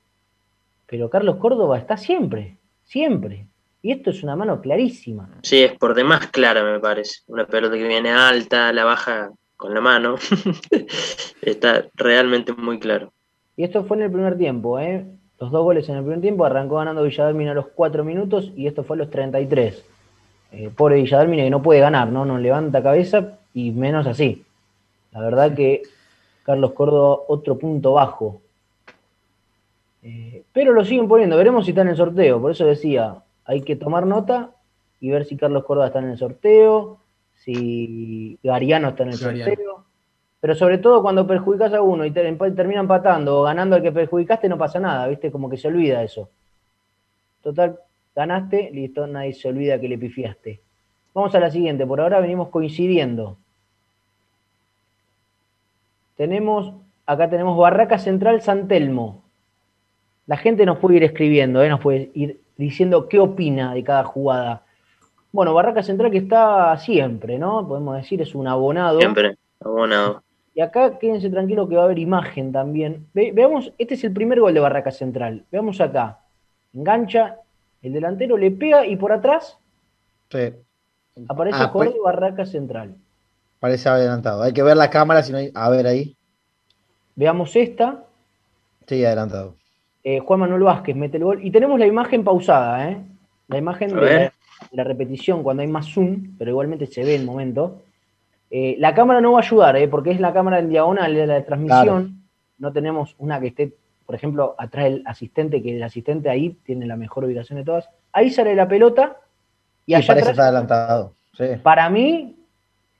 pero 0.85 1.09
Carlos 1.09 1.35
Córdoba 1.35 1.77
está 1.77 1.97
siempre, 1.97 2.55
siempre. 2.85 3.47
Y 3.81 3.91
esto 3.91 4.11
es 4.11 4.23
una 4.23 4.37
mano 4.37 4.61
clarísima. 4.61 5.31
Sí, 5.41 5.63
es 5.63 5.73
por 5.73 5.93
demás 5.93 6.27
clara, 6.27 6.63
me 6.63 6.79
parece. 6.79 7.23
Una 7.27 7.45
pelota 7.45 7.75
que 7.75 7.89
viene 7.89 8.11
alta, 8.11 8.71
la 8.71 8.85
baja 8.85 9.31
con 9.57 9.73
la 9.73 9.81
mano. 9.81 10.15
Está 11.41 11.87
realmente 11.95 12.53
muy 12.53 12.79
claro. 12.79 13.11
Y 13.57 13.65
esto 13.65 13.83
fue 13.83 13.97
en 13.97 14.03
el 14.03 14.11
primer 14.11 14.37
tiempo, 14.37 14.79
¿eh? 14.79 15.05
Los 15.39 15.51
dos 15.51 15.63
goles 15.63 15.87
en 15.89 15.97
el 15.97 16.01
primer 16.03 16.21
tiempo, 16.21 16.45
arrancó 16.45 16.75
ganando 16.75 17.03
Villadalmine 17.03 17.51
a 17.51 17.53
los 17.53 17.67
4 17.67 18.03
minutos 18.03 18.51
y 18.55 18.67
esto 18.67 18.83
fue 18.83 18.95
a 18.95 18.99
los 18.99 19.09
33. 19.09 19.85
Eh, 20.51 20.71
pobre 20.75 20.95
Villadalmine 20.95 21.43
que 21.43 21.49
no 21.49 21.61
puede 21.61 21.79
ganar, 21.79 22.09
¿no? 22.09 22.25
No 22.25 22.37
levanta 22.37 22.81
cabeza 22.81 23.37
y 23.53 23.71
menos 23.71 24.07
así. 24.07 24.43
La 25.11 25.21
verdad 25.21 25.53
que 25.53 25.83
Carlos 26.43 26.71
Córdoba, 26.71 27.19
otro 27.27 27.57
punto 27.57 27.93
bajo. 27.93 28.41
Eh, 30.03 30.43
pero 30.53 30.71
lo 30.73 30.85
siguen 30.85 31.07
poniendo, 31.07 31.37
veremos 31.37 31.65
si 31.65 31.71
está 31.71 31.81
en 31.81 31.89
el 31.89 31.97
sorteo. 31.97 32.41
Por 32.41 32.51
eso 32.51 32.65
decía, 32.65 33.15
hay 33.45 33.61
que 33.61 33.75
tomar 33.75 34.05
nota 34.05 34.51
y 34.99 35.09
ver 35.09 35.25
si 35.25 35.35
Carlos 35.37 35.65
Córdoba 35.65 35.87
está 35.87 35.99
en 35.99 36.09
el 36.11 36.17
sorteo, 36.17 36.97
si 37.35 38.39
Gariano 38.41 38.89
está 38.89 39.03
en 39.03 39.09
el 39.09 39.17
Gariano. 39.17 39.51
sorteo. 39.51 39.86
Pero 40.39 40.53
sobre 40.55 40.77
todo 40.77 41.01
cuando 41.01 41.25
perjudicas 41.25 41.73
a 41.73 41.81
uno 41.81 42.05
y 42.05 42.11
te- 42.11 42.31
termina 42.51 42.79
empatando 42.81 43.39
o 43.39 43.43
ganando 43.43 43.75
al 43.75 43.81
que 43.81 43.91
perjudicaste, 43.91 44.47
no 44.47 44.57
pasa 44.57 44.79
nada, 44.79 45.07
¿viste? 45.07 45.31
Como 45.31 45.49
que 45.49 45.57
se 45.57 45.67
olvida 45.67 46.03
eso. 46.03 46.29
Total, 47.41 47.79
ganaste, 48.15 48.69
listo, 48.71 49.07
nadie 49.07 49.33
se 49.33 49.47
olvida 49.49 49.79
que 49.79 49.87
le 49.89 49.97
pifiaste. 49.97 50.59
Vamos 51.13 51.33
a 51.33 51.39
la 51.39 51.49
siguiente, 51.49 51.85
por 51.87 51.99
ahora 51.99 52.19
venimos 52.19 52.49
coincidiendo. 52.49 53.37
Tenemos, 56.15 56.73
acá 57.05 57.29
tenemos 57.29 57.57
Barraca 57.57 57.97
Central 57.97 58.41
San 58.41 58.67
Telmo. 58.67 59.23
La 60.25 60.37
gente 60.37 60.65
nos 60.65 60.77
puede 60.79 60.97
ir 60.97 61.03
escribiendo, 61.03 61.63
¿eh? 61.63 61.69
nos 61.69 61.79
puede 61.79 62.11
ir 62.13 62.39
diciendo 62.57 63.07
qué 63.07 63.19
opina 63.19 63.73
de 63.73 63.83
cada 63.83 64.03
jugada. 64.03 64.63
Bueno, 65.31 65.53
Barraca 65.53 65.83
Central 65.83 66.11
que 66.11 66.17
está 66.17 66.75
siempre, 66.77 67.37
¿no? 67.37 67.67
Podemos 67.67 67.95
decir, 67.95 68.21
es 68.21 68.33
un 68.35 68.47
abonado. 68.47 68.99
Siempre, 68.99 69.37
abonado. 69.59 70.23
Y 70.57 70.61
acá 70.61 70.97
quédense 70.97 71.29
tranquilos 71.29 71.69
que 71.69 71.75
va 71.75 71.83
a 71.83 71.85
haber 71.85 71.99
imagen 71.99 72.51
también. 72.51 73.05
Ve- 73.13 73.31
veamos, 73.31 73.71
este 73.77 73.93
es 73.93 74.03
el 74.03 74.11
primer 74.11 74.39
gol 74.39 74.55
de 74.55 74.59
Barraca 74.59 74.89
Central. 74.89 75.43
Veamos 75.51 75.79
acá. 75.79 76.17
Engancha, 76.73 77.35
el 77.83 77.93
delantero 77.93 78.35
le 78.39 78.49
pega 78.49 78.83
y 78.83 78.95
por 78.95 79.11
atrás 79.11 79.59
Sí, 80.31 80.39
aparece 81.27 81.57
Ah, 81.59 81.65
el 81.65 81.69
jugador 81.69 81.71
pues- 81.73 81.93
de 81.93 81.99
Barraca 82.01 82.45
Central. 82.47 82.95
parece 83.59 83.87
adelantado. 83.87 84.41
Hay 84.41 84.51
que 84.51 84.63
ver 84.63 84.75
la 84.77 84.89
cámara 84.89 85.21
si 85.21 85.31
no 85.31 85.37
hay. 85.37 85.51
A 85.53 85.69
ver 85.69 85.85
ahí. 85.85 86.15
Veamos 87.15 87.55
esta. 87.55 88.03
Sí, 88.87 89.05
adelantado. 89.05 89.53
Eh, 90.03 90.19
Juan 90.21 90.39
Manuel 90.39 90.63
Vázquez 90.63 90.95
mete 90.95 91.17
el 91.17 91.23
gol. 91.23 91.45
Y 91.45 91.51
tenemos 91.51 91.77
la 91.79 91.85
imagen 91.85 92.23
pausada, 92.23 92.89
¿eh? 92.89 92.97
La 93.47 93.59
imagen 93.59 93.89
de 93.95 94.01
la, 94.01 94.33
la 94.71 94.83
repetición 94.83 95.43
cuando 95.43 95.61
hay 95.61 95.67
más 95.67 95.85
zoom, 95.93 96.35
pero 96.39 96.49
igualmente 96.49 96.87
se 96.87 97.03
ve 97.03 97.13
el 97.15 97.25
momento. 97.25 97.83
Eh, 98.49 98.75
la 98.79 98.93
cámara 98.93 99.19
no 99.21 99.33
va 99.33 99.39
a 99.39 99.43
ayudar, 99.43 99.75
¿eh? 99.75 99.87
porque 99.87 100.11
es 100.11 100.19
la 100.19 100.33
cámara 100.33 100.59
en 100.59 100.69
diagonal 100.69 101.13
de 101.13 101.27
la 101.27 101.43
transmisión. 101.45 101.83
Claro. 101.83 102.09
No 102.59 102.71
tenemos 102.71 103.15
una 103.19 103.39
que 103.39 103.47
esté, 103.47 103.73
por 104.05 104.15
ejemplo, 104.15 104.55
atrás 104.57 104.85
del 104.85 105.03
asistente, 105.05 105.61
que 105.61 105.75
el 105.75 105.83
asistente 105.83 106.29
ahí 106.29 106.57
tiene 106.65 106.85
la 106.85 106.95
mejor 106.95 107.25
ubicación 107.25 107.59
de 107.59 107.65
todas. 107.65 107.89
Ahí 108.13 108.29
sale 108.31 108.55
la 108.55 108.67
pelota 108.67 109.17
y 109.85 109.91
Y 109.91 109.95
allá 109.95 110.07
parece 110.07 110.21
atrás, 110.23 110.33
estar 110.33 110.45
adelantado. 110.45 111.13
Sí. 111.33 111.45
para 111.61 111.87
mí, 111.89 112.35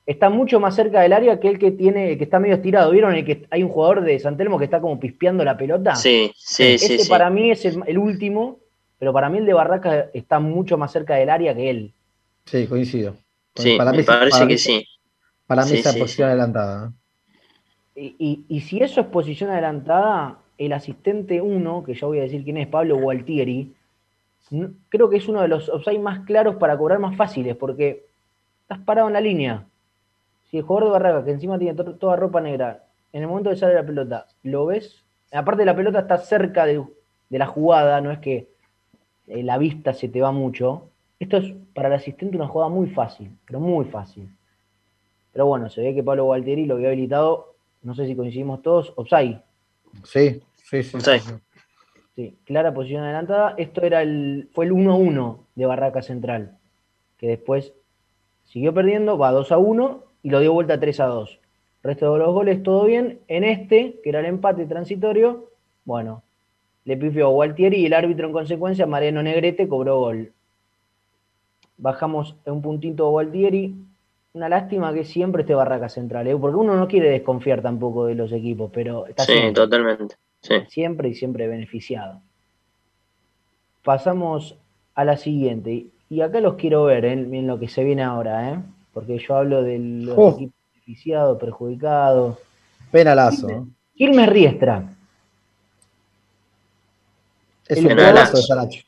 está 0.06 0.30
mucho 0.30 0.60
más 0.60 0.76
cerca 0.76 1.02
del 1.02 1.12
área 1.14 1.40
que 1.40 1.48
el 1.48 1.58
que 1.60 1.72
tiene, 1.72 2.18
que 2.18 2.24
está 2.26 2.40
medio 2.40 2.56
estirado. 2.56 2.92
¿Vieron 2.92 3.16
el 3.16 3.26
que 3.26 3.48
hay 3.50 3.64
un 3.64 3.70
jugador 3.70 4.02
de 4.02 4.20
San 4.20 4.38
Telmo 4.38 4.60
que 4.60 4.66
está 4.66 4.80
como 4.80 5.00
pispeando 5.00 5.44
la 5.44 5.58
pelota? 5.58 5.96
Sí, 5.96 6.32
sí, 6.36 6.74
Ese 6.76 6.88
sí, 6.88 7.00
sí. 7.00 7.10
para 7.10 7.30
mí 7.32 7.50
es 7.52 7.66
el, 7.66 7.82
el 7.88 7.98
último, 7.98 8.60
pero 9.00 9.12
para 9.12 9.28
mí 9.30 9.40
el 9.40 9.46
de 9.46 9.54
Barraca 9.54 10.08
está 10.14 10.40
mucho 10.40 10.78
más 10.78 10.92
cerca 10.92 11.16
del 11.16 11.30
área 11.30 11.56
que 11.56 11.70
él. 11.70 11.94
Sí, 12.46 12.68
coincido. 12.68 13.16
Sí, 13.56 13.76
Para 13.78 13.92
me 13.92 13.98
mí- 14.00 14.04
parece 14.04 14.32
para 14.32 14.46
mí- 14.46 14.52
que 14.54 14.58
sí. 14.60 14.86
Para 15.48 15.66
mí 15.66 15.74
Sí, 15.74 15.78
esa 15.78 15.98
sí, 15.98 16.00
posición 16.00 16.30
adelantada. 16.30 16.90
¿eh? 16.90 16.94
Y, 17.96 18.16
y- 18.20 18.46
y 18.48 18.62
si 18.62 18.82
eso 18.82 19.02
es 19.02 19.08
posición 19.08 19.50
adelantada, 19.50 20.40
el 20.58 20.74
asistente 20.74 21.42
1, 21.42 21.84
que 21.84 21.96
ya 21.96 22.08
voy 22.08 22.20
a 22.20 22.24
decir 22.24 22.44
quién 22.44 22.58
es, 22.58 22.68
Pablo 22.68 22.98
Gualtieri, 22.98 23.74
creo 24.90 25.10
que 25.10 25.18
es 25.18 25.28
uno 25.28 25.42
de 25.42 25.48
los 25.48 25.70
offside 25.70 26.00
más 26.00 26.26
claros 26.26 26.56
para 26.56 26.78
cobrar 26.78 27.00
más 27.00 27.16
fáciles, 27.16 27.56
porque 27.56 28.06
estás 28.64 28.80
parado 28.80 29.08
en 29.08 29.14
la 29.14 29.22
línea. 29.22 29.68
Si 30.52 30.58
el 30.58 30.64
jugador 30.64 30.86
de 30.86 30.94
Barraca, 30.94 31.26
que 31.26 31.32
encima 31.32 31.60
tiene 31.60 31.76
to- 31.76 31.96
toda 31.98 32.16
ropa 32.18 32.42
negra, 32.42 32.86
en 33.14 33.24
el 33.24 33.30
momento 33.30 33.50
de 33.52 33.58
sale 33.58 33.76
la 33.76 33.86
pelota, 33.86 34.28
lo 34.44 34.68
ves, 34.68 35.06
aparte 35.34 35.66
la 35.66 35.76
pelota 35.76 36.02
está 36.02 36.18
cerca 36.20 36.66
de, 36.66 36.84
de 37.30 37.40
la 37.40 37.48
jugada, 37.48 38.02
no 38.02 38.12
es 38.12 38.20
que 38.20 38.50
eh, 39.28 39.44
la 39.44 39.60
vista 39.60 39.94
se 39.94 40.10
te 40.10 40.22
va 40.22 40.32
mucho. 40.34 40.90
Esto 41.20 41.38
es 41.38 41.54
para 41.76 41.90
el 41.90 41.96
asistente 41.96 42.38
una 42.38 42.48
jugada 42.48 42.70
muy 42.72 42.90
fácil, 42.90 43.32
pero 43.48 43.60
muy 43.62 43.86
fácil. 43.86 44.30
Pero 45.38 45.46
bueno, 45.46 45.70
se 45.70 45.82
ve 45.82 45.94
que 45.94 46.02
Pablo 46.02 46.24
Gualtieri 46.24 46.66
lo 46.66 46.74
había 46.74 46.88
habilitado, 46.88 47.54
no 47.84 47.94
sé 47.94 48.08
si 48.08 48.16
coincidimos 48.16 48.64
todos, 48.64 48.92
offside. 48.96 49.40
Sí, 50.04 50.42
sí, 50.56 50.82
sí. 50.82 50.98
Offside. 50.98 51.22
sí, 52.16 52.40
clara 52.44 52.74
posición 52.74 53.04
adelantada. 53.04 53.54
Esto 53.56 53.84
era 53.84 54.02
el, 54.02 54.50
fue 54.56 54.66
el 54.66 54.72
1-1 54.72 55.38
de 55.54 55.66
Barraca 55.68 56.02
Central, 56.02 56.58
que 57.20 57.28
después 57.28 57.72
siguió 58.46 58.74
perdiendo, 58.74 59.20
va 59.20 59.32
2-1 59.32 60.02
y 60.24 60.32
lo 60.32 60.40
dio 60.40 60.54
vuelta 60.54 60.80
3-2. 60.80 61.38
Resto 61.84 62.14
de 62.14 62.18
los 62.18 62.34
goles, 62.34 62.64
todo 62.64 62.86
bien. 62.86 63.20
En 63.28 63.44
este, 63.44 64.00
que 64.04 64.10
era 64.10 64.22
el 64.22 64.26
empate 64.26 64.66
transitorio, 64.66 65.52
bueno, 65.86 66.24
le 66.84 66.98
pifió 66.98 67.30
Gualtieri 67.30 67.78
y 67.78 67.86
el 67.86 67.94
árbitro 67.94 68.26
en 68.26 68.34
consecuencia, 68.34 68.88
Mariano 68.88 69.22
Negrete, 69.22 69.68
cobró 69.68 70.00
gol. 70.00 70.34
Bajamos 71.78 72.36
un 72.48 72.64
puntito 72.64 73.06
a 73.06 73.12
Gualtieri. 73.12 73.84
Una 74.38 74.50
lástima 74.50 74.94
que 74.94 75.04
siempre 75.04 75.42
esté 75.42 75.56
Barraca 75.56 75.90
Central, 75.90 76.28
¿eh? 76.28 76.36
porque 76.38 76.58
uno 76.58 76.76
no 76.78 76.88
quiere 76.88 77.10
desconfiar 77.10 77.64
tampoco 77.64 78.06
de 78.06 78.14
los 78.14 78.32
equipos, 78.32 78.70
pero 78.72 79.08
está 79.08 79.24
Sí, 79.24 79.32
siempre 79.32 79.52
totalmente. 79.54 80.16
Sí. 80.42 80.54
siempre 80.68 81.10
y 81.10 81.16
siempre 81.16 81.48
beneficiado. 81.48 82.22
Pasamos 83.84 84.56
a 84.94 85.06
la 85.06 85.18
siguiente. 85.18 85.88
Y 86.08 86.22
acá 86.22 86.40
los 86.40 86.54
quiero 86.54 86.84
ver 86.84 87.06
¿eh? 87.06 87.14
en 87.14 87.48
lo 87.48 87.58
que 87.58 87.68
se 87.68 87.84
viene 87.84 88.04
ahora, 88.04 88.52
¿eh? 88.52 88.60
porque 88.94 89.18
yo 89.18 89.36
hablo 89.38 89.64
de 89.64 89.80
los 89.80 90.16
Oh. 90.16 90.30
equipos 90.36 90.54
beneficiados, 90.76 91.40
perjudicados. 91.40 92.38
Penalazo. 92.92 93.66
Quilmes 93.96 94.30
Riestra, 94.30 94.84
Es 97.68 97.80
El 97.80 97.88
un 97.88 97.96
penalazo. 97.96 98.38
de 98.38 98.44
Saracho. 98.44 98.82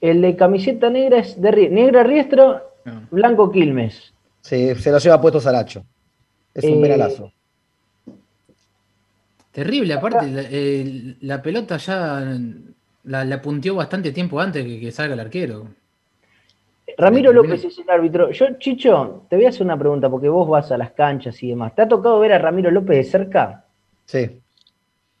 el 0.00 0.22
de 0.22 0.34
camiseta 0.34 0.88
negra 0.88 1.18
es 1.18 1.38
de 1.38 1.68
negra 1.68 2.04
Riestra, 2.04 2.62
No. 2.86 3.02
blanco 3.10 3.52
Quilmes. 3.52 4.13
Sí, 4.44 4.74
se 4.74 4.90
lo 4.90 4.98
lleva 4.98 5.18
puesto 5.20 5.40
Saracho. 5.40 5.82
Es 6.52 6.64
un 6.64 6.74
Eh, 6.74 6.82
penalazo. 6.82 7.32
Terrible, 9.52 9.94
aparte, 9.94 10.26
la, 10.26 10.42
eh, 10.50 11.16
la 11.22 11.40
pelota 11.40 11.76
ya 11.78 12.22
la, 13.04 13.24
la 13.24 13.40
punteó 13.40 13.76
bastante 13.76 14.12
tiempo 14.12 14.38
antes 14.40 14.64
que, 14.64 14.80
que 14.80 14.90
salga 14.92 15.14
el 15.14 15.20
arquero. 15.20 15.68
Ramiro 16.98 17.32
López 17.32 17.64
es 17.64 17.78
el 17.78 17.88
árbitro. 17.88 18.30
Yo, 18.32 18.46
Chicho, 18.58 19.24
te 19.30 19.36
voy 19.36 19.46
a 19.46 19.48
hacer 19.48 19.62
una 19.62 19.78
pregunta 19.78 20.10
porque 20.10 20.28
vos 20.28 20.48
vas 20.48 20.70
a 20.72 20.76
las 20.78 20.90
canchas 20.92 21.42
y 21.42 21.48
demás. 21.48 21.74
¿Te 21.74 21.82
ha 21.82 21.88
tocado 21.88 22.18
ver 22.18 22.32
a 22.32 22.38
Ramiro 22.38 22.70
López 22.70 22.98
de 22.98 23.04
cerca? 23.04 23.64
Sí. 24.04 24.40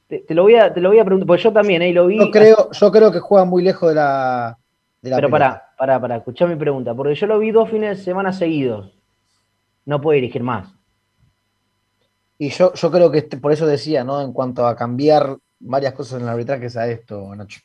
Te, 0.08 0.18
te 0.18 0.34
lo, 0.34 0.42
voy 0.42 0.56
a, 0.56 0.72
te 0.74 0.80
lo 0.80 0.90
voy 0.90 0.98
a 0.98 1.04
preguntar, 1.04 1.26
porque 1.26 1.42
yo 1.44 1.52
también, 1.52 1.80
¿eh? 1.82 1.88
Y 1.88 1.92
lo 1.92 2.06
vi. 2.08 2.18
Yo 2.18 2.30
creo, 2.30 2.70
yo 2.70 2.92
creo 2.92 3.10
que 3.10 3.20
juega 3.20 3.44
muy 3.46 3.62
lejos 3.62 3.88
de 3.88 3.94
la. 3.94 4.58
De 5.00 5.10
la 5.10 5.16
Pero 5.16 5.28
pelota. 5.28 5.44
pará, 5.48 5.62
pará, 5.78 6.00
pará, 6.00 6.16
escuchá 6.16 6.46
mi 6.46 6.56
pregunta, 6.56 6.94
porque 6.94 7.14
yo 7.14 7.26
lo 7.26 7.38
vi 7.38 7.50
dos 7.50 7.70
fines 7.70 7.98
de 7.98 8.04
semana 8.04 8.32
seguidos. 8.32 8.92
No 9.86 10.00
puede 10.00 10.20
dirigir 10.20 10.42
más. 10.42 10.72
Y 12.38 12.48
yo, 12.50 12.72
yo 12.74 12.90
creo 12.90 13.10
que 13.10 13.18
este- 13.18 13.36
por 13.36 13.52
eso 13.52 13.66
decía, 13.66 14.02
¿no? 14.04 14.20
En 14.20 14.32
cuanto 14.32 14.66
a 14.66 14.74
cambiar 14.76 15.36
varias 15.60 15.92
cosas 15.94 16.18
en 16.18 16.24
el 16.24 16.30
arbitraje, 16.30 16.66
es 16.66 16.76
a 16.76 16.88
esto, 16.88 17.34
Nacho. 17.34 17.60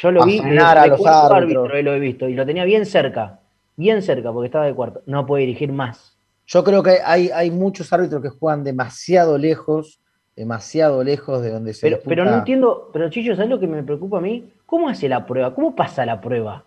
Yo 0.00 0.10
lo 0.10 0.22
A 0.22 0.26
vi 0.26 0.38
frenar 0.40 0.78
a 0.78 0.86
los 0.86 1.04
árbitros. 1.06 1.32
árbitro, 1.70 1.82
lo 1.82 1.94
he 1.94 2.00
visto, 2.00 2.28
y 2.28 2.34
lo 2.34 2.44
tenía 2.44 2.64
bien 2.64 2.84
cerca, 2.86 3.40
bien 3.76 4.02
cerca, 4.02 4.32
porque 4.32 4.46
estaba 4.46 4.66
de 4.66 4.74
cuarto. 4.74 5.02
No 5.06 5.24
puede 5.24 5.42
dirigir 5.46 5.72
más. 5.72 6.18
Yo 6.46 6.62
creo 6.62 6.82
que 6.82 6.98
hay, 7.04 7.30
hay 7.30 7.50
muchos 7.50 7.92
árbitros 7.92 8.20
que 8.22 8.28
juegan 8.28 8.62
demasiado 8.64 9.38
lejos, 9.38 10.00
demasiado 10.36 11.02
lejos 11.02 11.40
de 11.42 11.50
donde 11.50 11.72
se 11.72 11.86
Pero, 11.86 11.96
disputa- 11.96 12.08
pero 12.10 12.24
no 12.26 12.34
entiendo, 12.38 12.90
pero 12.92 13.08
Chicho, 13.08 13.34
¿sabes 13.34 13.50
lo 13.50 13.58
que 13.58 13.66
me 13.66 13.82
preocupa 13.82 14.18
a 14.18 14.20
mí? 14.20 14.50
¿Cómo 14.66 14.88
hace 14.88 15.08
la 15.08 15.24
prueba? 15.24 15.54
¿Cómo 15.54 15.74
pasa 15.74 16.04
la 16.04 16.20
prueba? 16.20 16.64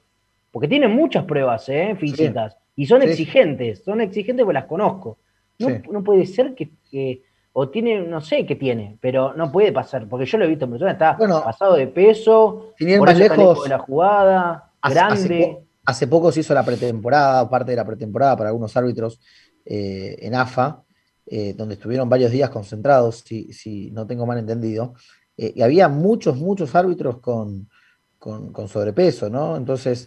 Porque 0.51 0.67
tienen 0.67 0.95
muchas 0.95 1.25
pruebas 1.25 1.69
¿eh? 1.69 1.95
físicas 1.99 2.57
y 2.77 2.85
son 2.85 3.01
Sí. 3.01 3.09
exigentes, 3.09 3.83
son 3.83 3.99
exigentes 3.99 4.45
porque 4.45 4.53
las 4.53 4.65
conozco. 4.65 5.17
No, 5.59 5.67
Sí. 5.67 5.73
no 5.91 6.03
puede 6.03 6.25
ser 6.25 6.55
que, 6.55 6.71
que- 6.89 7.23
o 7.51 7.69
tiene, 7.69 8.01
no 8.01 8.21
sé 8.21 8.45
qué 8.45 8.55
tiene, 8.55 8.97
pero 9.01 9.33
no 9.33 9.51
puede 9.51 9.71
pasar, 9.73 10.07
porque 10.07 10.27
yo 10.27 10.37
lo 10.37 10.45
he 10.45 10.47
visto 10.47 10.65
en 10.65 10.71
persona, 10.71 10.91
está 10.91 11.15
Bueno, 11.17 11.43
pasado 11.43 11.73
de 11.75 11.87
peso, 11.87 12.73
sin 12.77 12.99
por 12.99 13.07
más 13.09 13.17
lejos, 13.17 13.63
de 13.63 13.69
la 13.69 13.79
jugada, 13.79 14.71
Hace, 14.79 14.99
hace 14.99 15.27
grande. 15.27 15.47
po- 15.53 15.63
hace 15.85 16.05
poco 16.07 16.31
se 16.31 16.41
hizo 16.41 16.53
la 16.53 16.63
pretemporada, 16.63 17.49
parte 17.49 17.71
de 17.71 17.77
la 17.77 17.85
pretemporada 17.85 18.37
para 18.37 18.49
algunos 18.49 18.77
árbitros 18.77 19.19
eh, 19.65 20.15
en 20.21 20.35
AFA, 20.35 20.83
eh, 21.25 21.53
donde 21.57 21.73
estuvieron 21.73 22.07
varios 22.07 22.31
días 22.31 22.49
concentrados, 22.51 23.23
si, 23.25 23.51
si 23.51 23.89
no 23.91 24.05
tengo 24.05 24.25
mal 24.27 24.37
entendido, 24.37 24.93
eh, 25.35 25.51
y 25.55 25.61
había 25.63 25.89
muchos, 25.89 26.37
muchos 26.37 26.73
árbitros 26.75 27.19
con, 27.19 27.67
con- 28.19 28.53
con 28.53 28.67
sobrepeso, 28.67 29.29
¿no? 29.31 29.57
Entonces, 29.57 30.05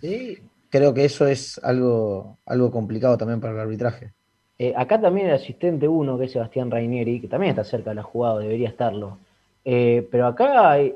creo 0.71 0.95
que 0.95 1.05
eso 1.05 1.27
es 1.27 1.59
algo, 1.62 2.39
algo 2.47 2.71
complicado 2.71 3.18
también 3.18 3.41
para 3.41 3.55
el 3.55 3.61
arbitraje. 3.61 4.12
Eh, 4.59 4.75
acá 4.77 5.01
también 5.01 5.29
el 5.29 5.35
asistente 5.35 5.89
uno, 5.89 6.18
que 6.18 6.27
es 6.27 6.33
Sebastián 6.33 6.71
Rainieri, 6.71 7.21
que 7.21 7.29
también 7.29 7.51
está 7.51 7.64
cerca 7.64 7.91
de 7.91 7.97
la 7.97 8.03
jugada, 8.03 8.39
debería 8.41 8.68
estarlo. 8.68 9.18
Eh, 9.64 10.07
pero 10.11 10.27
acá, 10.27 10.81
y, 10.83 10.95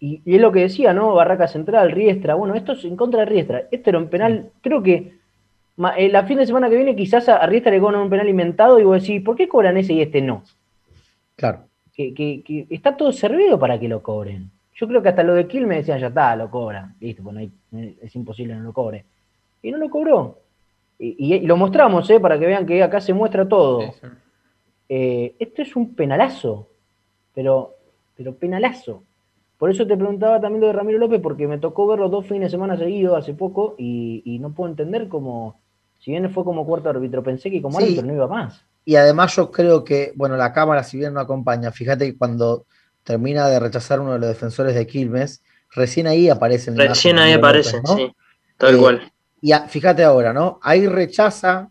y- 0.00 0.22
y 0.24 0.34
es 0.34 0.40
lo 0.40 0.52
que 0.52 0.60
decía, 0.60 0.92
¿no? 0.92 1.14
Barraca 1.14 1.48
Central, 1.48 1.90
Riestra. 1.90 2.34
Bueno, 2.34 2.54
esto 2.54 2.72
es 2.72 2.84
en 2.84 2.96
contra 2.96 3.20
de 3.20 3.26
Riestra. 3.26 3.62
Este 3.70 3.90
era 3.90 3.98
un 3.98 4.08
penal, 4.08 4.50
creo 4.60 4.82
que 4.82 5.14
eh, 5.96 6.08
la 6.10 6.24
fin 6.24 6.38
de 6.38 6.46
semana 6.46 6.68
que 6.68 6.76
viene 6.76 6.94
quizás 6.96 7.28
a, 7.28 7.36
a 7.38 7.46
Riestra 7.46 7.72
le 7.72 7.80
cobran 7.80 8.02
un 8.02 8.10
penal 8.10 8.28
inventado 8.28 8.78
y 8.78 8.84
vos 8.84 9.00
decís, 9.00 9.22
¿por 9.22 9.36
qué 9.36 9.48
cobran 9.48 9.76
ese 9.78 9.94
y 9.94 10.02
este 10.02 10.20
no? 10.20 10.42
Claro. 11.36 11.64
Que, 11.94 12.14
que- 12.14 12.42
que 12.44 12.66
está 12.70 12.96
todo 12.96 13.10
servido 13.12 13.58
para 13.58 13.78
que 13.80 13.88
lo 13.88 14.02
cobren. 14.02 14.50
Yo 14.78 14.86
creo 14.86 15.02
que 15.02 15.08
hasta 15.08 15.22
lo 15.24 15.34
de 15.34 15.46
Kill 15.48 15.66
me 15.66 15.76
decían, 15.76 15.98
ya 15.98 16.06
está, 16.06 16.36
lo 16.36 16.50
cobra. 16.50 16.94
Listo, 17.00 17.22
pues 17.22 17.34
no 17.34 17.40
hay- 17.40 17.96
es 18.00 18.14
imposible 18.14 18.54
no 18.54 18.62
lo 18.62 18.72
cobre. 18.72 19.04
Y 19.62 19.72
no 19.72 19.78
lo 19.78 19.90
cobró. 19.90 20.38
Y, 20.98 21.16
y- 21.18 21.34
y 21.34 21.46
lo 21.46 21.56
mostramos, 21.56 22.08
¿eh? 22.10 22.20
para 22.20 22.38
que 22.38 22.46
vean 22.46 22.64
que 22.66 22.82
acá 22.82 23.00
se 23.00 23.12
muestra 23.12 23.48
todo. 23.48 23.92
Eh, 24.88 25.34
esto 25.38 25.62
es 25.62 25.76
un 25.76 25.94
penalazo, 25.94 26.68
pero, 27.34 27.74
pero 28.16 28.34
penalazo. 28.34 29.02
Por 29.58 29.70
eso 29.70 29.86
te 29.86 29.96
preguntaba 29.96 30.40
también 30.40 30.60
lo 30.60 30.68
de 30.68 30.72
Ramiro 30.72 30.98
López, 30.98 31.20
porque 31.20 31.48
me 31.48 31.58
tocó 31.58 31.86
verlo 31.86 32.08
dos 32.08 32.26
fines 32.26 32.42
de 32.46 32.50
semana 32.50 32.76
seguidos 32.76 33.18
hace 33.18 33.34
poco 33.34 33.74
y, 33.76 34.22
y 34.24 34.38
no 34.38 34.50
puedo 34.54 34.70
entender 34.70 35.08
cómo, 35.08 35.60
si 35.98 36.12
bien 36.12 36.30
fue 36.30 36.44
como 36.44 36.64
cuarto 36.64 36.88
árbitro, 36.88 37.22
pensé 37.22 37.50
que 37.50 37.60
como 37.60 37.78
Sí. 37.78 37.84
árbitro 37.84 38.06
no 38.06 38.14
iba 38.14 38.28
más. 38.28 38.64
Y 38.84 38.94
además 38.96 39.34
yo 39.36 39.50
creo 39.50 39.84
que, 39.84 40.12
bueno, 40.14 40.36
la 40.36 40.52
cámara 40.52 40.82
si 40.84 40.96
bien 40.96 41.12
no 41.12 41.20
acompaña, 41.20 41.72
fíjate 41.72 42.06
que 42.12 42.16
cuando 42.16 42.64
termina 43.08 43.48
de 43.48 43.58
rechazar 43.58 44.00
uno 44.00 44.12
de 44.12 44.18
los 44.18 44.28
defensores 44.28 44.74
de 44.74 44.86
Quilmes, 44.86 45.42
recién 45.74 46.06
ahí 46.06 46.28
aparece 46.28 46.70
en 46.70 46.76
la 46.76 46.88
Recién 46.88 47.18
ahí 47.18 47.32
Ramiro 47.32 47.38
aparece, 47.48 47.76
López, 47.78 47.90
¿no? 47.90 47.96
sí, 47.96 48.12
tal 48.58 48.74
Eh, 48.74 48.78
cual. 48.78 49.12
Y 49.40 49.52
a- 49.52 49.66
fíjate 49.66 50.04
ahora, 50.04 50.34
¿no? 50.34 50.60
Ahí 50.62 50.86
rechaza 50.86 51.70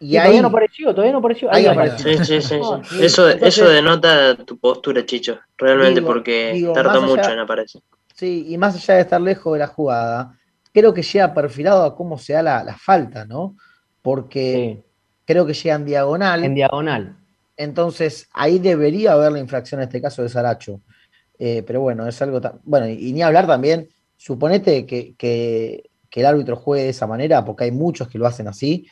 y 0.00 0.08
Sí, 0.10 0.16
ahí 0.16 0.22
todavía 0.24 0.42
no 0.42 0.48
apareció, 0.48 0.90
todavía 0.90 1.12
no 1.12 1.18
apareció. 1.18 1.48
Ahí 1.54 1.62
Ahí 1.66 1.66
apareció. 1.72 2.10
apareció. 2.10 2.24
Sí, 2.24 2.42
sí, 2.42 2.48
sí. 2.48 2.58
No, 2.58 2.82
Eso, 3.00 3.30
entonces- 3.30 3.58
eso 3.58 3.68
denota 3.68 4.34
tu 4.44 4.58
postura, 4.58 5.06
Chicho, 5.06 5.38
realmente, 5.56 6.00
Digo- 6.00 6.06
porque 6.12 6.50
digo, 6.54 6.72
tardó 6.72 6.90
allá- 6.90 7.06
mucho 7.06 7.30
en 7.30 7.38
aparecer. 7.38 7.82
Sí, 8.12 8.46
y 8.48 8.58
más 8.58 8.74
allá 8.74 8.94
de 8.94 9.00
estar 9.02 9.20
lejos 9.20 9.52
de 9.52 9.58
la 9.60 9.68
jugada, 9.68 10.32
creo 10.72 10.92
que 10.92 11.02
llega 11.02 11.32
perfilado 11.32 11.84
a 11.84 11.94
cómo 11.94 12.18
se 12.18 12.32
da 12.32 12.42
la, 12.42 12.64
la 12.64 12.76
falta, 12.76 13.24
¿no? 13.24 13.54
Porque 14.02 14.82
creo 15.24 15.46
que 15.46 15.54
llega 15.54 15.76
en 15.76 15.84
diagonal. 15.84 16.44
En 16.44 16.54
diagonal. 16.56 17.16
Entonces, 17.56 18.28
ahí 18.32 18.58
debería 18.58 19.12
haber 19.12 19.32
la 19.32 19.38
infracción 19.38 19.80
en 19.80 19.88
este 19.88 20.00
caso 20.00 20.22
de 20.22 20.28
Saracho. 20.28 20.80
Eh, 21.38 21.62
pero 21.66 21.80
bueno, 21.80 22.06
es 22.06 22.20
algo 22.22 22.40
tan. 22.40 22.60
Bueno, 22.64 22.88
y, 22.88 23.08
y 23.08 23.12
ni 23.12 23.22
hablar 23.22 23.46
también, 23.46 23.88
suponete 24.16 24.86
que, 24.86 25.14
que- 25.16 25.90
que 26.08 26.20
el 26.20 26.26
árbitro 26.26 26.56
juegue 26.56 26.84
de 26.84 26.90
esa 26.90 27.06
manera, 27.06 27.44
porque 27.44 27.64
hay 27.64 27.72
muchos 27.72 28.08
que 28.08 28.16
lo 28.18 28.26
hacen 28.26 28.48
así. 28.48 28.86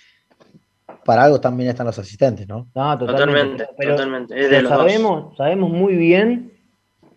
Para 1.05 1.25
algo 1.25 1.41
también 1.41 1.71
están 1.71 1.87
los 1.87 1.99
asistentes, 1.99 2.47
¿no? 2.49 2.69
No, 2.75 2.99
Totalmente, 2.99 3.67
Pero- 3.79 3.93
totalmente. 3.97 4.35
Es 4.39 4.45
de 4.45 4.57
pero 4.57 4.63
los 4.63 4.71
dos. 4.73 4.79
sabemos, 4.81 5.37
sabemos 5.37 5.71
muy 5.71 5.97
bien 5.97 6.53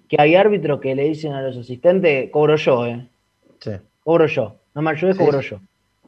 que 0.07 0.15
hay 0.19 0.35
árbitros 0.35 0.79
que 0.79 0.95
le 0.95 1.03
dicen 1.03 1.33
a 1.33 1.41
los 1.41 1.57
asistentes, 1.57 2.29
cobro 2.31 2.55
yo, 2.55 2.85
¿eh? 2.85 3.09
Sí. 3.59 3.71
Cobro 4.03 4.27
yo. 4.27 4.55
No 4.75 4.81
me 4.81 4.91
ayudes, 4.91 5.17
Sí. 5.17 5.23
cobro 5.23 5.41
yo. 5.41 5.59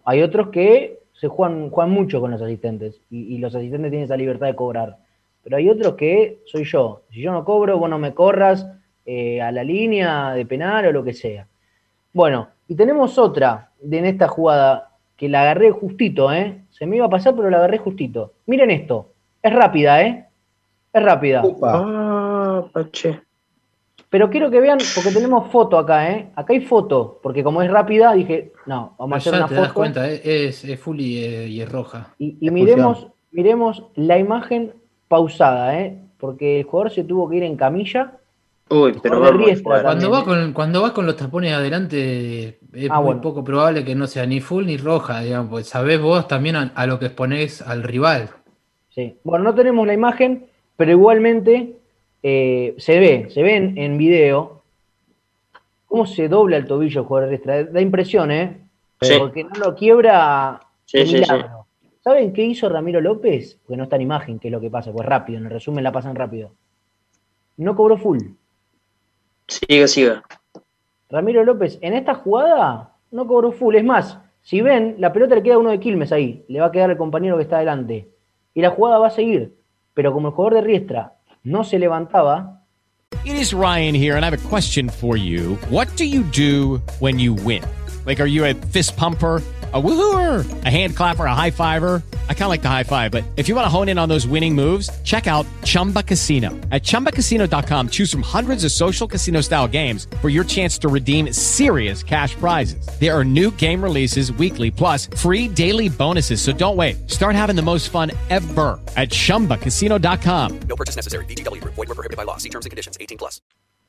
Hay 0.05 0.21
otros 0.21 0.49
que 0.49 0.99
se 1.19 1.27
juegan, 1.27 1.69
juegan 1.69 1.91
mucho 1.91 2.21
con 2.21 2.31
los 2.31 2.41
asistentes 2.41 3.01
y, 3.09 3.35
y 3.35 3.37
los 3.39 3.53
asistentes 3.55 3.91
tienen 3.91 4.05
esa 4.05 4.15
libertad 4.17 4.47
de 4.47 4.55
cobrar. 4.55 4.97
Pero 5.43 5.57
hay 5.57 5.69
otros 5.69 5.95
que 5.95 6.39
soy 6.45 6.65
yo. 6.65 7.03
Si 7.11 7.21
yo 7.21 7.31
no 7.31 7.43
cobro, 7.45 7.77
vos 7.77 7.89
no 7.89 7.97
me 7.97 8.13
corras 8.13 8.67
eh, 9.05 9.41
a 9.41 9.51
la 9.51 9.63
línea 9.63 10.31
de 10.33 10.45
penal 10.45 10.85
o 10.87 10.91
lo 10.91 11.03
que 11.03 11.13
sea. 11.13 11.47
Bueno, 12.13 12.49
y 12.67 12.75
tenemos 12.75 13.17
otra 13.17 13.71
de 13.81 13.97
en 13.99 14.05
esta 14.05 14.27
jugada 14.27 14.91
que 15.15 15.29
la 15.29 15.41
agarré 15.41 15.71
justito, 15.71 16.31
¿eh? 16.31 16.61
Se 16.69 16.85
me 16.85 16.97
iba 16.97 17.05
a 17.05 17.09
pasar, 17.09 17.35
pero 17.35 17.49
la 17.49 17.57
agarré 17.57 17.77
justito. 17.77 18.33
Miren 18.45 18.71
esto. 18.71 19.11
Es 19.41 19.53
rápida, 19.53 20.01
¿eh? 20.01 20.25
Es 20.93 21.03
rápida. 21.03 21.43
Ah, 21.63 22.65
pache. 22.71 23.21
Pero 24.09 24.29
quiero 24.29 24.49
que 24.49 24.59
vean, 24.59 24.79
porque 24.95 25.11
tenemos 25.11 25.51
foto 25.51 25.77
acá, 25.77 26.11
¿eh? 26.11 26.29
Acá 26.35 26.53
hay 26.53 26.61
foto, 26.61 27.19
porque 27.21 27.43
como 27.43 27.61
es 27.61 27.69
rápida, 27.69 28.13
dije, 28.13 28.53
no, 28.65 28.95
vamos 28.97 29.15
a 29.15 29.17
hacer 29.17 29.33
ya 29.33 29.39
una 29.39 29.47
te 29.47 29.55
das 29.55 29.63
foto. 29.67 29.73
cuenta, 29.75 30.09
eh, 30.09 30.21
es, 30.23 30.65
es 30.65 30.79
full 30.79 30.99
y, 30.99 31.23
eh, 31.23 31.47
y 31.47 31.61
es 31.61 31.71
roja. 31.71 32.13
Y, 32.17 32.37
y 32.39 32.49
miremos, 32.49 33.07
miremos 33.31 33.83
la 33.95 34.17
imagen 34.17 34.73
pausada, 35.09 35.77
¿eh? 35.77 35.97
Porque 36.17 36.61
el 36.61 36.65
jugador 36.65 36.91
se 36.93 37.03
tuvo 37.03 37.29
que 37.29 37.35
ir 37.37 37.43
en 37.43 37.57
camilla. 37.57 38.13
Uy, 38.69 38.93
pero 39.01 39.17
fuera. 39.63 39.81
Cuando, 39.83 40.11
va 40.11 40.19
¿eh? 40.19 40.23
con, 40.23 40.53
cuando 40.53 40.81
vas 40.83 40.91
con 40.91 41.05
los 41.05 41.15
tapones 41.17 41.51
adelante, 41.53 42.59
es 42.71 42.89
Ah, 42.89 42.97
muy 42.97 43.05
bueno. 43.07 43.21
poco 43.21 43.43
probable 43.43 43.83
que 43.83 43.95
no 43.95 44.05
sea 44.05 44.25
ni 44.27 44.39
full 44.39 44.65
ni 44.65 44.77
roja, 44.77 45.21
digamos, 45.21 45.49
porque 45.49 45.63
sabés 45.65 45.99
vos 45.99 46.27
también 46.27 46.55
a, 46.55 46.71
a 46.75 46.85
lo 46.85 46.99
que 46.99 47.07
exponés 47.07 47.61
al 47.63 47.81
rival. 47.83 48.29
Sí. 48.89 49.17
Bueno, 49.23 49.45
no 49.45 49.55
tenemos 49.55 49.87
la 49.87 49.93
imagen, 49.93 50.45
pero 50.77 50.91
igualmente 50.91 51.73
eh, 52.21 52.75
se 52.77 52.99
ve, 52.99 53.27
se 53.33 53.41
ve 53.41 53.55
en, 53.55 53.77
en 53.77 53.97
video 53.97 54.61
cómo 55.87 56.05
se 56.05 56.27
dobla 56.27 56.57
el 56.57 56.65
tobillo 56.67 57.01
el 57.01 57.07
jugador 57.07 57.29
de 57.29 57.37
Riestra. 57.37 57.63
Da 57.63 57.81
impresión, 57.81 58.31
¿eh? 58.31 58.57
Sí. 59.01 59.15
Porque 59.17 59.45
no 59.45 59.51
lo 59.55 59.75
quiebra 59.75 60.59
sí, 60.85 61.07
sí. 61.07 61.13
milagro. 61.15 61.58
¿Saben 62.01 62.31
qué 62.33 62.43
hizo 62.43 62.69
Ramiro 62.69 63.01
López? 63.01 63.59
Porque 63.63 63.77
no 63.77 63.83
está 63.83 63.97
en 63.97 64.03
imagen, 64.03 64.39
que 64.39 64.47
es 64.47 64.51
lo 64.51 64.61
que 64.61 64.69
pasa, 64.69 64.91
pues 64.91 65.05
rápido, 65.05 65.39
en 65.39 65.45
el 65.45 65.51
resumen 65.51 65.83
la 65.83 65.91
pasan 65.91 66.15
rápido. 66.15 66.51
No 67.57 67.75
cobró 67.75 67.97
full. 67.97 68.19
Siga, 69.47 69.87
siga. 69.87 70.23
Ramiro 71.09 71.43
López, 71.43 71.77
en 71.81 71.93
esta 71.93 72.15
jugada 72.15 72.93
no 73.11 73.27
cobró 73.27 73.51
full. 73.51 73.75
Es 73.75 73.83
más, 73.83 74.19
si 74.41 74.61
ven, 74.61 74.95
la 74.99 75.11
pelota 75.11 75.35
le 75.35 75.43
queda 75.43 75.55
a 75.55 75.59
uno 75.59 75.71
de 75.71 75.79
Quilmes 75.79 76.11
ahí. 76.11 76.45
Le 76.47 76.61
va 76.61 76.67
a 76.67 76.71
quedar 76.71 76.89
al 76.89 76.97
compañero 76.97 77.35
que 77.35 77.43
está 77.43 77.57
adelante. 77.57 78.07
Y 78.53 78.61
la 78.61 78.69
jugada 78.69 78.99
va 78.99 79.07
a 79.07 79.11
seguir. 79.11 79.55
Pero 79.93 80.13
como 80.13 80.29
el 80.29 80.33
jugador 80.33 80.53
de 80.55 80.61
Riestra 80.61 81.15
no 81.43 81.63
se 81.63 81.79
levantaba, 81.79 82.55
It 83.25 83.33
is 83.33 83.53
Ryan 83.53 83.95
here, 83.95 84.15
and 84.15 84.23
I 84.23 84.29
have 84.29 84.33
a 84.33 84.49
question 84.49 84.87
for 84.87 85.17
you. 85.17 85.57
What 85.69 85.87
do 85.97 86.05
you 86.05 86.23
do 86.23 86.81
when 86.99 87.19
you 87.19 87.33
win? 87.33 87.63
Like, 88.05 88.21
are 88.21 88.29
you 88.29 88.45
a 88.45 88.53
fist 88.53 88.95
pumper? 88.95 89.41
A 89.71 89.79
woohooer, 89.79 90.43
a 90.65 90.69
hand 90.71 90.95
clapper, 90.95 91.25
a 91.25 91.35
high 91.35 91.51
fiver. 91.51 92.01
I 92.27 92.33
kind 92.33 92.45
of 92.45 92.49
like 92.49 92.63
the 92.63 92.69
high 92.69 92.83
five, 92.83 93.11
but 93.11 93.23
if 93.37 93.47
you 93.47 93.53
want 93.53 93.65
to 93.65 93.69
hone 93.69 93.87
in 93.87 93.99
on 93.99 94.09
those 94.09 94.25
winning 94.25 94.55
moves, 94.55 94.89
check 95.03 95.27
out 95.27 95.45
Chumba 95.63 96.01
Casino. 96.01 96.49
At 96.71 96.81
chumbacasino.com, 96.81 97.89
choose 97.89 98.11
from 98.11 98.23
hundreds 98.23 98.63
of 98.63 98.71
social 98.71 99.07
casino 99.07 99.41
style 99.41 99.67
games 99.67 100.07
for 100.21 100.29
your 100.29 100.43
chance 100.43 100.79
to 100.79 100.87
redeem 100.87 101.31
serious 101.33 102.01
cash 102.01 102.33
prizes. 102.33 102.83
There 102.99 103.15
are 103.15 103.23
new 103.23 103.51
game 103.57 103.83
releases 103.83 104.33
weekly, 104.33 104.71
plus 104.71 105.05
free 105.15 105.47
daily 105.47 105.87
bonuses. 105.87 106.41
So 106.41 106.51
don't 106.51 106.75
wait. 106.75 107.07
Start 107.07 107.35
having 107.35 107.55
the 107.55 107.61
most 107.61 107.89
fun 107.89 108.09
ever 108.31 108.79
at 108.97 109.09
chumbacasino.com. 109.11 110.59
No 110.67 110.75
purchase 110.75 110.95
necessary. 110.95 111.25
VGW 111.25 111.61
Group. 111.61 111.75
Void 111.75 111.89
were 111.89 111.95
prohibited 111.95 112.17
by 112.17 112.23
law. 112.23 112.37
See 112.37 112.49
terms 112.49 112.65
and 112.65 112.71
conditions. 112.71 112.97
18 112.99 113.19
plus. 113.19 113.39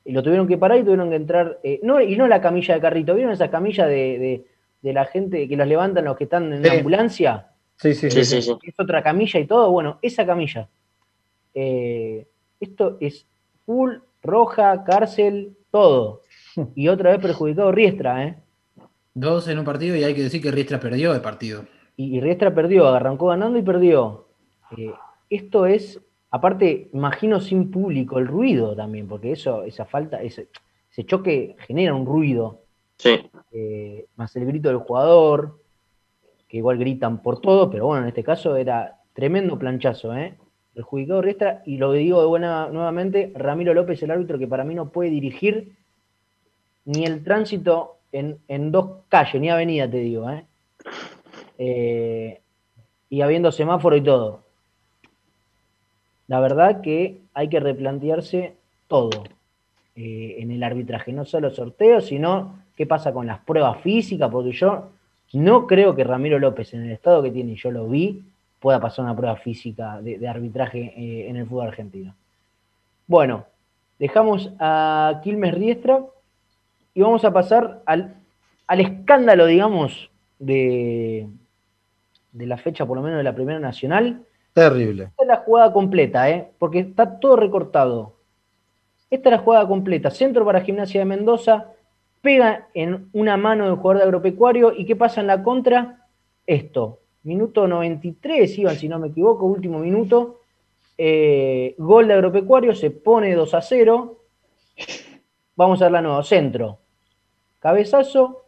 y 0.04 0.12
lo 0.12 0.22
tuvieron 0.22 0.46
que 0.48 0.56
parar 0.58 0.78
y 0.78 0.82
tuvieron 0.82 1.08
que 1.10 1.16
entrar. 1.16 1.58
eh, 1.62 1.78
no, 1.82 2.00
y 2.02 2.16
no 2.16 2.26
la 2.26 2.40
camilla 2.40 2.74
de 2.74 2.80
carrito, 2.80 3.14
¿vieron 3.14 3.32
esa 3.32 3.50
camilla 3.50 3.86
de, 3.86 4.18
de- 4.18 4.44
de 4.82 4.92
la 4.92 5.04
gente 5.06 5.48
que 5.48 5.56
los 5.56 5.66
levantan 5.66 6.04
los 6.04 6.16
que 6.16 6.24
están 6.24 6.52
en 6.52 6.62
la 6.62 6.70
Sí. 6.70 6.76
ambulancia? 6.78 7.46
Sí, 7.76 7.94
sí, 7.94 8.10
Sí, 8.10 8.24
sí, 8.24 8.42
sí. 8.42 8.56
Es 8.62 8.74
otra 8.78 9.02
camilla 9.02 9.40
y 9.40 9.46
todo. 9.46 9.70
Bueno, 9.70 9.98
esa 10.02 10.24
camilla. 10.26 10.68
Eh, 11.54 12.26
esto 12.60 12.96
es 13.00 13.26
full, 13.66 13.94
roja, 14.22 14.84
cárcel, 14.84 15.56
todo. 15.70 16.22
Y 16.74 16.88
otra 16.88 17.10
vez 17.12 17.20
perjudicado 17.20 17.72
Riestra, 17.72 18.24
¿eh? 18.26 18.36
Dos 19.14 19.48
en 19.48 19.58
un 19.58 19.64
partido 19.64 19.96
y 19.96 20.04
hay 20.04 20.14
que 20.14 20.22
decir 20.22 20.42
que 20.42 20.50
Riestra 20.50 20.78
perdió 20.80 21.14
el 21.14 21.20
partido. 21.20 21.64
y, 21.96 22.16
y 22.16 22.20
Riestra 22.20 22.54
perdió, 22.54 22.88
arrancó 22.88 23.26
ganando 23.28 23.58
y 23.58 23.62
perdió. 23.62 24.28
Eh, 24.76 24.92
esto 25.28 25.66
es, 25.66 26.00
aparte, 26.30 26.88
imagino 26.92 27.40
sin 27.40 27.70
público, 27.70 28.18
el 28.18 28.26
ruido 28.26 28.74
también, 28.74 29.06
porque 29.08 29.32
eso, 29.32 29.64
esa 29.64 29.84
falta, 29.84 30.22
ese, 30.22 30.48
ese 30.90 31.04
choque 31.04 31.56
genera 31.66 31.94
un 31.94 32.06
ruido, 32.06 32.62
Eh, 33.04 34.06
más 34.16 34.34
el 34.36 34.46
grito 34.46 34.68
del 34.68 34.78
jugador, 34.78 35.58
que 36.48 36.58
igual 36.58 36.78
gritan 36.78 37.22
por 37.22 37.40
todo, 37.40 37.70
pero 37.70 37.86
bueno, 37.86 38.02
en 38.02 38.08
este 38.08 38.24
caso 38.24 38.56
era 38.56 38.98
tremendo 39.14 39.58
planchazo, 39.58 40.16
¿eh? 40.16 40.34
Perjudicado 40.74 41.22
Riestra, 41.22 41.62
y 41.66 41.78
lo 41.78 41.92
digo 41.92 42.20
de 42.20 42.26
buena 42.26 42.68
nuevamente, 42.68 43.32
Ramiro 43.34 43.74
López, 43.74 44.02
el 44.02 44.10
árbitro 44.10 44.38
que 44.38 44.46
para 44.46 44.64
mí 44.64 44.74
no 44.74 44.90
puede 44.90 45.10
dirigir 45.10 45.72
ni 46.84 47.04
el 47.04 47.22
tránsito 47.24 47.96
en, 48.12 48.72
dos 48.72 49.04
calles, 49.08 49.40
ni 49.40 49.50
avenida, 49.50 49.90
te 49.90 49.98
digo, 49.98 50.30
¿eh? 50.30 50.44
Eh, 51.58 52.40
y 53.08 53.20
habiendo 53.20 53.52
semáforo 53.52 53.96
y 53.96 54.02
todo. 54.02 54.44
La 56.28 56.40
verdad 56.40 56.80
que 56.80 57.20
hay 57.34 57.48
que 57.48 57.60
replantearse 57.60 58.54
todo 58.86 59.24
en 59.96 60.50
el 60.50 60.62
arbitraje, 60.62 61.12
no 61.12 61.24
solo 61.24 61.50
sorteos, 61.50 62.06
sino 62.06 62.59
qué 62.80 62.86
pasa 62.86 63.12
con 63.12 63.26
las 63.26 63.40
pruebas 63.40 63.82
físicas, 63.82 64.30
porque 64.30 64.52
yo 64.52 64.88
no 65.34 65.66
creo 65.66 65.94
que 65.94 66.02
Ramiro 66.02 66.38
López, 66.38 66.72
en 66.72 66.86
el 66.86 66.92
estado 66.92 67.22
que 67.22 67.30
tiene, 67.30 67.52
y 67.52 67.56
yo 67.56 67.70
lo 67.70 67.86
vi, 67.86 68.24
pueda 68.58 68.80
pasar 68.80 69.04
una 69.04 69.14
prueba 69.14 69.36
física 69.36 70.00
de, 70.00 70.16
de 70.16 70.26
arbitraje 70.26 70.94
eh, 70.96 71.28
en 71.28 71.36
el 71.36 71.46
fútbol 71.46 71.66
argentino. 71.66 72.14
Bueno, 73.06 73.44
dejamos 73.98 74.50
a 74.58 75.20
Quilmes 75.22 75.52
Riestra 75.52 76.06
y 76.94 77.02
vamos 77.02 77.22
a 77.26 77.34
pasar 77.34 77.82
al, 77.84 78.14
al 78.66 78.80
escándalo, 78.80 79.44
digamos, 79.44 80.10
de, 80.38 81.28
de 82.32 82.46
la 82.46 82.56
fecha, 82.56 82.86
por 82.86 82.96
lo 82.96 83.02
menos 83.02 83.18
de 83.18 83.24
la 83.24 83.34
Primera 83.34 83.58
Nacional. 83.58 84.24
Terrible. 84.54 85.04
Esta 85.04 85.22
es 85.22 85.28
la 85.28 85.36
jugada 85.36 85.70
completa, 85.70 86.30
¿eh? 86.30 86.50
porque 86.58 86.78
está 86.78 87.20
todo 87.20 87.36
recortado. 87.36 88.14
Esta 89.10 89.28
es 89.28 89.36
la 89.36 89.42
jugada 89.42 89.68
completa. 89.68 90.10
Centro 90.10 90.46
para 90.46 90.62
Gimnasia 90.62 91.00
de 91.00 91.04
Mendoza, 91.04 91.74
pega 92.20 92.68
en 92.74 93.08
una 93.12 93.36
mano 93.36 93.66
del 93.66 93.76
jugador 93.76 93.98
de 93.98 94.04
agropecuario 94.04 94.72
y 94.76 94.84
¿qué 94.84 94.96
pasa 94.96 95.20
en 95.20 95.26
la 95.26 95.42
contra? 95.42 96.06
Esto. 96.46 97.00
Minuto 97.22 97.66
93, 97.66 98.58
iban, 98.58 98.76
si 98.76 98.88
no 98.88 98.98
me 98.98 99.08
equivoco, 99.08 99.44
último 99.44 99.78
minuto. 99.78 100.40
Eh, 100.96 101.74
gol 101.78 102.08
de 102.08 102.14
agropecuario, 102.14 102.74
se 102.74 102.90
pone 102.90 103.34
2 103.34 103.54
a 103.54 103.62
0. 103.62 104.18
vamos 105.56 105.80
a 105.80 105.84
ver 105.86 105.92
la 105.92 106.02
nueva. 106.02 106.22
Centro, 106.22 106.78
cabezazo, 107.58 108.46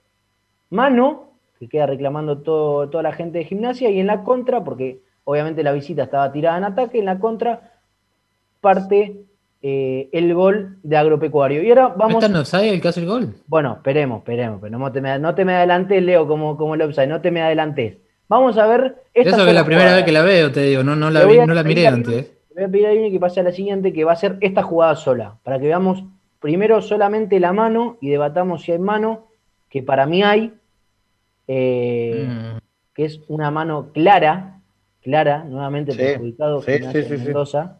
mano, 0.71 1.33
que 1.59 1.69
queda 1.69 1.87
reclamando 1.87 2.39
todo, 2.39 2.89
toda 2.89 3.03
la 3.03 3.13
gente 3.13 3.39
de 3.39 3.45
gimnasia, 3.45 3.91
y 3.91 4.01
en 4.01 4.07
la 4.07 4.25
contra, 4.25 4.65
porque 4.65 5.01
obviamente 5.25 5.63
la 5.63 5.73
visita 5.73 6.05
estaba 6.05 6.33
tirada 6.33 6.59
en 6.59 6.65
ataque, 6.65 6.99
en 6.99 7.05
la 7.07 7.19
contra 7.19 7.73
parte 8.61 9.25
eh, 9.63 10.09
el 10.13 10.35
gol 10.35 10.79
de 10.83 10.97
agropecuario. 10.97 11.63
Y 11.63 11.69
ahora 11.71 11.89
vamos. 11.89 12.23
¿Está 12.23 12.29
no 12.29 12.45
sabe 12.45 12.71
el 12.71 12.81
que 12.81 12.89
hace 12.89 13.01
el 13.01 13.07
gol? 13.07 13.35
Bueno, 13.47 13.75
esperemos, 13.75 14.19
esperemos, 14.19 14.59
pero 14.61 14.79
no 14.79 14.91
te 14.93 15.01
me, 15.01 15.19
no 15.19 15.35
te 15.35 15.45
me 15.45 15.55
adelantes, 15.55 16.03
Leo, 16.03 16.27
como, 16.27 16.57
como 16.57 16.75
el 16.75 16.83
offside, 16.83 17.07
no 17.09 17.21
te 17.21 17.31
me 17.31 17.43
adelantes. 17.43 17.99
Vamos 18.29 18.59
a 18.59 18.67
ver. 18.67 18.97
Eso 19.15 19.37
que 19.45 19.49
es 19.51 19.55
la 19.55 19.65
primera 19.65 19.95
vez 19.95 20.05
que 20.05 20.13
la 20.13 20.23
veo, 20.23 20.51
te 20.51 20.63
digo, 20.63 20.83
no, 20.83 20.97
no 20.97 21.11
la, 21.11 21.25
vi, 21.25 21.39
no 21.39 21.55
la 21.55 21.63
miré 21.63 21.87
antes. 21.87 22.33
Le 22.55 22.55
voy 22.55 22.65
a 22.65 22.69
pedir 22.69 22.87
a 22.87 22.91
alguien 22.91 23.13
que 23.13 23.21
pase 23.21 23.41
a 23.41 23.43
la 23.43 23.53
siguiente, 23.53 23.93
que 23.93 24.05
va 24.05 24.13
a 24.13 24.17
ser 24.17 24.37
esta 24.41 24.63
jugada 24.63 24.97
sola, 24.97 25.37
para 25.43 25.59
que 25.59 25.67
veamos 25.67 26.05
primero 26.41 26.83
solamente 26.83 27.39
la 27.41 27.53
mano 27.53 27.99
y 28.01 28.09
debatamos 28.11 28.63
si 28.63 28.73
hay 28.73 28.79
mano, 28.79 29.29
que 29.69 29.83
para 29.83 30.07
mí 30.07 30.23
hay, 30.23 30.53
eh, 31.47 32.27
Mm. 32.29 32.59
que 32.95 33.05
es 33.05 33.21
una 33.29 33.51
mano 33.51 33.89
clara, 33.93 34.61
clara, 35.03 35.45
nuevamente 35.45 35.93
Sí, 35.93 35.99
perjudicado 35.99 36.63
sí, 36.63 36.73
Gimnasia 36.73 37.03
sí, 37.03 37.09
sí, 37.09 37.19
sí. 37.19 37.25
Mendoza. 37.25 37.79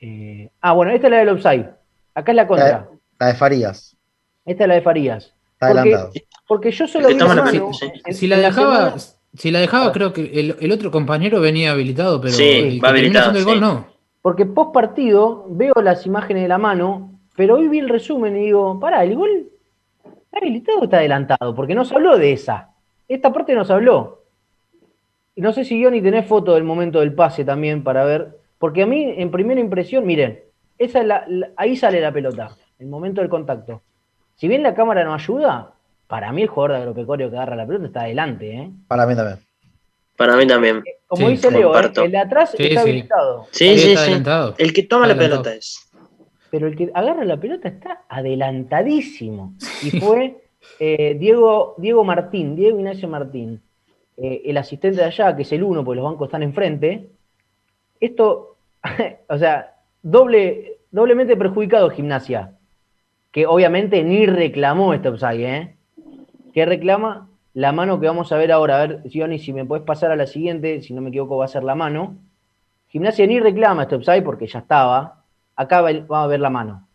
Eh, 0.00 0.50
ah, 0.60 0.72
bueno, 0.72 0.92
esta 0.92 1.06
es 1.06 1.10
la 1.10 1.18
del 1.18 1.28
offside. 1.30 1.66
Acá 2.14 2.32
es 2.32 2.36
la 2.36 2.46
contra. 2.46 2.68
La, 2.68 2.88
la 3.18 3.26
de 3.26 3.34
Farías. 3.34 3.96
Esta 4.44 4.64
es 4.64 4.68
la 4.68 4.74
de 4.74 4.82
Farías. 4.82 5.24
Está 5.52 5.68
Porque- 5.68 5.80
adelantado. 5.80 6.12
Porque 6.48 6.70
yo 6.72 6.88
solo 6.88 7.08
vi 7.08 7.14
mano. 7.14 7.46
si, 7.72 7.84
en- 8.06 8.14
si 8.14 8.26
la 8.26 8.38
dejaba, 8.38 8.94
si 9.34 9.50
la 9.50 9.60
dejaba, 9.60 9.92
creo 9.92 10.12
que 10.12 10.22
el, 10.40 10.56
el 10.58 10.72
otro 10.72 10.90
compañero 10.90 11.40
venía 11.40 11.70
habilitado, 11.72 12.20
pero 12.20 12.32
Sí, 12.34 12.42
el 12.44 12.84
va 12.84 12.88
habilitado, 12.88 13.38
el 13.38 13.44
gol 13.44 13.54
sí. 13.54 13.60
no. 13.60 13.86
Porque 14.22 14.46
post 14.46 14.72
partido 14.74 15.46
veo 15.48 15.74
las 15.82 16.04
imágenes 16.06 16.42
de 16.42 16.48
la 16.48 16.58
mano, 16.58 17.12
pero 17.36 17.54
hoy 17.56 17.68
vi 17.68 17.78
el 17.78 17.88
resumen 17.88 18.36
y 18.36 18.46
digo, 18.46 18.78
pará, 18.80 19.04
el 19.04 19.14
gol 19.14 19.46
está 20.04 20.38
habilitado 20.38 20.80
o 20.80 20.84
está 20.84 20.96
adelantado, 20.98 21.54
porque 21.54 21.74
no 21.74 21.84
se 21.84 21.94
habló 21.94 22.18
de 22.18 22.32
esa. 22.32 22.70
Esta 23.08 23.32
parte 23.32 23.54
no 23.54 23.64
se 23.64 23.72
habló. 23.72 24.24
Y 25.36 25.40
no 25.42 25.52
sé 25.52 25.64
si 25.64 25.80
yo 25.80 25.90
ni 25.90 26.02
tenés 26.02 26.26
foto 26.26 26.54
del 26.54 26.64
momento 26.64 26.98
del 27.00 27.14
pase 27.14 27.44
también 27.44 27.82
para 27.84 28.04
ver, 28.04 28.36
porque 28.60 28.82
a 28.82 28.86
mí 28.86 29.14
en 29.16 29.30
primera 29.30 29.58
impresión, 29.60 30.06
miren, 30.06 30.38
esa 30.78 31.00
es 31.00 31.06
la- 31.06 31.24
la- 31.26 31.50
ahí 31.56 31.76
sale 31.76 32.00
la 32.00 32.12
pelota, 32.12 32.54
el 32.78 32.86
momento 32.86 33.20
del 33.22 33.30
contacto. 33.30 33.82
Si 34.36 34.46
bien 34.48 34.62
la 34.62 34.74
cámara 34.74 35.02
no 35.02 35.14
ayuda, 35.14 35.72
para 36.06 36.30
mí 36.32 36.42
el 36.42 36.48
jugador 36.48 36.72
de 36.72 36.76
agropecuario 36.82 37.30
que 37.30 37.36
agarra 37.36 37.56
la 37.56 37.66
pelota 37.66 37.86
está 37.86 38.00
adelante, 38.02 38.52
¿eh? 38.54 38.70
Para 38.86 39.06
mí 39.06 39.16
también. 39.16 39.38
Para 40.16 40.36
mí 40.36 40.46
también. 40.46 40.82
Como 41.06 41.26
Sí, 41.26 41.32
dice 41.32 41.50
Leo, 41.50 41.60
¿eh? 41.60 41.64
comparto. 41.72 42.04
el 42.04 42.10
de 42.12 42.18
atrás 42.18 42.50
Sí, 42.56 42.62
está 42.62 42.82
sí. 42.82 42.88
habilitado. 42.88 43.46
Sí, 43.50 43.68
Sí, 43.70 43.78
sí, 43.78 43.88
está 43.88 44.00
sí. 44.00 44.06
adelantado. 44.06 44.54
El 44.58 44.72
que 44.72 44.82
toma 44.84 45.06
la 45.06 45.16
pelota 45.16 45.54
es. 45.54 45.86
pero 46.50 46.66
el 46.66 46.76
que 46.76 46.90
agarra 46.92 47.24
la 47.24 47.36
pelota 47.38 47.68
está 47.68 48.02
adelantadísimo. 48.08 49.54
Y 49.84 49.90
fue 49.92 50.36
eh, 50.80 51.16
Diego, 51.18 51.74
Diego 51.78 52.02
Martín, 52.04 52.56
Diego 52.56 52.78
Ignacio 52.78 53.08
Martín, 53.08 53.62
eh, 54.16 54.42
el 54.44 54.56
asistente 54.56 54.98
de 54.98 55.04
allá, 55.04 55.34
que 55.36 55.42
es 55.42 55.52
el 55.52 55.62
uno, 55.62 55.84
porque 55.84 56.00
los 56.00 56.10
bancos 56.10 56.26
están 56.28 56.42
enfrente. 56.42 57.10
Esto, 58.00 58.49
o 59.28 59.38
sea, 59.38 59.74
doble, 60.02 60.78
doblemente 60.90 61.36
perjudicado 61.36 61.90
Gimnasia, 61.90 62.56
que 63.32 63.46
obviamente 63.46 64.02
ni 64.02 64.26
reclamó 64.26 64.94
este 64.94 65.08
offside, 65.08 65.44
¿eh? 65.44 65.76
Que 66.52 66.66
reclama 66.66 67.28
la 67.54 67.72
mano 67.72 68.00
que 68.00 68.06
vamos 68.06 68.32
a 68.32 68.36
ver 68.36 68.52
ahora. 68.52 68.76
A 68.76 68.86
ver, 68.86 69.02
Gioni, 69.04 69.38
si 69.38 69.52
me 69.52 69.64
puedes 69.64 69.84
pasar 69.84 70.10
a 70.10 70.16
la 70.16 70.26
siguiente, 70.26 70.82
si 70.82 70.94
no 70.94 71.00
me 71.00 71.10
equivoco, 71.10 71.36
va 71.36 71.44
a 71.44 71.48
ser 71.48 71.62
la 71.62 71.74
mano. 71.74 72.16
Gimnasia 72.88 73.26
ni 73.26 73.38
reclama 73.38 73.82
este 73.82 73.96
offside 73.96 74.22
porque 74.22 74.46
ya 74.46 74.60
estaba. 74.60 75.24
Acá 75.54 75.80
va 75.82 76.24
a 76.24 76.26
ver 76.26 76.40
la 76.40 76.50
mano. 76.50 76.88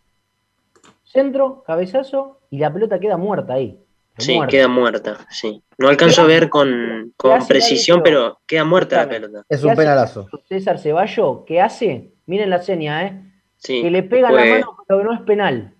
Centro, 1.03 1.63
cabezazo 1.65 2.39
y 2.49 2.57
la 2.57 2.73
pelota 2.73 2.99
queda 2.99 3.15
muerta 3.15 3.53
ahí. 3.53 3.79
Sí, 4.18 4.36
muerta. 4.36 4.51
queda 4.51 4.68
muerta, 4.68 5.28
sí. 5.30 5.61
No 5.78 5.89
alcanzo 5.89 6.22
a 6.22 6.26
ver 6.26 6.49
con, 6.49 7.13
con 7.18 7.45
precisión, 7.47 8.01
pero 8.03 8.39
queda 8.47 8.63
muerta 8.63 8.97
la 8.97 9.09
pelota. 9.09 9.43
Es 9.49 9.61
¿Qué 9.61 9.68
un 9.68 9.76
penalazo. 9.76 10.28
César 10.47 10.80
Ceballo, 10.80 11.43
¿qué 11.45 11.59
hace? 11.61 12.13
Miren 12.26 12.49
la 12.49 12.59
seña, 12.61 13.05
¿eh? 13.05 13.22
Sí, 13.57 13.82
que 13.82 13.91
le 13.91 14.03
pega 14.03 14.30
fue- 14.30 14.45
la 14.45 14.51
mano, 14.55 14.78
pero 14.88 15.03
no 15.03 15.13
es 15.13 15.22
penal. 15.22 15.74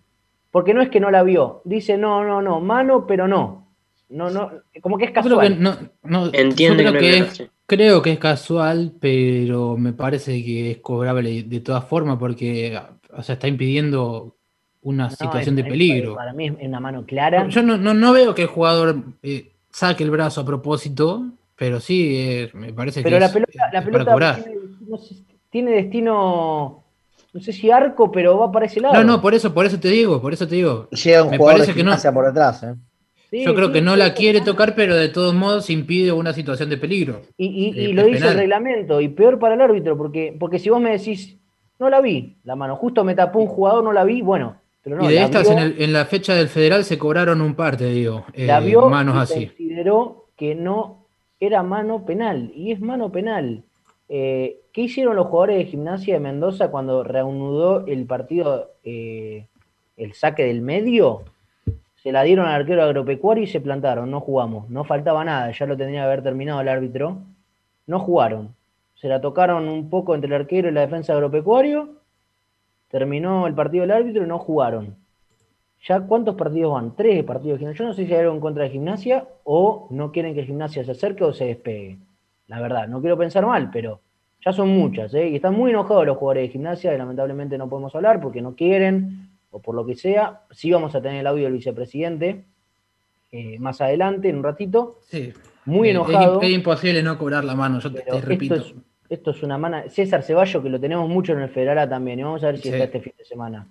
Porque 0.52 0.74
no 0.74 0.82
es 0.82 0.90
que 0.90 1.00
no 1.00 1.12
la 1.12 1.24
vio. 1.24 1.62
Dice, 1.66 1.98
no, 1.98 2.24
no, 2.24 2.42
no, 2.42 2.60
mano, 2.62 3.06
pero 3.08 3.28
no. 3.28 3.74
No, 4.10 4.30
no, 4.30 4.52
como 4.82 4.98
que 4.98 5.06
es 5.06 5.14
Yo 5.14 5.22
creo 5.22 5.40
que 5.40 5.48
casual. 5.50 5.62
no, 5.62 5.78
no- 6.04 6.30
Entiende 6.34 6.84
creo 6.86 7.00
que 7.00 7.18
es 7.18 7.28
sí. 7.38 7.48
creo 7.66 8.02
que 8.02 8.12
es 8.12 8.20
casual, 8.20 8.94
pero 9.02 9.78
me 9.78 9.94
parece 9.94 10.44
que 10.44 10.72
es 10.72 10.78
cobrable 10.78 11.44
de 11.44 11.60
todas 11.62 11.86
formas 11.86 12.18
porque 12.18 12.80
o 13.18 13.24
sea, 13.24 13.34
está 13.34 13.48
impidiendo 13.48 14.35
una 14.86 15.06
No, 15.06 15.10
situación 15.16 15.56
es- 15.56 15.56
de 15.58 15.62
es- 15.64 15.68
peligro. 15.68 16.16
Para 16.16 16.34
mí 16.34 16.46
es 16.48 16.68
una 16.68 16.80
mano 16.80 17.06
clara. 17.06 17.48
Yo 17.50 17.62
no, 17.64 17.78
no, 17.78 17.94
no 17.94 18.14
veo 18.14 18.34
que 18.34 18.44
el 18.44 18.48
jugador 18.48 18.96
eh, 19.24 19.52
saque 19.72 20.04
el 20.04 20.12
brazo 20.12 20.42
a 20.42 20.46
propósito, 20.46 21.26
pero 21.56 21.80
sí, 21.80 22.16
eh, 22.18 22.50
me 22.54 22.72
parece 22.72 23.04
Pero 23.04 23.16
que 23.16 23.20
la 23.20 23.26
es- 23.26 23.32
pelota, 23.34 23.52
la 23.58 23.66
es 23.66 23.72
para 23.74 23.86
pelota 23.86 24.12
cobrar. 24.12 24.44
tiene, 24.44 24.60
no 24.88 24.98
sé, 24.98 25.16
tiene 25.50 25.72
destino, 25.72 26.84
no 27.34 27.40
sé 27.42 27.52
si 27.52 27.72
arco, 27.72 28.12
pero 28.12 28.38
va 28.38 28.52
para 28.52 28.68
ese 28.68 28.80
lado. 28.80 28.94
No, 28.96 29.04
no, 29.04 29.22
por 29.22 29.34
eso, 29.34 29.54
por 29.54 29.66
eso 29.66 29.80
te 29.80 29.90
digo, 29.90 30.22
por 30.22 30.34
eso 30.34 30.48
te 30.48 30.56
digo. 30.56 30.88
Llega 30.92 31.24
un 31.24 31.32
Me 31.32 31.38
jugador 31.38 31.62
de 31.62 31.66
parece 31.74 31.78
que 31.78 31.84
no. 31.84 32.14
por 32.14 32.26
detrás, 32.28 32.64
¿eh? 32.64 32.76
Sí, 33.32 33.44
Yo 33.44 33.56
creo 33.56 33.68
sí, 33.68 33.74
que 33.74 33.82
no 33.82 33.94
sí, 33.94 34.00
la 34.00 34.08
sí. 34.10 34.14
quiere 34.14 34.42
tocar, 34.42 34.76
pero 34.76 34.96
de 34.96 35.10
todos 35.10 35.34
modos 35.34 35.70
impide 35.72 36.12
una 36.12 36.32
situación 36.32 36.70
de 36.70 36.78
peligro. 36.78 37.24
Y, 37.38 37.48
y- 37.48 37.82
y 37.82 37.86
Eh, 37.88 37.94
lo 37.94 38.04
dice 38.06 38.28
el 38.28 38.36
reglamento, 38.36 39.02
y 39.02 39.10
peor 39.10 39.40
para 39.40 39.56
el 39.56 39.62
árbitro, 39.62 39.98
porque, 39.98 40.36
porque 40.40 40.60
si 40.60 40.70
vos 40.70 40.80
me 40.80 40.92
decís, 40.92 41.38
no 41.80 41.90
la 41.90 42.02
vi, 42.02 42.38
la 42.44 42.56
mano, 42.56 42.76
justo 42.76 43.04
me 43.04 43.16
tapó 43.16 43.40
un 43.40 43.48
jugador, 43.48 43.84
no 43.84 43.92
la 43.92 44.04
vi, 44.04 44.22
bueno, 44.22 44.58
pero 44.86 44.96
no, 44.98 45.10
y 45.12 45.14
de 45.16 45.24
estas 45.24 45.44
vio, 45.50 45.52
en, 45.52 45.60
el- 45.60 45.82
en 45.82 45.92
la 45.92 46.06
fecha 46.06 46.34
del 46.36 46.48
federal 46.48 46.86
se 46.86 46.98
cobraron 46.98 47.42
un 47.42 47.56
par, 47.56 47.76
te 47.76 47.88
digo. 47.88 48.24
eh, 48.34 48.46
la 48.46 48.62
vio 48.62 48.88
manos 48.88 49.16
y 49.16 49.20
así. 49.20 49.46
consideró 49.48 50.26
que 50.38 50.56
no 50.56 51.00
era 51.42 51.62
mano 51.64 52.06
penal, 52.06 52.52
y 52.56 52.72
es 52.72 52.80
mano 52.80 53.12
penal. 53.12 53.64
Eh, 54.08 54.60
¿Qué 54.72 54.82
hicieron 54.82 55.16
los 55.18 55.28
jugadores 55.28 55.58
de 55.58 55.66
gimnasia 55.66 56.14
de 56.14 56.20
Mendoza 56.22 56.70
cuando 56.70 57.04
reanudó 57.04 57.86
el 57.88 58.06
partido, 58.06 58.70
eh, 58.86 59.46
el 59.98 60.14
saque 60.14 60.44
del 60.46 60.62
medio? 60.62 61.24
Se 62.04 62.12
la 62.12 62.22
dieron 62.24 62.46
al 62.46 62.62
arquero 62.62 62.84
agropecuario 62.84 63.44
y 63.44 63.48
se 63.48 63.60
plantaron, 63.60 64.12
no 64.12 64.22
jugamos, 64.22 64.70
no 64.70 64.84
faltaba 64.84 65.26
nada, 65.26 65.52
ya 65.52 65.66
lo 65.66 65.76
tendría 65.76 66.02
que 66.02 66.06
haber 66.06 66.22
terminado 66.22 66.62
el 66.62 66.70
árbitro. 66.70 67.18
No 67.88 68.00
jugaron, 68.00 68.54
se 68.96 69.08
la 69.08 69.22
tocaron 69.22 69.68
un 69.68 69.90
poco 69.90 70.14
entre 70.14 70.28
el 70.28 70.42
arquero 70.42 70.70
y 70.70 70.72
la 70.72 70.82
defensa 70.82 71.14
agropecuario, 71.14 71.90
terminó 73.00 73.46
el 73.46 73.54
partido 73.54 73.82
del 73.82 73.92
árbitro 73.92 74.24
y 74.24 74.28
no 74.28 74.40
jugaron. 74.40 74.96
¿Ya 75.86 76.00
cuántos 76.00 76.36
partidos 76.36 76.72
van? 76.74 76.96
Tres 76.96 77.26
partidos 77.26 77.60
de 77.60 77.66
gimnasia. 77.66 77.84
Yo 77.84 77.90
no 77.90 77.94
sé 77.94 78.06
si 78.08 78.14
hay 78.14 78.22
algo 78.22 78.34
en 78.34 78.40
contra 78.40 78.64
de 78.64 78.70
gimnasia 78.70 79.28
o 79.44 79.88
no 79.92 80.14
quieren 80.14 80.34
que 80.34 80.46
gimnasia 80.46 80.86
se 80.86 80.92
acerque 80.92 81.26
o 81.26 81.34
se 81.34 81.46
despegue. 81.46 81.98
La 82.48 82.62
verdad, 82.62 82.88
no 82.88 83.02
quiero 83.02 83.18
pensar 83.18 83.46
mal, 83.46 83.70
pero 83.70 84.00
ya 84.46 84.54
son 84.54 84.70
muchas, 84.70 85.14
¿eh? 85.14 85.28
Y 85.28 85.36
están 85.36 85.56
muy 85.56 85.72
enojados 85.72 86.06
los 86.06 86.16
jugadores 86.18 86.44
de 86.48 86.54
gimnasia 86.54 86.94
y 86.94 86.98
lamentablemente 86.98 87.58
no 87.58 87.68
podemos 87.68 87.94
hablar 87.96 88.22
porque 88.22 88.42
no 88.42 88.56
quieren 88.56 89.30
o 89.52 89.60
por 89.60 89.76
lo 89.76 89.86
que 89.86 89.96
sea. 89.96 90.44
Sí 90.52 90.72
vamos 90.72 90.96
a 90.96 91.02
tener 91.02 91.20
el 91.20 91.28
audio 91.28 91.44
del 91.44 91.54
vicepresidente 91.54 92.46
eh, 93.34 93.60
más 93.60 93.82
adelante, 93.82 94.30
en 94.30 94.38
un 94.38 94.44
ratito. 94.44 95.00
Sí. 95.10 95.34
Muy 95.66 95.90
es- 95.90 95.96
enojado. 95.96 96.42
Es, 96.42 96.50
imposible 96.50 97.04
no 97.04 97.18
cobrar 97.18 97.44
la 97.44 97.56
mano, 97.56 97.80
yo 97.80 97.92
te, 97.92 97.98
te 98.00 98.04
Pero 98.06 98.18
esto 98.18 98.30
repito. 98.30 98.56
es, 98.56 98.74
esto 99.10 99.32
es 99.32 99.44
una 99.44 99.58
mano. 99.58 99.84
César 99.90 100.24
Ceballos, 100.24 100.62
que 100.64 100.70
lo 100.70 100.80
tenemos 100.80 101.08
mucho 101.10 101.34
en 101.34 101.42
el 101.42 101.50
Federal 101.50 101.78
A 101.80 101.90
también, 101.90 102.20
y 102.20 102.24
vamos 102.24 102.44
a 102.44 102.48
ver 102.48 102.58
si 102.58 102.64
Sí. 102.64 102.70
está 102.70 102.86
este 102.86 103.02
fin 103.02 103.14
de 103.18 103.26
semana. 103.26 103.68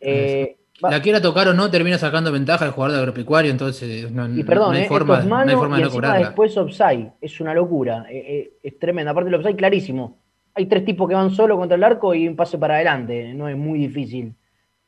Eh, 0.00 0.56
La 0.82 1.02
quiera 1.02 1.20
tocar 1.20 1.46
o 1.48 1.52
no, 1.54 1.70
termina 1.70 1.98
sacando 1.98 2.32
ventaja 2.32 2.64
el 2.64 2.70
jugador 2.70 2.92
de 2.94 2.98
agropecuario, 3.00 3.50
entonces 3.50 4.10
no, 4.10 4.26
y 4.34 4.42
perdón, 4.44 4.72
no 4.72 4.78
hay 4.78 4.84
eh, 4.84 4.88
forma, 4.88 5.14
esto 5.14 5.24
es 5.24 5.28
no 5.28 5.36
hay 5.36 5.46
mano 5.46 5.58
forma 5.58 5.76
de 5.76 5.82
no 5.84 5.90
cobrarla. 5.90 6.18
después 6.26 6.56
offside. 6.56 7.10
Es 7.20 7.38
una 7.40 7.52
locura. 7.52 8.06
eh, 8.10 8.24
eh, 8.26 8.52
es 8.62 8.78
tremenda. 8.78 9.10
Aparte 9.12 9.30
del 9.30 9.38
offside, 9.40 9.56
clarísimo. 9.56 10.16
Hay 10.54 10.66
tres 10.66 10.84
tipos 10.84 11.06
que 11.08 11.14
van 11.14 11.30
solo 11.30 11.56
contra 11.58 11.76
el 11.76 11.84
arco 11.84 12.14
y 12.14 12.26
un 12.26 12.34
pase 12.34 12.56
para 12.58 12.76
adelante. 12.76 13.32
No 13.34 13.46
es 13.48 13.56
muy 13.56 13.78
difícil 13.78 14.34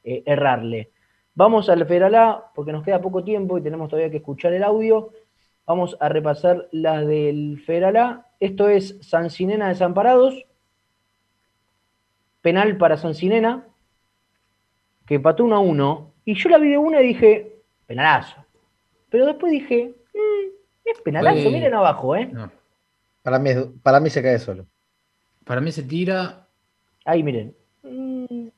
eh, 0.02 0.22
errarle. 0.26 0.90
Vamos 1.34 1.68
al 1.68 1.86
Federal 1.86 2.14
A, 2.14 2.44
porque 2.54 2.72
nos 2.72 2.82
queda 2.84 3.00
poco 3.00 3.22
tiempo 3.22 3.56
y 3.58 3.62
tenemos 3.62 3.88
todavía 3.88 4.10
que 4.10 4.16
escuchar 4.18 4.52
el 4.54 4.62
audio. 4.64 5.10
Vamos 5.66 5.96
a 6.00 6.08
repasar 6.08 6.68
las 6.72 7.06
del 7.06 7.62
Federal 7.64 7.96
A. 7.96 8.26
Esto 8.40 8.68
es 8.68 8.98
Sancinena 9.00 9.68
Desamparados. 9.68 10.44
Penal 12.40 12.76
para 12.76 12.96
Sancinena, 12.96 13.64
que 15.06 15.14
empató 15.16 15.44
1 15.44 15.54
a 15.56 15.60
1. 15.60 16.12
Y 16.24 16.34
yo 16.34 16.48
la 16.48 16.58
vi 16.58 16.70
de 16.70 16.78
una 16.78 17.00
y 17.00 17.06
dije, 17.08 17.60
penalazo. 17.86 18.44
Pero 19.10 19.26
después 19.26 19.52
dije, 19.52 19.94
"Mm, 20.12 20.50
es 20.84 21.00
penalazo, 21.02 21.50
miren 21.50 21.74
abajo, 21.74 22.16
¿eh? 22.16 22.26
No. 22.26 22.50
Para 23.22 23.38
mí, 23.38 23.50
es- 23.50 23.66
para 23.82 24.00
mí 24.00 24.10
se 24.10 24.22
cae 24.22 24.38
solo. 24.40 24.66
Para 25.44 25.60
mí 25.60 25.70
se 25.70 25.84
tira. 25.84 26.48
Ahí, 27.04 27.22
miren. 27.22 27.54
Mm, 27.84 28.48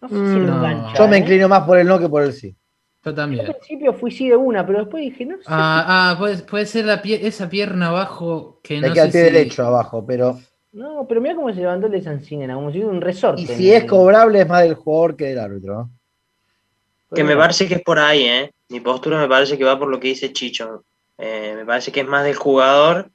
no 0.00 0.08
sé 0.08 0.14
si 0.14 0.38
Mm, 0.38 0.42
lo 0.46 0.52
no. 0.52 0.56
engancha. 0.58 0.98
Yo 0.98 1.08
me 1.08 1.16
¿eh? 1.16 1.20
inclino 1.20 1.48
más 1.48 1.64
por 1.64 1.78
el 1.78 1.86
no 1.88 1.98
que 1.98 2.08
por 2.08 2.22
el 2.22 2.32
sí. 2.32 2.54
Yo 3.04 3.10
Yo 3.10 3.14
también. 3.16 3.46
al 3.46 3.54
principio 3.56 3.92
fui 3.94 4.10
sí 4.12 4.28
de 4.28 4.36
una, 4.36 4.64
pero 4.64 4.80
después 4.80 5.02
dije, 5.02 5.26
no 5.26 5.36
sé. 5.38 5.42
Ah, 5.46 6.10
ah, 6.12 6.18
puede, 6.18 6.38
puede 6.44 6.66
ser 6.66 6.84
la 6.84 7.02
pie- 7.02 7.18
esa 7.22 7.48
pierna 7.50 7.88
abajo 7.88 8.60
que 8.62 8.80
no 8.80 8.92
queda 8.92 8.94
sé 8.94 9.02
el 9.06 9.12
pie 9.12 9.20
si- 9.28 9.32
derecho 9.36 9.66
abajo, 9.66 10.04
pero. 10.06 10.38
No, 10.72 11.04
pero 11.08 11.20
mira 11.20 11.34
cómo 11.34 11.52
se 11.52 11.60
levantó 11.60 11.86
el 11.86 11.92
de 11.92 12.02
Sancinena, 12.02 12.54
como 12.54 12.70
si 12.70 12.78
fuera 12.78 12.94
un 12.94 13.00
resorte. 13.00 13.42
Y 13.42 13.46
si 13.46 13.72
es 13.72 13.84
cobrable, 13.84 14.40
es 14.40 14.48
más 14.48 14.62
del 14.62 14.74
jugador 14.74 15.16
que 15.16 15.24
del 15.26 15.38
árbitro. 15.40 15.90
Que 17.14 17.24
me 17.24 17.36
parece 17.36 17.68
que 17.68 17.74
es 17.74 17.82
por 17.82 17.98
ahí, 17.98 18.22
¿eh? 18.24 18.50
Mi 18.70 18.80
postura 18.80 19.18
me 19.20 19.28
parece 19.28 19.58
que 19.58 19.64
va 19.64 19.78
por 19.78 19.88
lo 19.88 20.00
que 20.00 20.08
dice 20.08 20.32
Chicho. 20.32 20.84
Eh, 21.18 21.52
me 21.56 21.66
parece 21.66 21.92
que 21.92 22.00
es 22.00 22.06
más 22.06 22.24
del 22.24 22.36
jugador 22.36 23.10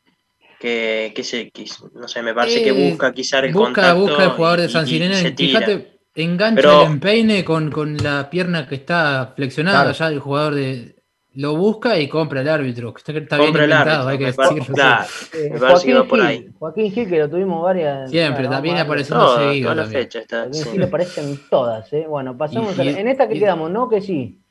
que, 0.60 1.14
que 1.16 1.24
se, 1.24 1.50
que- 1.50 1.66
no 1.96 2.08
sé, 2.08 2.22
me 2.22 2.34
parece 2.36 2.62
que 2.62 2.70
Eh, 2.70 2.90
busca 2.92 3.12
quizá 3.12 3.40
el 3.40 3.54
busca, 3.54 3.66
contacto. 3.66 4.00
busca 4.02 4.24
el 4.26 4.30
jugador 4.32 4.62
de 4.62 4.70
San 4.70 4.86
y- 4.86 4.90
y 4.90 4.92
Sirena. 4.94 5.16
se 5.16 5.32
tira. 5.32 5.60
Fíjate, 5.62 5.97
engancha 6.24 6.62
Pero- 6.62 6.82
el 6.84 6.88
empeine 6.94 7.46
con, 7.46 7.72
con 7.72 7.98
la 7.98 8.30
pierna 8.30 8.68
que 8.68 8.76
está 8.76 9.34
flexionada 9.36 9.84
Claro. 9.84 9.98
ya 9.98 10.08
el 10.08 10.20
jugador 10.20 10.56
de. 10.56 10.96
Lo 11.36 11.56
busca 11.56 12.00
y 12.00 12.08
compra 12.10 12.42
el 12.42 12.50
árbitro, 12.50 12.92
que 12.92 12.98
está, 12.98 13.12
está 13.12 13.38
bien 13.38 13.50
el 13.56 13.62
inventado, 13.66 14.08
árbitro, 14.08 14.10
hay 14.10 14.18
que 14.18 14.26
decirlo. 14.42 14.74
claro, 14.74 15.06
Eh, 15.34 15.50
me 15.52 15.60
que 15.60 15.94
va 15.94 16.04
por 16.08 16.18
Gil, 16.20 16.22
ahí. 16.28 16.48
Joaquín 16.58 16.92
Gil, 16.92 17.08
que 17.10 17.20
lo 17.20 17.30
tuvimos 17.30 17.62
varias. 17.64 18.10
Siempre, 18.10 18.48
también 18.48 18.78
apareciendo 18.78 19.24
Todas, 19.24 19.44
seguido. 19.48 19.72
todas 19.72 19.86
también. 19.86 20.10
está. 20.12 20.38
Joaquín 20.44 20.54
sí. 20.64 20.70
Gil 20.72 20.84
aparece 20.84 21.22
en 21.22 21.40
todas, 21.48 21.94
¿eh? 21.94 22.06
Bueno, 22.10 22.36
pasamos 22.36 22.76
Y- 22.76 22.82
a 22.82 22.84
y- 22.86 22.90
En 22.90 23.08
esta 23.08 23.28
que 23.28 23.36
y- 23.36 23.40
quedamos, 23.40 23.70
¿no? 23.70 23.88
Que 23.88 24.02
sí. 24.02 24.42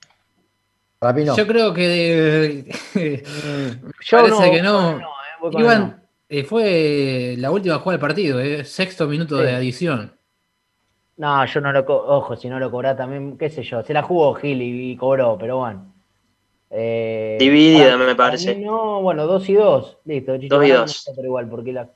Para 1.00 1.12
mí 1.12 1.24
no. 1.24 1.36
Yo 1.36 1.46
creo 1.48 1.74
que. 1.74 2.64
Yo 2.94 4.18
parece 4.18 4.30
no, 4.46 4.50
que 4.52 4.62
no. 4.62 4.98
eh, 4.98 5.02
Iban, 5.58 6.02
eh, 6.28 6.44
fue 6.44 7.34
la 7.38 7.50
última 7.50 7.78
jugada 7.78 7.98
del 7.98 8.00
partido, 8.00 8.40
eh, 8.40 8.64
sexto 8.64 9.08
minuto 9.08 9.38
Sí. 9.38 9.42
de 9.44 9.54
adición. 9.56 10.12
No, 11.18 11.44
yo 11.46 11.60
no 11.60 11.72
lo. 11.72 11.84
Ojo, 11.86 12.36
si 12.36 12.48
no 12.48 12.58
lo 12.58 12.70
cobrá 12.70 12.94
también, 12.96 13.38
qué 13.38 13.48
sé 13.50 13.62
yo. 13.62 13.82
Se 13.82 13.94
la 13.94 14.02
jugó 14.02 14.34
Gil 14.34 14.60
y, 14.60 14.92
y 14.92 14.96
cobró, 14.96 15.36
pero 15.38 15.58
bueno. 15.58 15.92
Eh, 16.70 17.36
Dividida, 17.40 17.96
me 17.96 18.14
parece. 18.14 18.56
No, 18.56 19.00
bueno, 19.00 19.26
dos 19.26 19.48
y 19.48 19.54
dos. 19.54 19.98
Listo, 20.04 20.36
Chicho, 20.36 20.56
Dos 20.56 20.64
y 20.64 20.68
ganamos 20.68 20.90
dos. 20.90 21.02
nosotros 21.06 21.24
igual, 21.24 21.48
porque 21.48 21.72
la, 21.72 21.88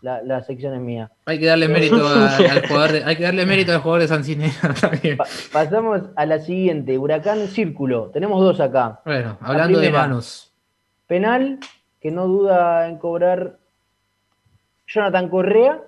la, 0.00 0.22
la 0.22 0.42
sección 0.42 0.74
es 0.74 0.80
mía. 0.80 1.10
Hay 1.26 1.38
que 1.38 1.46
darle 1.46 1.68
mérito 1.68 1.96
a- 2.06 2.36
al 2.36 2.66
jugador 2.66 2.92
de, 2.92 3.04
hay 3.04 3.16
que 3.16 3.24
darle 3.24 3.44
mérito 3.44 3.72
al 3.72 3.80
jugador 3.80 4.00
de 4.02 4.08
San 4.08 4.24
Sinena 4.24 4.74
también. 4.80 5.16
Pa- 5.18 5.26
pasamos 5.52 6.02
a 6.16 6.24
la 6.24 6.38
siguiente. 6.38 6.96
Huracán 6.96 7.48
Círculo. 7.48 8.10
Tenemos 8.12 8.40
dos 8.42 8.58
acá. 8.60 9.00
Bueno, 9.04 9.36
La 9.42 9.48
hablando 9.48 9.80
de 9.80 9.90
manos. 9.90 10.52
Penal 11.06 11.58
que 12.00 12.10
no 12.10 12.26
duda 12.26 12.88
en 12.88 12.96
cobrar 12.98 13.58
Jonathan 14.86 15.28
Correa. 15.28 15.82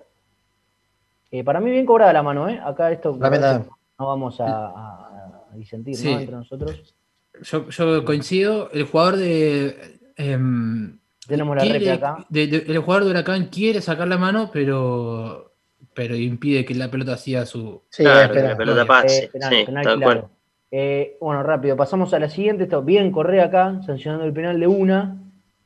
Eh, 1.34 1.42
para 1.42 1.58
mí 1.58 1.68
bien 1.68 1.84
cobrada 1.84 2.12
la 2.12 2.22
mano, 2.22 2.48
¿eh? 2.48 2.60
Acá 2.64 2.92
esto 2.92 3.16
no 3.18 4.06
vamos 4.06 4.36
a, 4.40 5.42
disentir, 5.56 5.96
Sí. 5.96 6.12
¿no? 6.12 6.20
Entre 6.20 6.36
nosotros. 6.36 6.94
Yo, 7.42 7.68
yo 7.70 8.04
coincido. 8.04 8.70
El 8.72 8.84
jugador 8.84 9.16
de. 9.16 9.98
em, 10.16 10.96
Tenemos 11.26 11.56
la 11.56 11.62
quiere- 11.62 11.90
acá. 11.90 12.24
de- 12.28 12.46
de- 12.46 12.64
el 12.72 12.78
jugador 12.78 13.02
de 13.04 13.10
Huracán 13.10 13.46
quiere 13.46 13.80
sacar 13.80 14.06
la 14.06 14.16
mano, 14.16 14.50
pero. 14.52 15.50
Pero 15.92 16.14
impide 16.14 16.64
que 16.64 16.74
la 16.76 16.88
pelota 16.88 17.14
hacía 17.14 17.44
su. 17.46 17.82
Sí, 17.88 18.04
Claro, 18.04 18.20
es 18.20 18.28
que 18.28 18.34
penal. 18.34 18.50
la 18.50 18.56
pelota 18.56 18.86
pase. 18.86 19.24
Eh, 19.24 19.30
penal, 19.32 19.50
sí, 19.52 19.64
penal 19.66 19.82
claro. 19.98 20.30
Eh, 20.70 21.16
bueno, 21.20 21.42
rápido, 21.42 21.76
pasamos 21.76 22.14
a 22.14 22.20
la 22.20 22.28
siguiente. 22.28 22.62
Esto, 22.64 22.80
bien 22.82 23.10
Correa 23.10 23.46
acá, 23.46 23.80
sancionando 23.84 24.24
el 24.24 24.32
penal 24.32 24.60
de 24.60 24.68
una. 24.68 25.16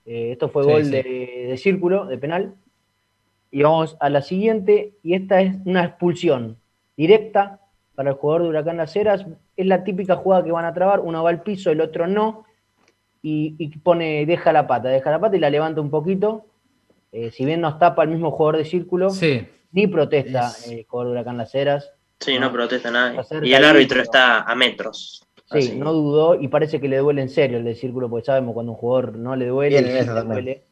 Eh, 0.07 0.33
esto 0.33 0.49
fue 0.49 0.64
Sí, 0.64 0.71
gol 0.71 0.85
sí. 0.87 0.91
De, 0.93 1.47
de 1.51 1.57
círculo, 1.59 2.07
de 2.07 2.16
penal. 2.16 2.55
Y 3.51 3.63
vamos 3.63 3.97
a 4.01 4.11
la 4.11 4.21
siguiente, 4.23 4.95
y 5.03 5.15
esta 5.15 5.41
es 5.41 5.55
una 5.65 5.85
expulsión 5.85 6.59
directa 6.97 7.61
para 7.95 8.11
el 8.11 8.17
jugador 8.17 8.43
de 8.43 8.49
Huracán 8.51 8.77
Las 8.77 8.95
Heras. 8.95 9.27
Es 9.57 9.67
la 9.67 9.85
típica 9.85 10.17
jugada 10.17 10.45
que 10.45 10.53
van 10.53 10.65
a 10.65 10.75
trabar, 10.75 11.01
uno 11.01 11.23
va 11.23 11.31
al 11.31 11.43
piso, 11.43 11.71
el 11.71 11.81
otro 11.81 12.07
no, 12.07 12.45
y, 13.23 13.55
y 13.59 13.69
pone, 13.79 14.27
deja 14.27 14.53
la 14.53 14.67
pata, 14.67 14.89
deja 14.89 15.11
la 15.11 15.19
pata 15.19 15.37
y 15.37 15.41
la 15.41 15.51
levanta 15.51 15.81
un 15.81 15.91
poquito. 15.91 16.47
Eh, 17.11 17.31
si 17.31 17.45
bien 17.47 17.61
nos 17.63 17.79
tapa 17.79 18.03
el 18.05 18.11
mismo 18.11 18.31
jugador 18.31 18.59
de 18.59 18.65
círculo, 18.67 19.11
Sí. 19.11 19.47
ni 19.73 19.87
protesta 19.87 20.49
Es- 20.49 20.69
el 20.71 20.85
jugador 20.87 21.09
de 21.09 21.13
Huracán 21.21 21.39
Las 21.39 21.55
Heras. 21.55 21.91
Sí, 22.21 22.39
no 22.39 22.53
protesta 22.53 23.07
acerca 23.19 23.47
Y 23.47 23.55
el 23.55 23.65
árbitro 23.65 24.03
está 24.03 24.43
a 24.43 24.55
metros. 24.55 25.25
Sí, 25.51 25.59
Así. 25.59 25.77
no 25.79 25.93
dudó 25.95 26.35
y 26.39 26.49
parece 26.49 26.79
que 26.81 26.89
le 26.89 26.99
duele 26.99 27.23
en 27.23 27.31
serio 27.31 27.57
el 27.59 27.65
de 27.65 27.75
círculo, 27.75 28.11
porque 28.11 28.27
sabemos 28.27 28.53
cuando 28.53 28.73
un 28.73 28.79
jugador 28.79 29.17
no 29.17 29.35
le 29.35 29.47
duele, 29.47 29.81
Bien, 29.81 29.85
sí 29.87 29.99
le 30.01 30.05
también. 30.05 30.29
duele. 30.29 30.63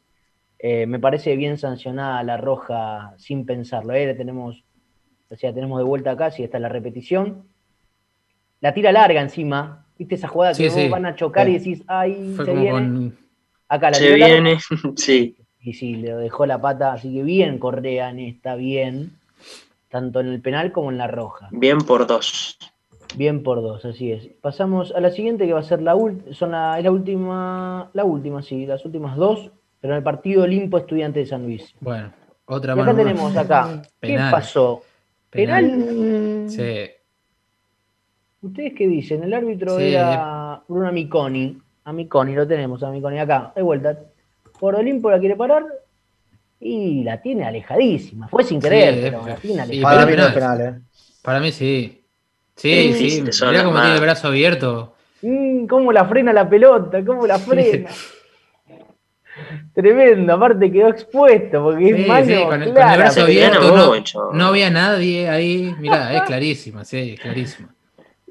Eh, 0.59 0.85
me 0.87 0.99
parece 0.99 1.35
bien 1.35 1.57
sancionada 1.57 2.23
la 2.23 2.37
roja 2.37 3.13
sin 3.17 3.45
pensarlo. 3.45 3.93
Eh, 3.93 4.07
la 4.07 4.15
tenemos, 4.17 4.63
o 5.29 5.35
sea, 5.35 5.53
tenemos 5.53 5.77
de 5.77 5.83
vuelta 5.85 6.11
acá, 6.11 6.31
si 6.31 6.43
está 6.43 6.59
la 6.59 6.69
repetición. 6.69 7.45
La 8.59 8.73
tira 8.73 8.91
larga 8.91 9.21
encima, 9.21 9.85
¿viste 9.99 10.15
esa 10.15 10.27
jugada 10.27 10.53
que 10.53 10.57
Sí, 10.57 10.63
vos 10.69 10.73
sí. 10.73 10.89
van 10.89 11.05
a 11.05 11.15
chocar 11.15 11.47
y 11.47 11.53
decís, 11.59 11.83
ay, 11.87 12.33
Fue 12.35 12.45
se 12.45 12.53
viene. 12.53 12.71
con. 12.71 13.17
Acá 13.69 13.91
la 13.91 13.95
Se 13.97 14.05
tiró 14.05 14.17
larga 14.17 14.33
viene, 14.35 14.57
sí. 14.95 15.35
y 15.61 15.73
sí, 15.73 15.95
le 15.97 16.13
dejó 16.15 16.45
la 16.45 16.59
pata, 16.59 16.93
así 16.93 17.13
que 17.13 17.21
bien 17.21 17.59
Correa 17.59 18.09
en 18.09 18.19
esta, 18.19 18.55
bien, 18.55 19.11
tanto 19.89 20.21
en 20.21 20.27
el 20.27 20.41
penal 20.41 20.71
como 20.71 20.89
en 20.89 20.97
la 20.97 21.07
roja. 21.07 21.49
Bien 21.51 21.77
por 21.79 22.07
dos. 22.07 22.57
Bien 23.15 23.43
por 23.43 23.61
dos, 23.61 23.85
así 23.85 24.11
es. 24.11 24.27
Pasamos 24.41 24.91
a 24.95 24.99
la 25.01 25.11
siguiente 25.11 25.45
que 25.45 25.53
va 25.53 25.59
a 25.59 25.63
ser 25.63 25.81
la 25.81 25.95
última, 25.95 26.47
la, 26.47 26.77
es 26.79 26.83
la 26.83 26.91
última, 26.91 27.89
la 27.93 28.03
última, 28.05 28.41
sí, 28.41 28.65
las 28.65 28.83
últimas 28.85 29.15
dos, 29.17 29.51
pero 29.79 29.93
en 29.93 29.97
el 29.97 30.03
partido 30.03 30.43
Olimpo 30.43 30.77
Estudiante 30.77 31.19
de 31.19 31.25
San 31.25 31.43
Luis. 31.43 31.73
Bueno, 31.79 32.11
otra 32.45 32.75
mano. 32.75 32.93
más. 32.93 32.97
tenemos 33.03 33.35
acá, 33.37 33.81
¿qué 34.01 34.17
pasó? 34.31 34.83
Penal. 35.29 35.65
Penal. 35.65 36.45
Sí. 36.49 36.89
¿Ustedes 38.41 38.73
qué 38.77 38.87
dicen? 38.87 39.23
El 39.23 39.33
árbitro 39.33 39.77
Sí. 39.77 39.93
era 39.93 40.61
Bruno 40.67 40.87
Amiconi. 40.87 41.57
Amiconi, 41.85 42.33
lo 42.35 42.47
tenemos, 42.47 42.81
Amiconi 42.83 43.19
acá, 43.19 43.51
de 43.55 43.61
vuelta. 43.61 43.97
Por 44.59 44.75
Olimpo 44.75 45.09
la 45.11 45.19
quiere 45.19 45.35
parar 45.35 45.63
y 46.59 47.03
la 47.03 47.21
tiene 47.21 47.45
alejadísima. 47.45 48.27
Fue 48.27 48.43
sin 48.43 48.59
querer, 48.59 48.93
Sí, 48.95 48.99
pero 49.03 49.17
la 49.27 49.35
tiene 49.35 49.55
sí, 49.55 49.59
alejadísima. 49.59 49.89
Para 49.89 50.05
mí 50.05 50.15
no 50.15 50.25
es 50.27 50.33
penal. 50.33 50.57
penal, 50.57 50.75
¿eh? 50.75 50.81
Para 51.21 51.39
mí 51.39 51.51
sí. 51.51 52.03
Sí, 52.55 52.93
sí. 52.93 53.21
Mirá 53.45 53.63
cómo 53.63 53.79
tiene 53.79 53.95
el 53.95 54.01
brazo 54.01 54.27
abierto. 54.29 54.93
Mm, 55.21 55.65
¿Cómo 55.67 55.91
la 55.91 56.05
frena 56.05 56.33
la 56.33 56.49
pelota? 56.49 57.03
¿Cómo 57.05 57.27
la 57.27 57.37
frena? 57.39 57.89
Tremendo, 59.79 60.33
aparte 60.33 60.71
quedó 60.71 60.87
expuesto 60.89 61.61
porque 61.63 61.85
Sí, 61.85 62.01
es 62.01 62.07
mano 62.07 62.25
sí, 62.25 62.33
con, 62.45 62.61
el- 62.61 62.63
con 62.69 62.73
clara, 62.75 62.93
el 62.93 62.99
brazo 62.99 63.21
abierto. 63.21 63.77
No, 63.77 63.93
mucho. 63.93 64.29
no 64.33 64.45
había 64.47 64.71
nadie 64.71 65.29
ahí. 65.29 65.75
Mirá, 65.79 66.15
es 66.15 66.23
clarísima, 66.23 66.83
sí, 66.83 67.11
es 67.13 67.19
clarísima. 67.19 67.69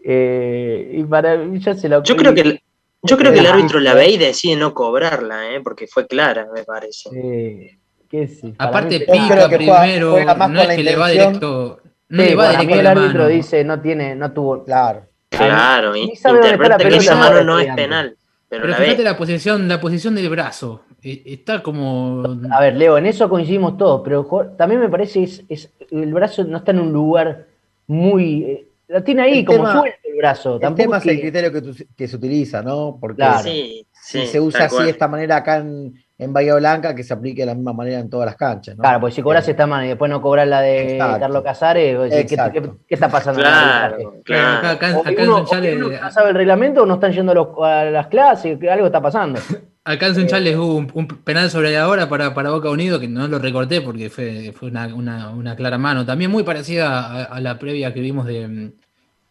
Eh, 0.05 0.91
y 0.99 1.05
para 1.05 1.37
mí 1.37 1.59
ya 1.61 1.75
se 1.75 1.89
lo 1.89 2.03
Yo 2.03 2.17
creo 2.17 2.35
que 2.35 2.41
el, 2.41 2.61
yo 3.03 3.17
creo 3.17 3.33
que 3.33 3.39
el 3.39 3.47
Ah, 3.47 3.53
árbitro 3.55 3.79
la 3.81 3.93
sí. 3.93 3.97
ve 3.97 4.09
y 4.11 4.19
decide 4.19 4.57
no 4.57 4.75
cobrarla, 4.75 5.53
¿eh? 5.55 5.61
porque 5.63 5.87
fue 5.87 6.07
clara, 6.09 6.49
me 6.53 6.65
parece. 6.65 7.11
Eh, 7.15 7.79
qué 8.11 8.29
para 8.57 8.71
Aparte 8.71 8.99
mí- 8.99 9.05
pica 9.07 9.27
juega- 9.27 9.49
primero, 9.51 10.11
juega 10.13 10.35
más 10.35 10.51
no 10.51 10.61
con 10.61 10.71
es 10.71 10.77
que 10.77 10.83
le 10.83 10.97
va 10.97 11.09
directo. 11.11 11.81
No 12.09 12.23
Sí, 12.25 12.29
le 12.31 12.35
va 12.37 12.51
directo 12.51 12.75
el 12.81 12.87
árbitro 12.89 13.19
mano. 13.21 13.29
dice 13.29 13.65
no 13.65 13.81
tiene, 13.81 14.17
no 14.17 14.33
tuvo. 14.33 14.65
Claro. 14.65 15.07
Claro, 15.29 15.95
y- 15.97 16.01
interpreta 16.13 16.77
que 16.79 16.97
esa 16.97 17.15
no 17.15 17.21
mano 17.21 17.45
no 17.45 17.59
es 17.61 17.73
penal, 17.75 18.17
pero, 18.49 18.63
Pero 18.63 18.69
la 18.73 18.77
fíjate 18.79 18.99
ve. 18.99 19.05
la 19.05 19.17
posición, 19.17 19.69
la 19.69 19.81
posición 19.81 20.15
del 20.15 20.29
brazo. 20.29 20.83
Eh, 21.09 21.23
Está 21.27 21.63
como. 21.63 22.25
A 22.51 22.61
ver, 22.61 22.75
Leo, 22.77 22.99
en 22.99 23.07
eso 23.07 23.29
coincidimos 23.29 23.77
todos, 23.77 24.01
pero 24.03 24.27
también 24.57 24.81
me 24.81 24.89
parece 24.89 25.23
es, 25.23 25.45
es 25.49 25.71
el 25.93 26.13
brazo 26.13 26.43
no 26.45 26.57
está 26.59 26.73
en 26.73 26.81
un 26.81 26.93
lugar 26.93 27.47
muy. 27.87 28.43
eh, 28.43 28.67
la 28.89 29.03
tiene 29.05 29.23
ahí 29.23 29.39
El 29.41 29.45
como 29.45 29.59
tema- 29.59 29.73
suelto 29.81 29.99
el 30.05 30.17
brazo. 30.17 30.55
El 30.57 30.61
Tampoco 30.61 30.83
tema 30.83 30.99
es 30.99 31.07
el 31.07 31.21
criterio 31.21 31.53
que, 31.53 31.63
tu- 31.63 31.85
que 31.97 32.09
se 32.09 32.17
utiliza, 32.17 32.63
¿no? 32.63 32.99
Porque 33.01 33.17
Claro. 33.17 33.39
Sí, 33.45 33.87
si 33.93 34.21
sí, 34.23 34.27
se 34.27 34.41
usa 34.41 34.65
así 34.67 34.83
de 34.83 34.91
esta 34.91 35.07
manera 35.09 35.37
acá 35.37 35.57
en, 35.59 35.95
en 36.19 36.33
Bahía 36.33 36.55
Blanca, 36.55 36.95
que 36.95 37.03
se 37.05 37.13
aplique 37.13 37.43
de 37.43 37.47
la 37.47 37.55
misma 37.55 37.73
manera 37.73 37.99
en 38.01 38.09
todas 38.11 38.27
las 38.27 38.37
canchas, 38.37 38.77
¿no? 38.77 38.83
Claro, 38.83 39.01
pues 39.01 39.15
si 39.15 39.23
cobras 39.23 39.47
esta 39.49 39.67
mano 39.67 39.85
y 39.85 39.89
después 39.89 40.09
no 40.11 40.21
cobras 40.23 40.47
la 40.49 40.61
de 40.61 40.93
Exacto. 40.95 41.21
Carlos 41.21 41.43
Casares, 41.43 42.11
¿qué, 42.11 42.21
Exacto. 42.21 42.63
qué- 42.63 42.71
qué 42.89 42.95
está 42.95 43.09
pasando? 43.09 43.41
Claro? 43.41 43.97
Claro, 43.97 44.23
claro. 44.25 44.69
acá, 44.77 44.97
O 44.97 45.01
acá 45.01 45.15
que 45.15 45.23
en 45.23 45.29
uno, 45.29 45.39
Sunchales, 45.39 45.77
uno 45.77 46.01
no 46.01 46.11
sabe 46.11 46.29
el 46.31 46.35
reglamento 46.37 46.83
o 46.83 46.87
no 46.87 46.95
están 46.95 47.13
yendo 47.13 47.33
a, 47.33 47.35
los- 47.35 47.49
a 47.63 47.85
las 47.87 48.07
clases, 48.09 48.59
que 48.59 48.71
algo 48.71 48.87
está 48.87 49.01
pasando. 49.01 49.39
acá 49.87 50.07
en 50.09 50.15
Sunchales 50.15 50.57
hubo 50.57 50.75
un, 50.77 50.91
un 50.95 51.07
penal 51.09 51.49
sobre 51.51 51.73
la 51.73 51.89
hora 51.89 52.09
para, 52.09 52.35
para 52.35 52.51
Boca 52.51 52.69
Unido 52.71 53.01
que 53.01 53.09
no 53.09 53.27
lo 53.29 53.39
recorté 53.39 53.81
porque 53.81 54.11
fue, 54.11 54.53
fue 54.53 54.69
una, 54.69 54.95
una- 54.95 55.31
una 55.31 55.57
clara 55.57 55.79
mano. 55.79 56.05
También 56.05 56.31
muy 56.31 56.43
parecida 56.43 57.01
a, 57.01 57.25
a 57.25 57.41
la 57.41 57.59
previa 57.59 57.95
que 57.95 58.01
vimos 58.01 58.27
de, 58.27 58.73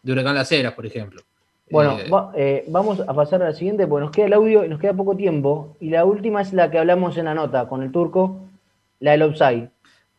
de 0.02 0.12
Huracán 0.12 0.34
Las 0.34 0.50
Heras, 0.50 0.72
por 0.72 0.86
ejemplo. 0.86 1.20
Bueno, 1.70 1.98
Eh, 1.98 2.08
va- 2.10 2.32
eh, 2.36 2.64
vamos 2.68 3.00
a 3.00 3.12
pasar 3.12 3.42
a 3.42 3.46
la 3.46 3.52
siguiente, 3.52 3.86
porque 3.86 4.04
nos 4.04 4.12
queda 4.12 4.26
el 4.26 4.32
audio 4.32 4.64
y 4.64 4.68
nos 4.68 4.80
queda 4.80 4.92
poco 4.94 5.16
tiempo. 5.16 5.76
Y 5.80 5.90
la 5.90 6.04
última 6.04 6.40
es 6.42 6.52
la 6.52 6.70
que 6.70 6.78
hablamos 6.78 7.16
en 7.18 7.24
la 7.26 7.34
nota 7.34 7.68
con 7.68 7.82
el 7.82 7.90
turco, 7.92 8.40
la 9.00 9.12
del 9.12 9.22
offside. 9.22 9.68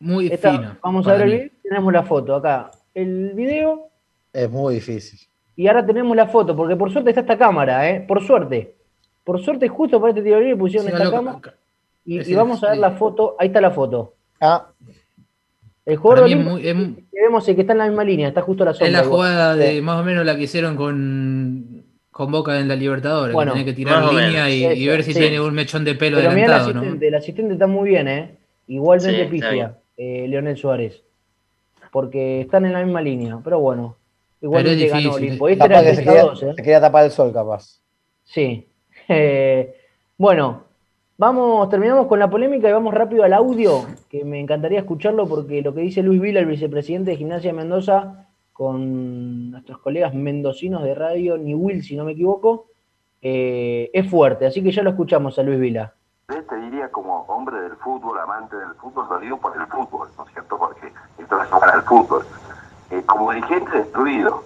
muy 0.00 0.28
Esta- 0.28 0.52
fina. 0.52 0.78
vamos 0.82 1.06
a 1.08 1.12
ver 1.14 1.22
el 1.22 1.30
video, 1.32 1.48
tenemos 1.62 1.92
la 1.92 2.02
foto 2.04 2.34
acá. 2.36 2.70
El 2.94 3.32
video 3.34 3.88
Es 4.32 4.48
muy 4.50 4.74
difícil. 4.74 5.18
y 5.56 5.66
ahora 5.66 5.84
tenemos 5.84 6.16
la 6.16 6.28
foto, 6.28 6.54
porque 6.54 6.76
por 6.76 6.92
suerte 6.92 7.10
está 7.10 7.22
esta 7.22 7.36
cámara, 7.38 7.88
¿eh? 7.90 8.04
Por 8.06 8.22
suerte. 8.24 8.74
Por 9.28 9.42
suerte 9.44 9.68
justo 9.68 10.00
para 10.00 10.12
este 10.12 10.22
tiro 10.22 10.40
libre 10.40 10.56
pusieron 10.56 10.86
Sí, 10.86 10.92
esta 10.94 11.04
loco, 11.04 11.16
cámara 11.18 11.38
y, 12.02 12.12
es 12.12 12.14
y 12.14 12.18
decir, 12.20 12.36
vamos 12.38 12.64
a 12.64 12.70
ver 12.70 12.78
la 12.78 12.92
foto. 12.92 13.36
Ahí 13.38 13.48
está 13.48 13.60
la 13.60 13.70
foto. 13.72 14.14
Ah, 14.40 14.68
El 15.84 15.96
jugador 15.98 16.24
Para 16.24 16.28
de 16.30 16.34
mí 16.36 16.40
es 16.40 16.46
Olimpo, 16.46 16.60
muy- 16.62 16.68
es 16.68 16.74
muy- 16.74 16.94
que 17.12 17.20
vemos 17.20 17.46
el 17.46 17.54
que 17.54 17.60
está 17.60 17.72
en 17.74 17.78
la 17.78 17.86
misma 17.88 18.04
línea, 18.04 18.28
está 18.28 18.40
justo 18.40 18.62
a 18.62 18.66
la 18.66 18.72
sombra. 18.72 18.86
Es 18.86 18.92
la 18.94 18.98
igual. 19.04 19.10
jugada 19.10 19.54
de 19.54 19.72
Sí. 19.74 19.80
más 19.82 20.00
o 20.00 20.04
menos 20.04 20.24
la 20.24 20.34
que 20.34 20.42
hicieron 20.44 20.76
con, 20.76 21.84
con 22.10 22.32
Boca 22.32 22.58
en 22.58 22.68
la 22.68 22.74
Libertadores. 22.74 23.34
Bueno, 23.34 23.52
que 23.52 23.58
tenés 23.60 23.74
que 23.74 23.76
tirar 23.76 24.02
línea 24.14 24.48
y, 24.48 24.64
y 24.64 24.64
Eso, 24.84 24.90
ver 24.92 25.02
si 25.04 25.12
sí. 25.12 25.18
tiene 25.20 25.38
un 25.42 25.52
mechón 25.52 25.84
de 25.84 25.94
pelo 25.94 26.16
Pero 26.16 26.30
mira 26.30 26.46
el 26.46 26.52
adelantado, 26.52 26.72
¿no? 26.72 26.80
asistente, 26.80 27.08
el 27.08 27.14
asistente 27.16 27.52
está 27.52 27.66
muy 27.66 27.90
bien, 27.90 28.08
¿eh? 28.08 28.34
Igualmente 28.68 29.24
Sí, 29.24 29.30
pifia, 29.30 29.74
eh, 29.98 30.24
Leonel 30.26 30.56
Suárez. 30.56 31.02
Porque 31.92 32.40
están 32.40 32.64
en 32.64 32.72
la 32.72 32.82
misma 32.82 33.02
línea, 33.02 33.38
pero 33.44 33.60
bueno. 33.60 33.94
Igualmente 34.40 34.86
Pero 34.86 34.96
es 34.96 35.04
ganó. 35.04 35.14
Olimpo. 35.16 35.48
Este 35.50 35.68
que 35.68 35.74
se 35.74 35.80
3 35.82 35.98
a 35.98 36.02
quería, 36.04 36.22
2, 36.22 36.42
¿eh? 36.44 36.52
se 36.56 36.62
quería 36.62 36.80
tapar 36.80 37.04
el 37.04 37.10
sol, 37.10 37.32
capaz. 37.34 37.80
Sí. 38.24 38.66
Eh, 39.08 39.74
bueno, 40.18 40.64
vamos, 41.16 41.68
terminamos 41.70 42.06
con 42.06 42.18
la 42.18 42.28
polémica 42.28 42.68
y 42.68 42.72
vamos 42.72 42.92
rápido 42.92 43.24
al 43.24 43.32
audio, 43.32 43.86
que 44.10 44.24
me 44.24 44.38
encantaría 44.38 44.80
escucharlo 44.80 45.26
porque 45.26 45.62
lo 45.62 45.74
que 45.74 45.80
dice 45.80 46.02
Luis 46.02 46.20
Vila, 46.20 46.40
el 46.40 46.46
vicepresidente 46.46 47.12
de 47.12 47.16
Gimnasia 47.16 47.54
Mendoza, 47.54 48.28
con 48.52 49.50
nuestros 49.50 49.78
colegas 49.78 50.12
mendocinos 50.12 50.82
de 50.82 50.94
radio, 50.94 51.38
ni 51.38 51.54
Will, 51.54 51.82
si 51.82 51.96
no 51.96 52.04
me 52.04 52.12
equivoco, 52.12 52.66
eh, 53.22 53.90
es 53.92 54.10
fuerte. 54.10 54.46
Así 54.46 54.62
que 54.62 54.72
ya 54.72 54.82
lo 54.82 54.90
escuchamos 54.90 55.38
a 55.38 55.42
Luis 55.42 55.58
Vila. 55.58 55.94
te 56.26 56.56
diría 56.56 56.90
como 56.90 57.22
hombre 57.28 57.60
del 57.60 57.76
fútbol, 57.76 58.18
amante 58.18 58.56
del 58.56 58.74
fútbol, 58.74 59.20
digo 59.20 59.38
por 59.38 59.56
el 59.56 59.66
fútbol, 59.68 60.08
¿no 60.18 60.26
es 60.26 60.32
cierto? 60.32 60.58
Porque 60.58 60.92
esto 61.18 61.42
es 61.42 61.48
para 61.48 61.74
el 61.76 61.82
fútbol. 61.82 62.24
Eh, 62.90 63.02
como 63.06 63.32
dirigente 63.32 63.78
destruido. 63.78 64.42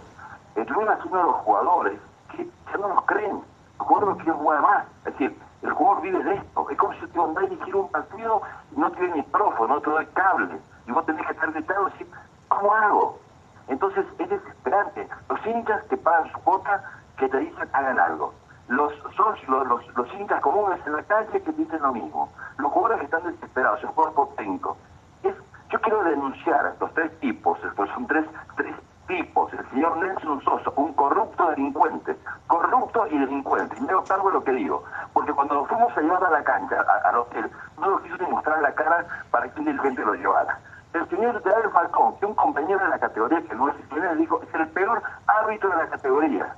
El 0.55 0.71
uno 0.71 0.91
de 0.91 1.23
los 1.23 1.37
jugadores 1.37 1.99
que 2.37 2.47
no 2.79 2.89
nos 2.89 3.05
creen. 3.07 3.52
Los 3.83 3.89
jugadores 3.89 4.17
no 4.17 4.23
quieren 4.23 4.41
jugar 4.41 4.63
más. 4.63 4.85
Es 4.99 5.05
decir, 5.13 5.43
el 5.63 5.73
jugador 5.73 6.03
vive 6.03 6.23
de 6.23 6.35
esto. 6.35 6.71
Es 6.71 6.79
como 6.79 6.93
si 6.93 7.07
te 7.09 7.21
andás 7.21 7.45
a 7.45 7.49
dirigir 7.49 7.75
un 7.75 7.91
partido 7.91 8.43
y 8.71 8.79
no 8.79 8.93
tiene 8.93 9.15
micrófono, 9.17 9.75
no 9.75 9.81
te 9.81 9.91
doy 9.91 10.07
cable. 10.15 10.61
Y 10.87 10.93
vos 10.93 11.05
tenés 11.05 11.27
que 11.27 11.33
estar 11.33 11.51
gritando 11.51 11.89
y 11.89 11.91
decir, 11.91 12.07
¿cómo 12.47 12.73
hago? 12.73 13.19
Entonces 13.67 14.07
es 14.21 14.31
desesperante. 14.31 15.09
Los 15.29 15.45
hinchas 15.45 15.83
que 15.91 15.97
pagan 15.97 16.31
su 16.31 16.39
cuota, 16.43 16.81
que 17.17 17.29
te 17.29 17.39
dicen 17.39 17.69
hagan 17.73 17.99
algo. 17.99 18.33
Los, 18.69 18.93
son 19.17 19.35
los, 19.49 19.67
los, 19.67 19.97
los 19.97 20.15
hinchas 20.15 20.41
comunes 20.43 20.79
en 20.87 20.93
la 20.93 21.03
calle 21.03 21.43
que 21.43 21.51
dicen 21.51 21.83
lo 21.83 21.93
mismo. 21.93 22.33
Los 22.59 22.71
jugadores 22.71 23.01
que 23.01 23.05
están 23.07 23.33
desesperados, 23.33 23.83
el 23.83 23.91
cuerpo 23.91 24.33
técnico. 24.37 24.77
Es, 25.25 25.35
yo 25.71 25.81
quiero 25.81 26.05
denunciar 26.05 26.67
a 26.67 26.69
estos 26.69 26.95
tres 26.95 27.19
tipos, 27.19 27.59
pues 27.75 27.91
son 27.91 28.07
tres, 28.07 28.27
tres 28.55 28.77
tipos. 29.07 29.53
El 29.53 29.69
señor 29.71 29.97
Nelson 29.99 30.41
Sosa, 30.43 30.71
un 30.77 30.93
corrupto 30.95 31.49
delincuente. 31.51 32.17
Corrupto 32.47 33.07
y 33.09 33.19
delincuente. 33.19 33.77
Y 33.79 33.81
me 33.83 33.93
hago 33.93 34.05
cargo 34.05 34.29
de 34.29 34.35
lo 34.35 34.45
que 34.45 34.53
digo. 34.53 34.85
Porque 35.13 35.33
cuando 35.33 35.55
nos 35.55 35.69
fuimos 35.69 35.97
a 35.97 36.01
llevar 36.01 36.25
a 36.25 36.31
la 36.31 36.45
cancha, 36.45 36.77
al 37.05 37.17
hotel, 37.17 37.51
no 37.79 37.91
nos 37.91 38.01
quiso 38.03 38.17
ni 38.19 38.27
mostrar 38.31 38.61
la 38.61 38.75
cara 38.75 39.07
para 39.31 39.49
que 39.49 39.61
un 39.61 39.67
dirigente 39.67 40.05
lo 40.05 40.15
llevara. 40.15 40.59
El 40.93 41.09
señor 41.09 41.43
David 41.43 41.71
Falcón, 41.73 42.17
que 42.19 42.27
un 42.27 42.35
compañero 42.35 42.79
de 42.79 42.89
la 42.89 42.99
categoría, 42.99 43.43
que 43.43 43.55
no 43.55 43.69
es 43.69 43.75
el 43.91 44.19
dijo, 44.19 44.41
es 44.43 44.55
el 44.55 44.69
peor 44.69 45.03
árbitro 45.27 45.71
de 45.71 45.77
la 45.77 45.89
categoría. 45.89 46.55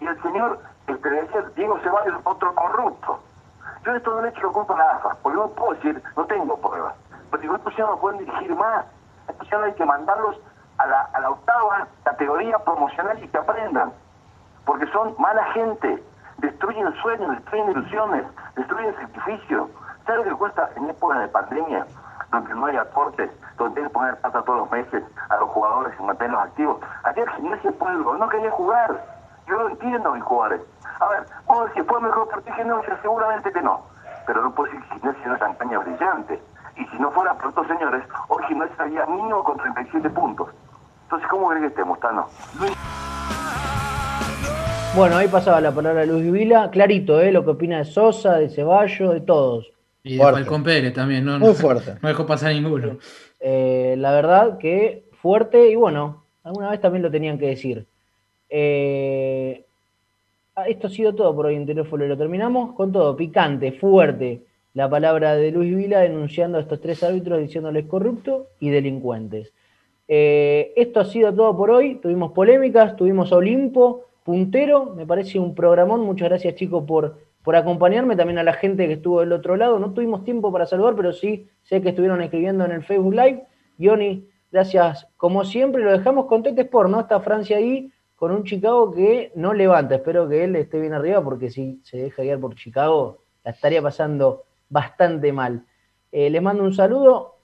Y 0.00 0.06
el 0.06 0.22
señor, 0.22 0.58
el 0.88 0.98
que 1.00 1.08
decía 1.08 1.42
Diego 1.54 1.78
Ceballos, 1.80 2.20
otro 2.24 2.54
corrupto. 2.54 3.20
Yo 3.84 3.92
de 3.92 4.00
todo 4.00 4.24
hecho 4.26 4.40
lo 4.42 4.52
culpo 4.52 4.74
a 4.74 4.78
la 4.78 4.90
AFA, 4.96 5.16
porque 5.22 5.38
no 5.38 5.48
puedo 5.50 5.74
decir, 5.74 6.02
no 6.16 6.24
tengo 6.26 6.56
pruebas. 6.56 6.94
Pero 7.30 7.58
ya 7.76 7.86
no 7.86 7.98
pueden 7.98 8.18
dirigir 8.18 8.54
más. 8.56 8.84
No 9.50 9.64
hay 9.64 9.72
que 9.74 9.84
mandarlos 9.84 10.36
a 10.78 10.86
la, 10.86 11.02
a 11.12 11.20
la 11.20 11.30
octava 11.30 11.86
categoría 12.04 12.58
promocional 12.58 13.22
y 13.22 13.28
que 13.28 13.38
aprendan. 13.38 13.92
Porque 14.64 14.86
son 14.88 15.14
mala 15.18 15.44
gente. 15.52 16.02
Destruyen 16.38 16.92
sueños, 17.02 17.30
destruyen 17.36 17.70
ilusiones, 17.70 18.24
destruyen 18.54 18.94
sacrificio. 18.96 19.70
¿Sabes 20.06 20.24
lo 20.24 20.30
que 20.32 20.38
cuesta 20.38 20.70
en 20.76 20.88
época 20.88 21.18
de 21.18 21.28
pandemia? 21.28 21.86
donde 22.30 22.54
no 22.54 22.66
hay 22.66 22.76
aportes, 22.76 23.30
donde 23.56 23.80
hay 23.80 23.86
que 23.86 23.92
poner 23.92 24.16
plata 24.20 24.42
todos 24.42 24.60
los 24.60 24.70
meses 24.70 25.02
a 25.28 25.36
los 25.36 25.48
jugadores 25.50 25.94
y 25.98 26.02
mantenerlos 26.02 26.42
activos. 26.42 26.80
Ayer 27.04 27.28
Gimnasia 27.30 27.72
Pueblo 27.72 28.14
no 28.16 28.28
quería 28.28 28.50
jugar. 28.50 29.04
Yo 29.46 29.56
lo 29.56 29.68
entiendo, 29.70 30.12
mis 30.12 30.22
jugadores. 30.22 30.60
A 31.00 31.08
ver, 31.08 31.26
vos 31.46 31.68
decís, 31.68 31.84
¿fue 31.88 32.00
mejor 32.00 32.28
partido 32.28 32.56
Gimnasia? 32.56 32.98
Seguramente 33.00 33.52
que 33.52 33.62
no. 33.62 33.82
Pero 34.26 34.42
no 34.42 34.50
puedo 34.52 34.70
decir 34.70 34.86
que 34.88 34.94
Gimnasia 34.96 35.20
es 35.20 35.26
una 35.26 35.38
campaña 35.38 35.78
brillante. 35.78 36.42
Y 36.76 36.86
si 36.86 36.98
no 36.98 37.10
fuera 37.10 37.34
por 37.34 37.48
estos 37.48 37.66
señores, 37.66 38.04
hoy 38.28 38.44
Gimnasia 38.44 38.72
estaría 38.72 39.06
mínimo 39.06 39.42
con 39.42 39.56
37 39.56 40.10
puntos. 40.10 40.48
Entonces, 41.08 41.28
¿cómo 41.30 41.48
crees 41.48 41.62
que 41.62 41.68
estemos, 41.68 41.98
Tano? 42.00 42.28
Bueno, 44.94 45.16
ahí 45.16 45.26
pasaba 45.28 45.58
la 45.58 45.72
palabra 45.72 46.04
Luis 46.04 46.30
Vila. 46.30 46.68
Clarito, 46.70 47.18
¿eh? 47.18 47.32
Lo 47.32 47.44
que 47.44 47.52
opina 47.52 47.78
de 47.78 47.86
Sosa, 47.86 48.36
de 48.36 48.50
Ceballos, 48.50 49.14
de 49.14 49.22
todos. 49.22 49.72
Y 50.02 50.18
de 50.18 50.22
Falcón 50.22 50.62
Pérez 50.62 50.92
también, 50.92 51.24
¿no? 51.24 51.38
Muy 51.38 51.54
fuerte. 51.54 51.94
No 52.02 52.08
dejó 52.08 52.26
pasar 52.26 52.52
ninguno. 52.52 52.98
Eh, 53.40 53.94
la 53.96 54.12
verdad 54.12 54.58
que 54.58 55.04
fuerte 55.22 55.70
y 55.70 55.76
bueno, 55.76 56.24
alguna 56.44 56.72
vez 56.72 56.80
también 56.82 57.02
lo 57.02 57.10
tenían 57.10 57.38
que 57.38 57.46
decir. 57.46 57.86
Eh, 58.50 59.64
esto 60.66 60.88
ha 60.88 60.90
sido 60.90 61.14
todo 61.14 61.34
por 61.34 61.46
hoy 61.46 61.54
en 61.54 61.64
Teléfono. 61.64 62.04
Lo 62.04 62.18
terminamos 62.18 62.74
con 62.74 62.92
todo, 62.92 63.16
picante, 63.16 63.72
fuerte. 63.72 64.42
La 64.74 64.90
palabra 64.90 65.36
de 65.36 65.52
Luis 65.52 65.74
Vila 65.74 66.00
denunciando 66.00 66.58
a 66.58 66.60
estos 66.60 66.82
tres 66.82 67.02
árbitros 67.02 67.40
diciéndoles 67.40 67.86
corruptos 67.86 68.48
y 68.60 68.68
delincuentes. 68.68 69.54
Eh, 70.08 70.72
esto 70.74 71.00
ha 71.00 71.04
sido 71.04 71.32
todo 71.32 71.56
por 71.56 71.70
hoy. 71.70 71.96
Tuvimos 71.96 72.32
polémicas, 72.32 72.96
tuvimos 72.96 73.30
Olimpo, 73.30 74.06
puntero. 74.24 74.94
Me 74.96 75.06
parece 75.06 75.38
un 75.38 75.54
programón. 75.54 76.00
Muchas 76.00 76.30
gracias, 76.30 76.54
chicos, 76.54 76.84
por, 76.84 77.18
por 77.42 77.54
acompañarme. 77.54 78.16
También 78.16 78.38
a 78.38 78.42
la 78.42 78.54
gente 78.54 78.86
que 78.86 78.94
estuvo 78.94 79.20
del 79.20 79.32
otro 79.32 79.56
lado. 79.56 79.78
No 79.78 79.92
tuvimos 79.92 80.24
tiempo 80.24 80.50
para 80.50 80.66
saludar, 80.66 80.96
pero 80.96 81.12
sí 81.12 81.46
sé 81.62 81.82
que 81.82 81.90
estuvieron 81.90 82.22
escribiendo 82.22 82.64
en 82.64 82.72
el 82.72 82.82
Facebook 82.82 83.14
Live. 83.14 83.44
Yoni, 83.76 84.26
gracias 84.50 85.06
como 85.16 85.44
siempre. 85.44 85.84
Lo 85.84 85.92
dejamos 85.92 86.26
con 86.26 86.42
Tete 86.42 86.62
Sport, 86.62 86.90
¿no? 86.90 87.00
Está 87.00 87.20
Francia 87.20 87.58
ahí 87.58 87.92
con 88.16 88.32
un 88.32 88.44
Chicago 88.44 88.90
que 88.90 89.30
no 89.36 89.52
levanta. 89.52 89.94
Espero 89.94 90.28
que 90.28 90.42
él 90.42 90.56
esté 90.56 90.80
bien 90.80 90.94
arriba, 90.94 91.22
porque 91.22 91.50
si 91.50 91.80
se 91.84 91.98
deja 91.98 92.22
guiar 92.22 92.40
por 92.40 92.56
Chicago, 92.56 93.18
la 93.44 93.52
estaría 93.52 93.80
pasando 93.80 94.44
bastante 94.68 95.32
mal. 95.32 95.64
Eh, 96.10 96.28
les 96.28 96.42
mando 96.42 96.64
un 96.64 96.74
saludo. 96.74 97.37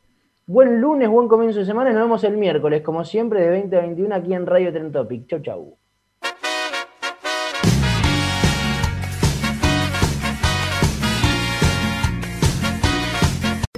Buen 0.46 0.78
lunes, 0.80 1.08
buen 1.08 1.26
comienzo 1.26 1.60
de 1.60 1.64
semana 1.64 1.90
nos 1.92 2.02
vemos 2.02 2.22
el 2.24 2.36
miércoles, 2.36 2.82
como 2.82 3.02
siempre, 3.04 3.40
de 3.40 3.48
20 3.48 3.76
a 3.76 3.80
21 3.80 4.14
aquí 4.14 4.34
en 4.34 4.44
Radio 4.46 4.72
Tren 4.72 4.92
Topic. 4.92 5.26
Chau, 5.26 5.40
chau. 5.40 5.78